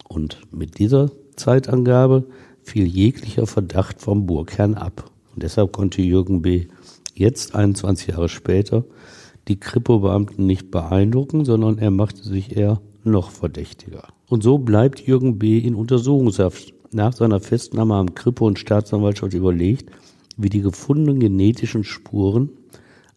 Und 0.08 0.40
mit 0.52 0.80
dieser 0.80 1.12
Zeitangabe 1.36 2.26
fiel 2.62 2.86
jeglicher 2.86 3.48
Verdacht 3.48 4.02
vom 4.02 4.26
Burgherrn 4.26 4.74
ab. 4.74 5.10
Und 5.34 5.44
deshalb 5.44 5.72
konnte 5.74 6.02
Jürgen 6.02 6.42
B. 6.42 6.68
jetzt, 7.14 7.56
21 7.56 8.08
Jahre 8.08 8.30
später, 8.30 8.86
die 9.48 9.60
Kripo-Beamten 9.60 10.46
nicht 10.46 10.72
beeindrucken, 10.72 11.46
sondern 11.46 11.78
er 11.78 11.92
machte 11.92 12.24
sich 12.24 12.58
eher 12.58 12.82
noch 13.04 13.32
verdächtiger. 13.32 14.08
Und 14.28 14.44
so 14.44 14.58
bleibt 14.58 15.00
Jürgen 15.00 15.40
B. 15.40 15.60
in 15.60 15.76
Untersuchungshaft. 15.76 16.74
Nach 16.92 17.14
seiner 17.14 17.40
Festnahme 17.40 17.96
am 17.96 18.16
Kripo 18.16 18.48
und 18.48 18.60
Staatsanwaltschaft 18.60 19.34
überlegt, 19.34 19.92
wie 20.38 20.50
die 20.50 20.62
gefundenen 20.62 21.20
genetischen 21.20 21.84
Spuren 21.84 22.50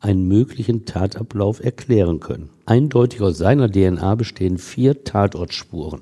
einen 0.01 0.27
möglichen 0.27 0.87
Tatablauf 0.87 1.63
erklären 1.63 2.21
können. 2.21 2.51
Eindeutig 2.67 3.21
aus 3.21 3.39
seiner 3.39 3.71
DNA 3.71 4.15
bestehen 4.15 4.59
vier 4.59 5.05
Tatortspuren. 5.05 6.01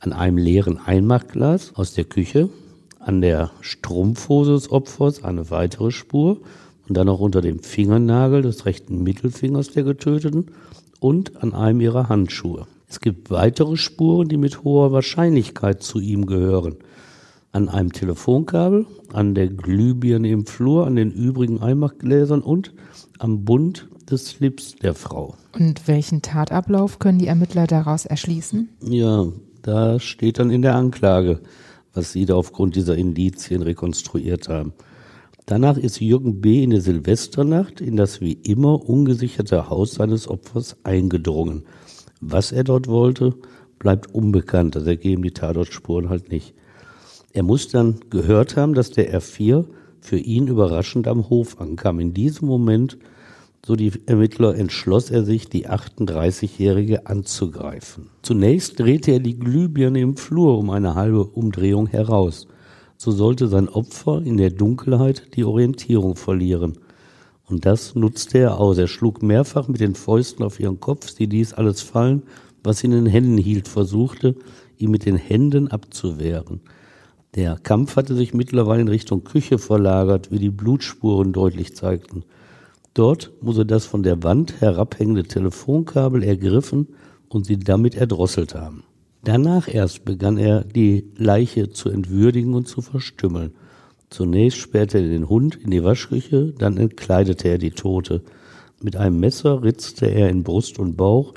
An 0.00 0.12
einem 0.12 0.36
leeren 0.36 0.78
Einmachglas 0.78 1.74
aus 1.74 1.94
der 1.94 2.04
Küche, 2.04 2.50
an 3.00 3.22
der 3.22 3.50
Strumpfhose 3.62 4.52
des 4.52 4.70
Opfers 4.70 5.24
eine 5.24 5.50
weitere 5.50 5.90
Spur 5.90 6.38
und 6.86 6.96
dann 6.96 7.08
auch 7.08 7.20
unter 7.20 7.40
dem 7.40 7.60
Fingernagel 7.60 8.42
des 8.42 8.66
rechten 8.66 9.02
Mittelfingers 9.02 9.70
der 9.70 9.84
Getöteten 9.84 10.46
und 11.00 11.42
an 11.42 11.54
einem 11.54 11.80
ihrer 11.80 12.08
Handschuhe. 12.08 12.66
Es 12.88 13.00
gibt 13.00 13.30
weitere 13.30 13.76
Spuren, 13.76 14.28
die 14.28 14.36
mit 14.36 14.62
hoher 14.62 14.92
Wahrscheinlichkeit 14.92 15.82
zu 15.82 15.98
ihm 15.98 16.26
gehören. 16.26 16.76
An 17.52 17.68
einem 17.68 17.92
Telefonkabel, 17.92 18.86
an 19.12 19.34
der 19.34 19.48
Glühbirne 19.48 20.30
im 20.30 20.46
Flur, 20.46 20.86
an 20.86 20.96
den 20.96 21.10
übrigen 21.10 21.60
Einmachgläsern 21.60 22.42
und 22.42 22.72
am 23.18 23.44
Bund 23.44 23.88
des 24.10 24.26
Slips 24.26 24.76
der 24.76 24.94
Frau. 24.94 25.34
Und 25.52 25.88
welchen 25.88 26.22
Tatablauf 26.22 26.98
können 26.98 27.18
die 27.18 27.26
Ermittler 27.26 27.66
daraus 27.66 28.06
erschließen? 28.06 28.68
Ja, 28.82 29.26
da 29.62 29.98
steht 29.98 30.38
dann 30.38 30.50
in 30.50 30.62
der 30.62 30.74
Anklage, 30.76 31.40
was 31.92 32.12
sie 32.12 32.26
da 32.26 32.34
aufgrund 32.34 32.76
dieser 32.76 32.96
Indizien 32.96 33.62
rekonstruiert 33.62 34.48
haben. 34.48 34.74
Danach 35.46 35.76
ist 35.76 36.00
Jürgen 36.00 36.40
B. 36.40 36.62
in 36.62 36.70
der 36.70 36.80
Silvesternacht 36.80 37.80
in 37.80 37.96
das 37.96 38.20
wie 38.20 38.32
immer 38.32 38.88
ungesicherte 38.88 39.70
Haus 39.70 39.94
seines 39.94 40.28
Opfers 40.28 40.76
eingedrungen. 40.82 41.64
Was 42.20 42.50
er 42.50 42.64
dort 42.64 42.88
wollte, 42.88 43.34
bleibt 43.78 44.12
unbekannt. 44.12 44.74
Das 44.74 44.86
ergeben 44.86 45.22
die 45.22 45.30
Tatortspuren 45.30 46.08
halt 46.08 46.30
nicht. 46.30 46.54
Er 47.32 47.42
muss 47.42 47.68
dann 47.68 48.00
gehört 48.10 48.56
haben, 48.56 48.74
dass 48.74 48.90
der 48.90 49.16
R4 49.16 49.66
für 50.06 50.18
ihn 50.18 50.46
überraschend 50.46 51.08
am 51.08 51.28
Hof 51.28 51.60
ankam. 51.60 51.98
In 51.98 52.14
diesem 52.14 52.46
Moment, 52.46 52.96
so 53.66 53.74
die 53.74 53.92
Ermittler, 54.06 54.54
entschloss 54.54 55.10
er 55.10 55.24
sich, 55.24 55.48
die 55.48 55.68
38-Jährige 55.68 57.06
anzugreifen. 57.06 58.10
Zunächst 58.22 58.78
drehte 58.78 59.10
er 59.10 59.18
die 59.18 59.36
Glühbirne 59.36 60.00
im 60.00 60.16
Flur 60.16 60.58
um 60.58 60.70
eine 60.70 60.94
halbe 60.94 61.24
Umdrehung 61.24 61.88
heraus. 61.88 62.46
So 62.96 63.10
sollte 63.10 63.48
sein 63.48 63.68
Opfer 63.68 64.22
in 64.24 64.36
der 64.36 64.50
Dunkelheit 64.50 65.34
die 65.34 65.44
Orientierung 65.44 66.14
verlieren. 66.14 66.78
Und 67.48 67.66
das 67.66 67.96
nutzte 67.96 68.38
er 68.38 68.60
aus. 68.60 68.78
Er 68.78 68.86
schlug 68.86 69.24
mehrfach 69.24 69.66
mit 69.66 69.80
den 69.80 69.96
Fäusten 69.96 70.44
auf 70.44 70.60
ihren 70.60 70.78
Kopf, 70.78 71.10
sie 71.10 71.26
ließ 71.26 71.54
alles 71.54 71.80
fallen, 71.80 72.22
was 72.62 72.78
sie 72.78 72.86
in 72.86 72.92
den 72.92 73.06
Händen 73.06 73.38
hielt, 73.38 73.66
versuchte, 73.66 74.36
ihn 74.78 74.92
mit 74.92 75.04
den 75.04 75.16
Händen 75.16 75.68
abzuwehren. 75.68 76.60
Der 77.36 77.58
Kampf 77.62 77.96
hatte 77.96 78.14
sich 78.14 78.32
mittlerweile 78.32 78.80
in 78.80 78.88
Richtung 78.88 79.22
Küche 79.22 79.58
verlagert, 79.58 80.30
wie 80.30 80.38
die 80.38 80.48
Blutspuren 80.48 81.34
deutlich 81.34 81.76
zeigten. 81.76 82.24
Dort 82.94 83.30
muss 83.42 83.58
er 83.58 83.66
das 83.66 83.84
von 83.84 84.02
der 84.02 84.22
Wand 84.22 84.62
herabhängende 84.62 85.24
Telefonkabel 85.24 86.22
ergriffen 86.22 86.88
und 87.28 87.44
sie 87.44 87.58
damit 87.58 87.94
erdrosselt 87.94 88.54
haben. 88.54 88.84
Danach 89.22 89.68
erst 89.68 90.06
begann 90.06 90.38
er, 90.38 90.64
die 90.64 91.04
Leiche 91.16 91.68
zu 91.68 91.90
entwürdigen 91.90 92.54
und 92.54 92.68
zu 92.68 92.80
verstümmeln. 92.80 93.52
Zunächst 94.08 94.58
sperrte 94.58 94.98
er 94.98 95.08
den 95.08 95.28
Hund 95.28 95.56
in 95.56 95.70
die 95.70 95.84
Waschküche, 95.84 96.54
dann 96.56 96.78
entkleidete 96.78 97.48
er 97.48 97.58
die 97.58 97.72
Tote. 97.72 98.22
Mit 98.80 98.96
einem 98.96 99.20
Messer 99.20 99.62
ritzte 99.62 100.06
er 100.06 100.30
in 100.30 100.42
Brust 100.42 100.78
und 100.78 100.96
Bauch, 100.96 101.34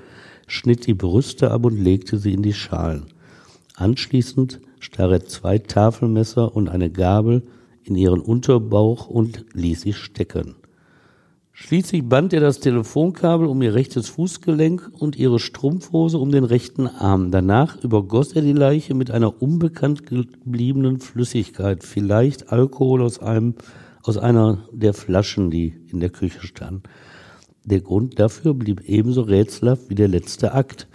schnitt 0.47 0.87
die 0.87 0.93
Brüste 0.93 1.51
ab 1.51 1.65
und 1.65 1.77
legte 1.77 2.17
sie 2.19 2.33
in 2.33 2.43
die 2.43 2.53
Schalen. 2.53 3.07
Anschließend 3.75 4.61
er 4.97 5.25
zwei 5.25 5.57
Tafelmesser 5.57 6.55
und 6.55 6.69
eine 6.69 6.89
Gabel 6.89 7.43
in 7.83 7.95
ihren 7.95 8.21
Unterbauch 8.21 9.07
und 9.07 9.45
ließ 9.53 9.81
sie 9.81 9.93
stecken. 9.93 10.55
Schließlich 11.61 12.07
band 12.07 12.31
er 12.31 12.39
das 12.39 12.61
Telefonkabel 12.61 13.45
um 13.45 13.61
ihr 13.61 13.73
rechtes 13.73 14.07
Fußgelenk 14.07 14.91
und 14.97 15.17
ihre 15.17 15.39
Strumpfhose 15.39 16.17
um 16.17 16.31
den 16.31 16.45
rechten 16.45 16.87
Arm. 16.87 17.31
Danach 17.31 17.83
übergoss 17.83 18.31
er 18.31 18.41
die 18.41 18.53
Leiche 18.53 18.93
mit 18.93 19.11
einer 19.11 19.41
unbekannt 19.41 20.05
gebliebenen 20.05 20.99
Flüssigkeit, 20.99 21.83
vielleicht 21.83 22.53
Alkohol 22.53 23.01
aus 23.01 23.19
einem, 23.19 23.55
aus 24.03 24.17
einer 24.17 24.69
der 24.71 24.93
Flaschen, 24.93 25.51
die 25.51 25.75
in 25.91 25.99
der 25.99 26.11
Küche 26.11 26.47
standen. 26.47 26.83
Der 27.65 27.81
Grund 27.81 28.19
dafür 28.19 28.53
blieb 28.53 28.81
ebenso 28.87 29.21
rätselhaft 29.21 29.89
wie 29.89 29.95
der 29.95 30.07
letzte 30.07 30.53
Akt. 30.53 30.87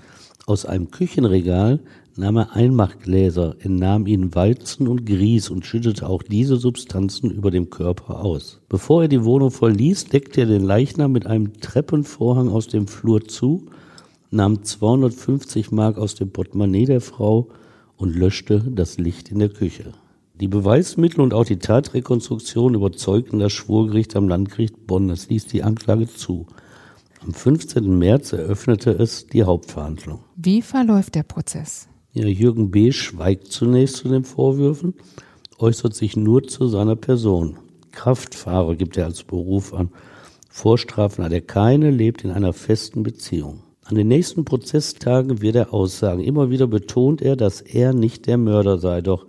Aus 0.46 0.64
einem 0.64 0.90
Küchenregal 0.90 1.80
nahm 2.16 2.36
er 2.36 2.52
Einmachgläser, 2.54 3.56
entnahm 3.60 4.06
ihnen 4.06 4.34
Weizen 4.34 4.88
und 4.88 5.04
Grieß 5.06 5.50
und 5.50 5.66
schüttete 5.66 6.08
auch 6.08 6.22
diese 6.22 6.56
Substanzen 6.56 7.30
über 7.30 7.50
dem 7.50 7.70
Körper 7.70 8.24
aus. 8.24 8.60
Bevor 8.68 9.02
er 9.02 9.08
die 9.08 9.24
Wohnung 9.24 9.50
verließ, 9.50 10.06
deckte 10.06 10.42
er 10.42 10.46
den 10.46 10.62
Leichnam 10.62 11.12
mit 11.12 11.26
einem 11.26 11.60
Treppenvorhang 11.60 12.48
aus 12.48 12.68
dem 12.68 12.86
Flur 12.86 13.24
zu, 13.24 13.66
nahm 14.30 14.62
250 14.62 15.70
Mark 15.72 15.98
aus 15.98 16.14
dem 16.14 16.30
Portemonnaie 16.30 16.86
der 16.86 17.00
Frau 17.00 17.48
und 17.96 18.14
löschte 18.14 18.60
das 18.60 18.98
Licht 18.98 19.30
in 19.30 19.38
der 19.38 19.48
Küche. 19.48 19.92
Die 20.40 20.48
Beweismittel 20.48 21.20
und 21.20 21.32
auch 21.32 21.44
die 21.44 21.58
Tatrekonstruktion 21.58 22.74
überzeugten 22.74 23.38
das 23.38 23.52
Schwurgericht 23.52 24.16
am 24.16 24.28
Landgericht 24.28 24.86
Bonn. 24.86 25.08
Es 25.10 25.28
ließ 25.28 25.46
die 25.46 25.62
Anklage 25.62 26.08
zu. 26.08 26.46
Am 27.20 27.32
15. 27.32 27.98
März 27.98 28.32
eröffnete 28.32 28.90
es 28.90 29.28
die 29.28 29.44
Hauptverhandlung. 29.44 30.20
Wie 30.34 30.60
verläuft 30.60 31.14
der 31.14 31.22
Prozess? 31.22 31.88
Ja, 32.16 32.28
Jürgen 32.28 32.70
B. 32.70 32.92
schweigt 32.92 33.48
zunächst 33.48 33.96
zu 33.96 34.08
den 34.08 34.22
Vorwürfen, 34.22 34.94
äußert 35.58 35.96
sich 35.96 36.16
nur 36.16 36.44
zu 36.44 36.68
seiner 36.68 36.94
Person. 36.94 37.56
Kraftfahrer 37.90 38.76
gibt 38.76 38.96
er 38.96 39.06
als 39.06 39.24
Beruf 39.24 39.74
an. 39.74 39.90
Vorstrafen 40.48 41.24
hat 41.24 41.32
er 41.32 41.40
keine, 41.40 41.90
lebt 41.90 42.22
in 42.22 42.30
einer 42.30 42.52
festen 42.52 43.02
Beziehung. 43.02 43.64
An 43.82 43.96
den 43.96 44.06
nächsten 44.06 44.44
Prozesstagen 44.44 45.42
wird 45.42 45.56
er 45.56 45.74
aussagen. 45.74 46.22
Immer 46.22 46.50
wieder 46.50 46.68
betont 46.68 47.20
er, 47.20 47.34
dass 47.34 47.60
er 47.60 47.92
nicht 47.92 48.28
der 48.28 48.38
Mörder 48.38 48.78
sei, 48.78 49.00
doch 49.00 49.26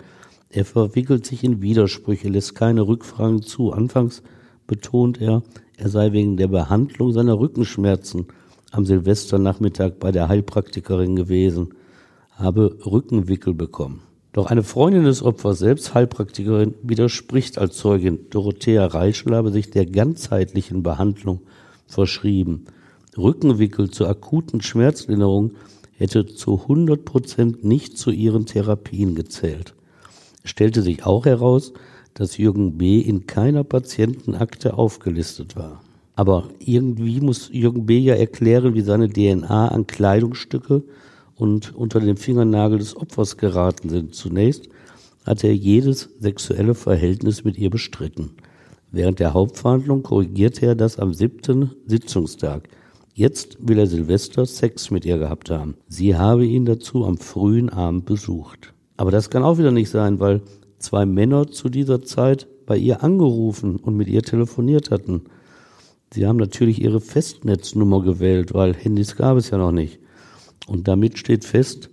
er 0.52 0.64
verwickelt 0.64 1.26
sich 1.26 1.44
in 1.44 1.64
Widersprüche, 1.64 2.30
lässt 2.30 2.54
keine 2.54 2.88
Rückfragen 2.88 3.42
zu. 3.42 3.72
Anfangs 3.72 4.22
betont 4.68 5.20
er, 5.20 5.42
er 5.76 5.90
sei 5.90 6.12
wegen 6.12 6.38
der 6.38 6.50
Behandlung 6.50 7.14
seiner 7.14 7.40
Rückenschmerzen 7.40 8.28
am 8.70 8.86
Silvesternachmittag 8.86 9.94
bei 10.00 10.12
der 10.12 10.28
Heilpraktikerin 10.28 11.16
gewesen, 11.16 11.70
habe 12.36 12.78
Rückenwickel 12.86 13.54
bekommen. 13.54 14.02
Doch 14.34 14.48
eine 14.48 14.64
Freundin 14.64 15.06
des 15.06 15.24
Opfers, 15.24 15.60
selbst 15.60 15.94
Heilpraktikerin, 15.94 16.76
widerspricht 16.84 17.58
als 17.58 17.78
Zeugin. 17.78 18.20
Dorothea 18.30 18.86
Reichel 18.86 19.36
habe 19.36 19.52
sich 19.52 19.72
der 19.72 19.86
ganzheitlichen 19.86 20.84
Behandlung 20.84 21.42
verschrieben. 21.88 22.66
Rückenwickel 23.18 23.90
zur 23.90 24.10
akuten 24.10 24.62
Schmerzlinderung 24.62 25.52
hätte 25.98 26.26
zu 26.26 26.62
100 26.64 27.06
Prozent 27.06 27.64
nicht 27.64 27.98
zu 27.98 28.12
ihren 28.12 28.46
Therapien 28.46 29.16
gezählt 29.16 29.74
stellte 30.46 30.82
sich 30.82 31.06
auch 31.06 31.26
heraus, 31.26 31.74
dass 32.14 32.38
Jürgen 32.38 32.78
B. 32.78 33.00
in 33.00 33.28
keiner 33.28 33.66
Patientenakte 33.66 34.76
aufgelistet 34.76 35.58
war. 35.58 35.82
Aber 36.16 36.48
irgendwie 36.60 37.20
muss 37.20 37.50
Jürgen 37.52 37.86
B. 37.86 38.00
ja 38.00 38.16
erklären, 38.16 38.74
wie 38.74 38.82
seine 38.82 39.10
DNA 39.10 39.68
an 39.68 39.86
Kleidungsstücke 39.86 40.84
und 41.36 41.76
unter 41.76 42.00
den 42.00 42.18
Fingernagel 42.18 42.80
des 42.80 42.96
Opfers 42.96 43.38
geraten 43.38 43.90
sind. 43.90 44.16
Zunächst 44.16 44.70
hat 45.26 45.44
er 45.44 45.56
jedes 45.56 46.10
sexuelle 46.20 46.76
Verhältnis 46.76 47.44
mit 47.44 47.58
ihr 47.58 47.70
bestritten. 47.70 48.32
Während 48.92 49.20
der 49.20 49.34
Hauptverhandlung 49.34 50.04
korrigierte 50.04 50.66
er 50.66 50.76
das 50.76 51.00
am 51.00 51.14
siebten 51.14 51.72
Sitzungstag. 51.86 52.70
Jetzt 53.14 53.58
will 53.68 53.80
er 53.80 53.88
Silvester 53.88 54.46
Sex 54.46 54.92
mit 54.92 55.06
ihr 55.06 55.18
gehabt 55.18 55.50
haben. 55.50 55.76
Sie 55.88 56.16
habe 56.16 56.46
ihn 56.46 56.66
dazu 56.66 57.06
am 57.06 57.18
frühen 57.18 57.70
Abend 57.70 58.06
besucht. 58.06 58.74
Aber 58.98 59.12
das 59.12 59.30
kann 59.30 59.44
auch 59.44 59.58
wieder 59.58 59.72
nicht 59.72 59.90
sein, 59.90 60.20
weil 60.20 60.42
zwei 60.80 61.06
Männer 61.06 61.48
zu 61.48 61.70
dieser 61.70 62.02
Zeit 62.04 62.48
bei 62.66 62.78
ihr 62.78 63.04
angerufen 63.04 63.78
und 63.78 63.96
mit 63.96 64.08
ihr 64.08 64.22
telefoniert 64.22 64.92
hatten. 64.92 65.24
Sie 66.14 66.26
haben 66.26 66.38
natürlich 66.38 66.82
ihre 66.82 67.02
Festnetznummer 67.02 68.02
gewählt, 68.02 68.54
weil 68.54 68.74
Handys 68.74 69.16
gab 69.16 69.38
es 69.38 69.50
ja 69.50 69.58
noch 69.58 69.72
nicht. 69.72 70.00
Und 70.68 70.88
damit 70.88 71.18
steht 71.18 71.46
fest, 71.46 71.90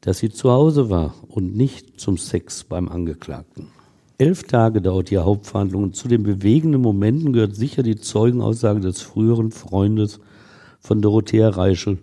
dass 0.00 0.18
sie 0.18 0.30
zu 0.30 0.50
Hause 0.50 0.90
war 0.90 1.14
und 1.28 1.56
nicht 1.56 2.00
zum 2.00 2.16
Sex 2.16 2.64
beim 2.64 2.88
Angeklagten. 2.88 3.68
Elf 4.18 4.44
Tage 4.44 4.80
dauert 4.80 5.10
die 5.10 5.18
Hauptverhandlung 5.18 5.82
und 5.82 5.96
zu 5.96 6.08
den 6.08 6.22
bewegenden 6.22 6.80
Momenten 6.80 7.32
gehört 7.32 7.54
sicher 7.54 7.82
die 7.82 7.96
Zeugenaussage 7.96 8.80
des 8.80 9.02
früheren 9.02 9.50
Freundes 9.50 10.20
von 10.80 11.02
Dorothea 11.02 11.50
Reischel. 11.50 11.98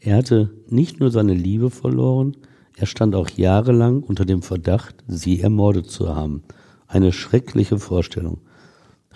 Er 0.00 0.16
hatte 0.16 0.50
nicht 0.68 0.98
nur 0.98 1.12
seine 1.12 1.34
Liebe 1.34 1.70
verloren, 1.70 2.36
er 2.76 2.86
stand 2.86 3.14
auch 3.14 3.28
jahrelang 3.30 4.02
unter 4.02 4.24
dem 4.24 4.42
Verdacht, 4.42 4.96
sie 5.06 5.40
ermordet 5.40 5.88
zu 5.90 6.14
haben. 6.14 6.42
Eine 6.88 7.12
schreckliche 7.12 7.78
Vorstellung. 7.78 8.38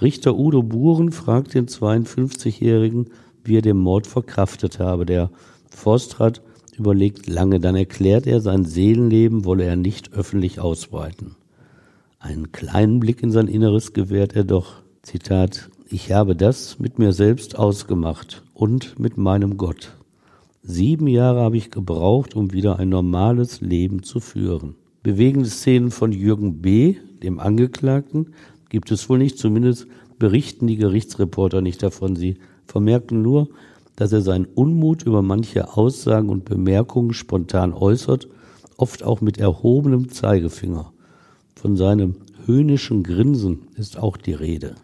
Richter 0.01 0.37
Udo 0.37 0.63
Buren 0.63 1.11
fragt 1.11 1.55
den 1.55 1.67
52-Jährigen, 1.67 3.07
wie 3.43 3.57
er 3.57 3.63
den 3.63 3.79
Mord 3.79 4.07
verkraftet 4.07 4.79
habe. 4.79 5.07
Der 5.07 5.31
Forstrat 5.77 6.41
überlegt 6.79 7.29
lange, 7.29 7.61
dann 7.61 7.77
erklärt 7.77 8.27
er, 8.27 8.41
sein 8.41 8.65
Seelenleben 8.65 9.45
wolle 9.45 9.65
er 9.65 9.77
nicht 9.77 10.15
öffentlich 10.15 10.59
ausbreiten. 10.59 11.37
Einen 12.19 12.51
kleinen 12.51 12.99
Blick 12.99 13.23
in 13.23 13.31
sein 13.31 13.47
Inneres 13.47 13.93
gewährt 13.93 14.35
er 14.35 14.45
doch. 14.45 14.83
Zitat, 15.03 15.69
ich 15.91 16.13
habe 16.13 16.35
das 16.35 16.79
mit 16.79 16.99
mir 16.99 17.13
selbst 17.13 17.59
ausgemacht 17.59 18.43
und 18.55 18.99
mit 18.99 19.19
meinem 19.19 19.59
Gott. 19.59 19.93
Sieben 20.63 21.07
Jahre 21.09 21.41
habe 21.43 21.59
ich 21.59 21.71
gebraucht, 21.71 22.35
um 22.35 22.55
wieder 22.55 22.79
ein 22.79 22.89
normales 22.89 23.61
Leben 23.61 24.03
zu 24.03 24.19
führen. 24.19 24.77
Bewegende 25.03 25.49
Szenen 25.49 25.91
von 25.91 26.11
Jürgen 26.11 26.63
B., 26.63 26.97
dem 27.23 27.39
Angeklagten, 27.39 28.33
gibt 28.71 28.91
es 28.91 29.09
wohl 29.11 29.19
nicht, 29.19 29.39
zumindest 29.39 29.87
berichten 30.19 30.67
die 30.67 30.77
Gerichtsreporter 30.77 31.61
nicht 31.61 31.83
davon. 31.83 32.17
Sie 32.17 32.39
vermerken 32.65 33.21
nur, 33.21 33.51
dass 33.97 34.13
er 34.13 34.21
seinen 34.21 34.45
Unmut 34.45 35.03
über 35.03 35.23
manche 35.23 35.77
Aussagen 35.77 36.29
und 36.29 36.45
Bemerkungen 36.45 37.13
spontan 37.13 37.73
äußert, 37.73 38.29
oft 38.77 39.03
auch 39.03 39.21
mit 39.21 39.39
erhobenem 39.39 40.11
Zeigefinger. 40.11 40.93
Von 41.55 41.77
seinem 41.77 42.17
höhnischen 42.45 43.03
Grinsen 43.03 43.69
ist 43.75 43.99
auch 43.99 44.17
die 44.17 44.35
Rede. 44.35 44.75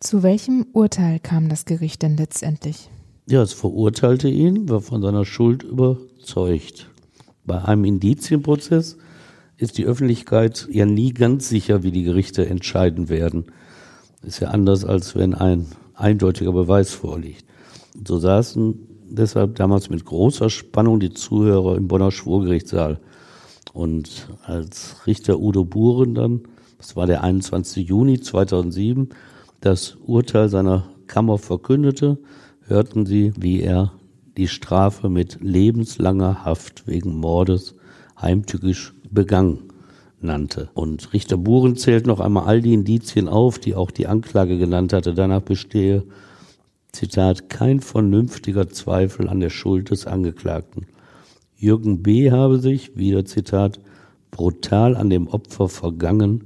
Zu 0.00 0.22
welchem 0.22 0.66
Urteil 0.72 1.20
kam 1.20 1.48
das 1.48 1.64
Gericht 1.64 2.02
denn 2.02 2.16
letztendlich? 2.16 2.90
Ja, 3.28 3.42
es 3.42 3.52
verurteilte 3.52 4.28
ihn, 4.28 4.68
war 4.68 4.80
von 4.80 5.02
seiner 5.02 5.24
Schuld 5.24 5.62
überzeugt. 5.62 6.88
Bei 7.44 7.64
einem 7.64 7.84
Indizienprozess 7.84 8.96
ist 9.56 9.78
die 9.78 9.84
Öffentlichkeit 9.84 10.68
ja 10.70 10.86
nie 10.86 11.12
ganz 11.12 11.48
sicher, 11.48 11.82
wie 11.82 11.90
die 11.90 12.04
Gerichte 12.04 12.46
entscheiden 12.46 13.08
werden. 13.08 13.46
Ist 14.22 14.40
ja 14.40 14.48
anders, 14.48 14.84
als 14.84 15.14
wenn 15.14 15.34
ein 15.34 15.66
eindeutiger 15.94 16.52
Beweis 16.52 16.92
vorliegt. 16.92 17.47
So 18.06 18.18
saßen 18.18 18.74
deshalb 19.10 19.56
damals 19.56 19.90
mit 19.90 20.04
großer 20.04 20.50
Spannung 20.50 21.00
die 21.00 21.12
Zuhörer 21.12 21.76
im 21.76 21.88
Bonner 21.88 22.10
Schwurgerichtssaal. 22.10 23.00
Und 23.72 24.28
als 24.42 25.06
Richter 25.06 25.38
Udo 25.38 25.64
Buren 25.64 26.14
dann, 26.14 26.40
das 26.78 26.96
war 26.96 27.06
der 27.06 27.22
21. 27.22 27.88
Juni 27.88 28.20
2007, 28.20 29.10
das 29.60 29.96
Urteil 30.06 30.48
seiner 30.48 30.88
Kammer 31.06 31.38
verkündete, 31.38 32.18
hörten 32.66 33.06
sie, 33.06 33.32
wie 33.38 33.60
er 33.60 33.92
die 34.36 34.48
Strafe 34.48 35.08
mit 35.08 35.38
lebenslanger 35.40 36.44
Haft 36.44 36.86
wegen 36.86 37.16
Mordes 37.16 37.74
heimtückisch 38.20 38.94
begangen 39.10 39.70
nannte. 40.20 40.70
Und 40.74 41.12
Richter 41.12 41.36
Buren 41.36 41.76
zählt 41.76 42.06
noch 42.06 42.20
einmal 42.20 42.44
all 42.44 42.60
die 42.60 42.74
Indizien 42.74 43.28
auf, 43.28 43.58
die 43.58 43.74
auch 43.74 43.90
die 43.90 44.06
Anklage 44.06 44.58
genannt 44.58 44.92
hatte. 44.92 45.14
Danach 45.14 45.42
bestehe, 45.42 46.04
Zitat, 46.92 47.48
kein 47.48 47.80
vernünftiger 47.80 48.68
Zweifel 48.68 49.28
an 49.28 49.40
der 49.40 49.50
Schuld 49.50 49.90
des 49.90 50.06
Angeklagten. 50.06 50.86
Jürgen 51.56 52.02
B. 52.02 52.30
habe 52.30 52.58
sich, 52.58 52.96
wieder 52.96 53.24
Zitat, 53.24 53.80
brutal 54.30 54.96
an 54.96 55.10
dem 55.10 55.26
Opfer 55.28 55.68
vergangen 55.68 56.44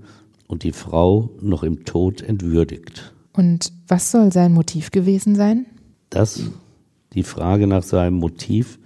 und 0.48 0.62
die 0.62 0.72
Frau 0.72 1.30
noch 1.40 1.62
im 1.62 1.84
Tod 1.84 2.22
entwürdigt. 2.22 3.12
Und 3.32 3.72
was 3.88 4.10
soll 4.10 4.32
sein 4.32 4.52
Motiv 4.52 4.90
gewesen 4.90 5.34
sein? 5.34 5.66
dass 6.12 6.42
die 7.14 7.22
Frage 7.22 7.66
nach 7.66 7.82
seinem 7.82 8.16
Motiv 8.16 8.78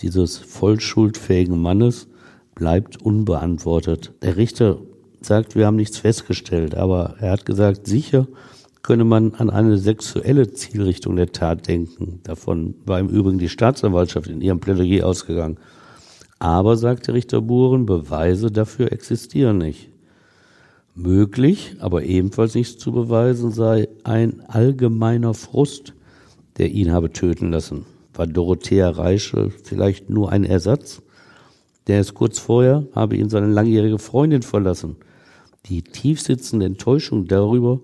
dieses 0.00 0.36
vollschuldfähigen 0.36 1.60
Mannes 1.60 2.06
bleibt 2.54 3.00
unbeantwortet. 3.00 4.12
Der 4.22 4.36
Richter 4.36 4.78
sagt, 5.20 5.56
wir 5.56 5.66
haben 5.66 5.76
nichts 5.76 5.98
festgestellt, 5.98 6.74
aber 6.74 7.16
er 7.18 7.32
hat 7.32 7.46
gesagt, 7.46 7.86
sicher 7.86 8.28
könne 8.86 9.04
man 9.04 9.34
an 9.34 9.50
eine 9.50 9.78
sexuelle 9.78 10.52
Zielrichtung 10.52 11.16
der 11.16 11.32
Tat 11.32 11.66
denken. 11.66 12.20
Davon 12.22 12.76
war 12.84 13.00
im 13.00 13.08
Übrigen 13.08 13.38
die 13.38 13.48
Staatsanwaltschaft 13.48 14.28
in 14.28 14.40
ihrem 14.40 14.60
Plädoyer 14.60 15.04
ausgegangen. 15.04 15.58
Aber, 16.38 16.76
sagt 16.76 17.08
der 17.08 17.14
Richter 17.14 17.40
Buren, 17.40 17.84
Beweise 17.84 18.52
dafür 18.52 18.92
existieren 18.92 19.58
nicht. 19.58 19.90
Möglich, 20.94 21.74
aber 21.80 22.04
ebenfalls 22.04 22.54
nicht 22.54 22.80
zu 22.80 22.92
beweisen 22.92 23.50
sei 23.50 23.88
ein 24.04 24.40
allgemeiner 24.46 25.34
Frust 25.34 25.92
der 26.58 26.70
ihn 26.70 26.92
habe 26.92 27.12
töten 27.12 27.50
lassen. 27.50 27.84
War 28.14 28.26
Dorothea 28.26 28.88
Reischel 28.88 29.50
vielleicht 29.50 30.08
nur 30.08 30.30
ein 30.30 30.44
Ersatz? 30.44 31.02
Der 31.86 32.00
ist 32.00 32.14
kurz 32.14 32.38
vorher 32.38 32.86
habe 32.94 33.16
ihn 33.16 33.28
seine 33.28 33.48
langjährige 33.48 33.98
Freundin 33.98 34.42
verlassen. 34.42 34.96
Die 35.66 35.82
tiefsitzende 35.82 36.66
Enttäuschung 36.66 37.26
darüber 37.26 37.80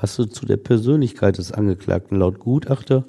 passe 0.00 0.30
zu 0.30 0.46
der 0.46 0.56
Persönlichkeit 0.56 1.36
des 1.36 1.52
Angeklagten. 1.52 2.18
Laut 2.18 2.38
Gutachter 2.38 3.04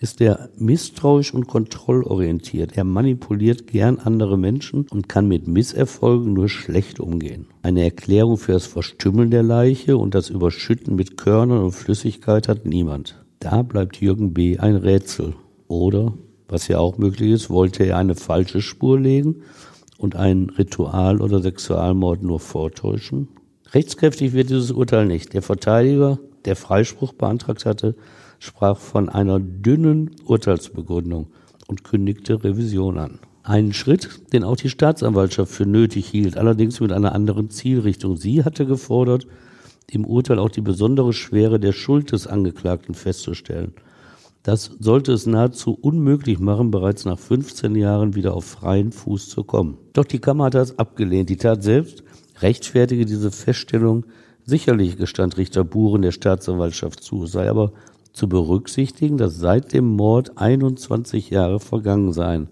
ist 0.00 0.20
er 0.20 0.48
misstrauisch 0.58 1.32
und 1.32 1.46
kontrollorientiert. 1.46 2.76
Er 2.76 2.82
manipuliert 2.82 3.68
gern 3.68 4.00
andere 4.00 4.36
Menschen 4.36 4.88
und 4.90 5.08
kann 5.08 5.28
mit 5.28 5.46
Misserfolgen 5.46 6.32
nur 6.32 6.48
schlecht 6.48 6.98
umgehen. 6.98 7.46
Eine 7.62 7.84
Erklärung 7.84 8.36
für 8.36 8.50
das 8.50 8.66
Verstümmeln 8.66 9.30
der 9.30 9.44
Leiche 9.44 9.96
und 9.96 10.16
das 10.16 10.28
Überschütten 10.28 10.96
mit 10.96 11.16
Körnern 11.16 11.62
und 11.62 11.70
Flüssigkeit 11.70 12.48
hat 12.48 12.66
niemand. 12.66 13.24
Da 13.38 13.62
bleibt 13.62 14.00
Jürgen 14.00 14.34
B. 14.34 14.58
ein 14.58 14.74
Rätsel. 14.74 15.34
Oder 15.68 16.14
was 16.48 16.66
ja 16.66 16.78
auch 16.78 16.98
möglich 16.98 17.30
ist, 17.30 17.48
wollte 17.48 17.84
er 17.84 17.96
eine 17.96 18.16
falsche 18.16 18.60
Spur 18.60 18.98
legen 18.98 19.42
und 19.98 20.16
einen 20.16 20.50
Ritual- 20.50 21.22
oder 21.22 21.40
Sexualmord 21.40 22.24
nur 22.24 22.40
vortäuschen? 22.40 23.28
Rechtskräftig 23.72 24.32
wird 24.32 24.50
dieses 24.50 24.70
Urteil 24.70 25.06
nicht. 25.06 25.32
Der 25.32 25.42
Verteidiger, 25.42 26.18
der 26.44 26.56
Freispruch 26.56 27.12
beantragt 27.12 27.66
hatte, 27.66 27.94
sprach 28.38 28.78
von 28.78 29.08
einer 29.08 29.40
dünnen 29.40 30.10
Urteilsbegründung 30.26 31.28
und 31.66 31.84
kündigte 31.84 32.44
Revision 32.44 32.98
an. 32.98 33.18
Einen 33.42 33.72
Schritt, 33.72 34.32
den 34.32 34.44
auch 34.44 34.56
die 34.56 34.70
Staatsanwaltschaft 34.70 35.52
für 35.52 35.66
nötig 35.66 36.06
hielt, 36.06 36.36
allerdings 36.36 36.80
mit 36.80 36.92
einer 36.92 37.14
anderen 37.14 37.50
Zielrichtung. 37.50 38.16
Sie 38.16 38.44
hatte 38.44 38.64
gefordert, 38.64 39.26
im 39.90 40.06
Urteil 40.06 40.38
auch 40.38 40.48
die 40.48 40.62
besondere 40.62 41.12
Schwere 41.12 41.60
der 41.60 41.72
Schuld 41.72 42.12
des 42.12 42.26
Angeklagten 42.26 42.94
festzustellen. 42.94 43.74
Das 44.42 44.70
sollte 44.78 45.12
es 45.12 45.26
nahezu 45.26 45.72
unmöglich 45.72 46.38
machen, 46.38 46.70
bereits 46.70 47.06
nach 47.06 47.18
15 47.18 47.74
Jahren 47.76 48.14
wieder 48.14 48.34
auf 48.34 48.44
freien 48.44 48.92
Fuß 48.92 49.28
zu 49.28 49.42
kommen. 49.42 49.78
Doch 49.94 50.04
die 50.04 50.18
Kammer 50.18 50.44
hat 50.44 50.54
das 50.54 50.78
abgelehnt. 50.78 51.30
Die 51.30 51.38
Tat 51.38 51.62
selbst 51.62 52.02
rechtfertige 52.44 53.06
diese 53.06 53.32
Feststellung. 53.32 54.04
Sicherlich 54.44 54.98
gestand 54.98 55.38
Richter 55.38 55.64
Buren 55.64 56.02
der 56.02 56.12
Staatsanwaltschaft 56.12 57.02
zu, 57.02 57.26
sei 57.26 57.48
aber 57.48 57.72
zu 58.12 58.28
berücksichtigen, 58.28 59.16
dass 59.16 59.38
seit 59.38 59.72
dem 59.72 59.86
Mord 59.86 60.36
21 60.36 61.30
Jahre 61.30 61.58
vergangen 61.58 62.12
seien. 62.12 62.48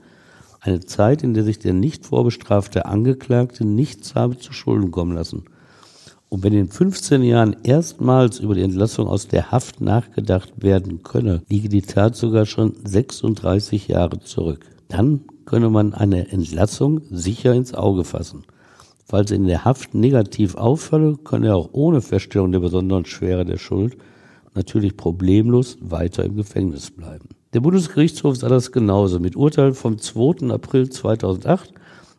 Eine 0.60 0.80
Zeit, 0.80 1.22
in 1.22 1.34
der 1.34 1.44
sich 1.44 1.58
der 1.58 1.74
nicht 1.74 2.06
vorbestrafte 2.06 2.86
Angeklagte 2.86 3.64
nichts 3.66 4.14
habe 4.14 4.38
zu 4.38 4.52
Schulden 4.52 4.90
kommen 4.90 5.14
lassen. 5.14 5.44
Und 6.30 6.42
wenn 6.42 6.54
in 6.54 6.68
15 6.68 7.22
Jahren 7.22 7.56
erstmals 7.62 8.40
über 8.40 8.54
die 8.54 8.62
Entlassung 8.62 9.06
aus 9.06 9.28
der 9.28 9.50
Haft 9.50 9.82
nachgedacht 9.82 10.62
werden 10.62 11.02
könne, 11.02 11.42
liege 11.50 11.68
die 11.68 11.82
Tat 11.82 12.16
sogar 12.16 12.46
schon 12.46 12.74
36 12.84 13.88
Jahre 13.88 14.18
zurück. 14.20 14.64
Dann 14.88 15.20
könne 15.44 15.68
man 15.68 15.92
eine 15.92 16.32
Entlassung 16.32 17.02
sicher 17.10 17.52
ins 17.52 17.74
Auge 17.74 18.04
fassen. 18.04 18.44
Falls 19.12 19.30
er 19.30 19.36
in 19.36 19.46
der 19.46 19.66
Haft 19.66 19.92
negativ 19.92 20.54
auffalle, 20.54 21.18
könne 21.22 21.48
er 21.48 21.56
auch 21.56 21.68
ohne 21.72 22.00
Feststellung 22.00 22.50
der 22.50 22.60
besonderen 22.60 23.04
Schwere 23.04 23.44
der 23.44 23.58
Schuld 23.58 23.98
natürlich 24.54 24.96
problemlos 24.96 25.76
weiter 25.82 26.24
im 26.24 26.34
Gefängnis 26.34 26.90
bleiben. 26.90 27.28
Der 27.52 27.60
Bundesgerichtshof 27.60 28.38
sah 28.38 28.48
das 28.48 28.72
genauso. 28.72 29.20
Mit 29.20 29.36
Urteil 29.36 29.74
vom 29.74 29.98
2. 29.98 30.48
April 30.50 30.88
2008 30.88 31.74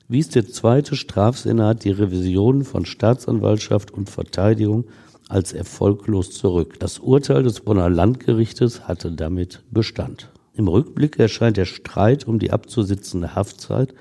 wies 0.08 0.30
der 0.30 0.48
zweite 0.48 0.96
Strafsenat 0.96 1.84
die 1.84 1.90
Revision 1.90 2.64
von 2.64 2.86
Staatsanwaltschaft 2.86 3.90
und 3.90 4.12
Verteidigung 4.12 4.86
als 5.30 5.52
erfolglos 5.52 6.30
zurück. 6.30 6.80
Das 6.80 7.00
Urteil 7.00 7.42
des 7.42 7.62
Bonner 7.62 7.90
Landgerichtes 7.90 8.88
hatte 8.88 9.12
damit 9.12 9.64
Bestand. 9.72 10.30
Im 10.54 10.68
Rückblick 10.68 11.18
erscheint 11.18 11.58
der 11.58 11.66
Streit 11.66 12.28
um 12.28 12.38
die 12.38 12.52
abzusitzende 12.52 13.34
Haftzeit 13.34 13.96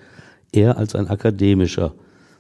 eher 0.52 0.76
als 0.76 0.94
ein 0.94 1.08
akademischer. 1.08 1.94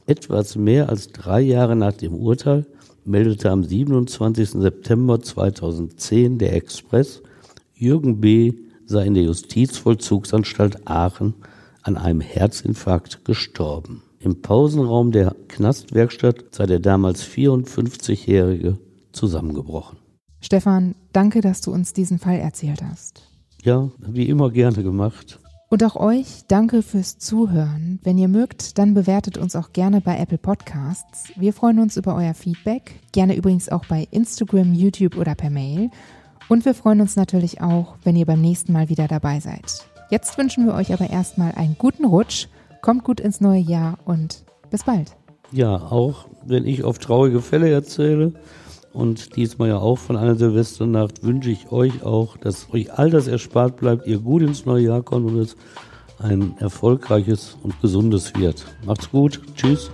Etwas 0.06 0.56
mehr 0.56 0.88
als 0.88 1.08
drei 1.08 1.40
Jahre 1.40 1.76
nach 1.76 1.92
dem 1.92 2.14
Urteil 2.14 2.66
meldete 3.04 3.50
am 3.50 3.64
27. 3.64 4.50
September 4.50 5.20
2010 5.20 6.38
der 6.38 6.54
Express, 6.54 7.22
Jürgen 7.74 8.20
B. 8.20 8.52
sei 8.86 9.06
in 9.06 9.14
der 9.14 9.24
Justizvollzugsanstalt 9.24 10.86
Aachen 10.88 11.34
an 11.82 11.96
einem 11.96 12.20
Herzinfarkt 12.20 13.24
gestorben. 13.24 14.02
Im 14.18 14.40
Pausenraum 14.40 15.10
der 15.10 15.34
Knastwerkstatt 15.48 16.54
sei 16.54 16.66
der 16.66 16.78
damals 16.78 17.24
54-Jährige 17.24 18.78
zusammengebrochen. 19.12 19.98
Stefan, 20.40 20.94
danke, 21.12 21.40
dass 21.40 21.60
du 21.60 21.72
uns 21.72 21.92
diesen 21.92 22.18
Fall 22.18 22.38
erzählt 22.38 22.82
hast. 22.82 23.22
Ja, 23.62 23.90
wie 23.98 24.28
immer 24.28 24.50
gerne 24.50 24.82
gemacht. 24.82 25.38
Und 25.72 25.82
auch 25.84 25.96
euch 25.96 26.42
danke 26.48 26.82
fürs 26.82 27.16
Zuhören. 27.16 27.98
Wenn 28.02 28.18
ihr 28.18 28.28
mögt, 28.28 28.76
dann 28.76 28.92
bewertet 28.92 29.38
uns 29.38 29.56
auch 29.56 29.72
gerne 29.72 30.02
bei 30.02 30.18
Apple 30.18 30.36
Podcasts. 30.36 31.32
Wir 31.34 31.54
freuen 31.54 31.78
uns 31.78 31.96
über 31.96 32.14
euer 32.14 32.34
Feedback, 32.34 33.00
gerne 33.12 33.34
übrigens 33.34 33.70
auch 33.70 33.86
bei 33.86 34.06
Instagram, 34.10 34.74
YouTube 34.74 35.16
oder 35.16 35.34
per 35.34 35.48
Mail. 35.48 35.88
Und 36.50 36.66
wir 36.66 36.74
freuen 36.74 37.00
uns 37.00 37.16
natürlich 37.16 37.62
auch, 37.62 37.94
wenn 38.04 38.16
ihr 38.16 38.26
beim 38.26 38.42
nächsten 38.42 38.74
Mal 38.74 38.90
wieder 38.90 39.08
dabei 39.08 39.40
seid. 39.40 39.86
Jetzt 40.10 40.36
wünschen 40.36 40.66
wir 40.66 40.74
euch 40.74 40.92
aber 40.92 41.08
erstmal 41.08 41.52
einen 41.52 41.76
guten 41.78 42.04
Rutsch, 42.04 42.48
kommt 42.82 43.02
gut 43.02 43.18
ins 43.18 43.40
neue 43.40 43.62
Jahr 43.62 43.96
und 44.04 44.44
bis 44.70 44.84
bald. 44.84 45.16
Ja, 45.52 45.74
auch 45.74 46.26
wenn 46.44 46.66
ich 46.66 46.84
auf 46.84 46.98
traurige 46.98 47.40
Fälle 47.40 47.70
erzähle 47.70 48.34
und 48.92 49.36
diesmal 49.36 49.68
ja 49.68 49.78
auch 49.78 49.98
von 49.98 50.16
einer 50.16 50.34
Silvesternacht, 50.34 51.22
wünsche 51.22 51.50
ich 51.50 51.72
euch 51.72 52.02
auch, 52.02 52.36
dass 52.36 52.72
euch 52.72 52.92
all 52.92 53.10
das 53.10 53.26
erspart 53.26 53.76
bleibt, 53.76 54.06
ihr 54.06 54.18
gut 54.18 54.42
ins 54.42 54.66
neue 54.66 54.84
Jahr 54.84 55.02
kommt 55.02 55.26
und 55.26 55.38
es 55.38 55.56
ein 56.18 56.54
erfolgreiches 56.58 57.56
und 57.62 57.80
gesundes 57.80 58.34
wird. 58.36 58.64
Macht's 58.84 59.10
gut. 59.10 59.40
Tschüss. 59.56 59.90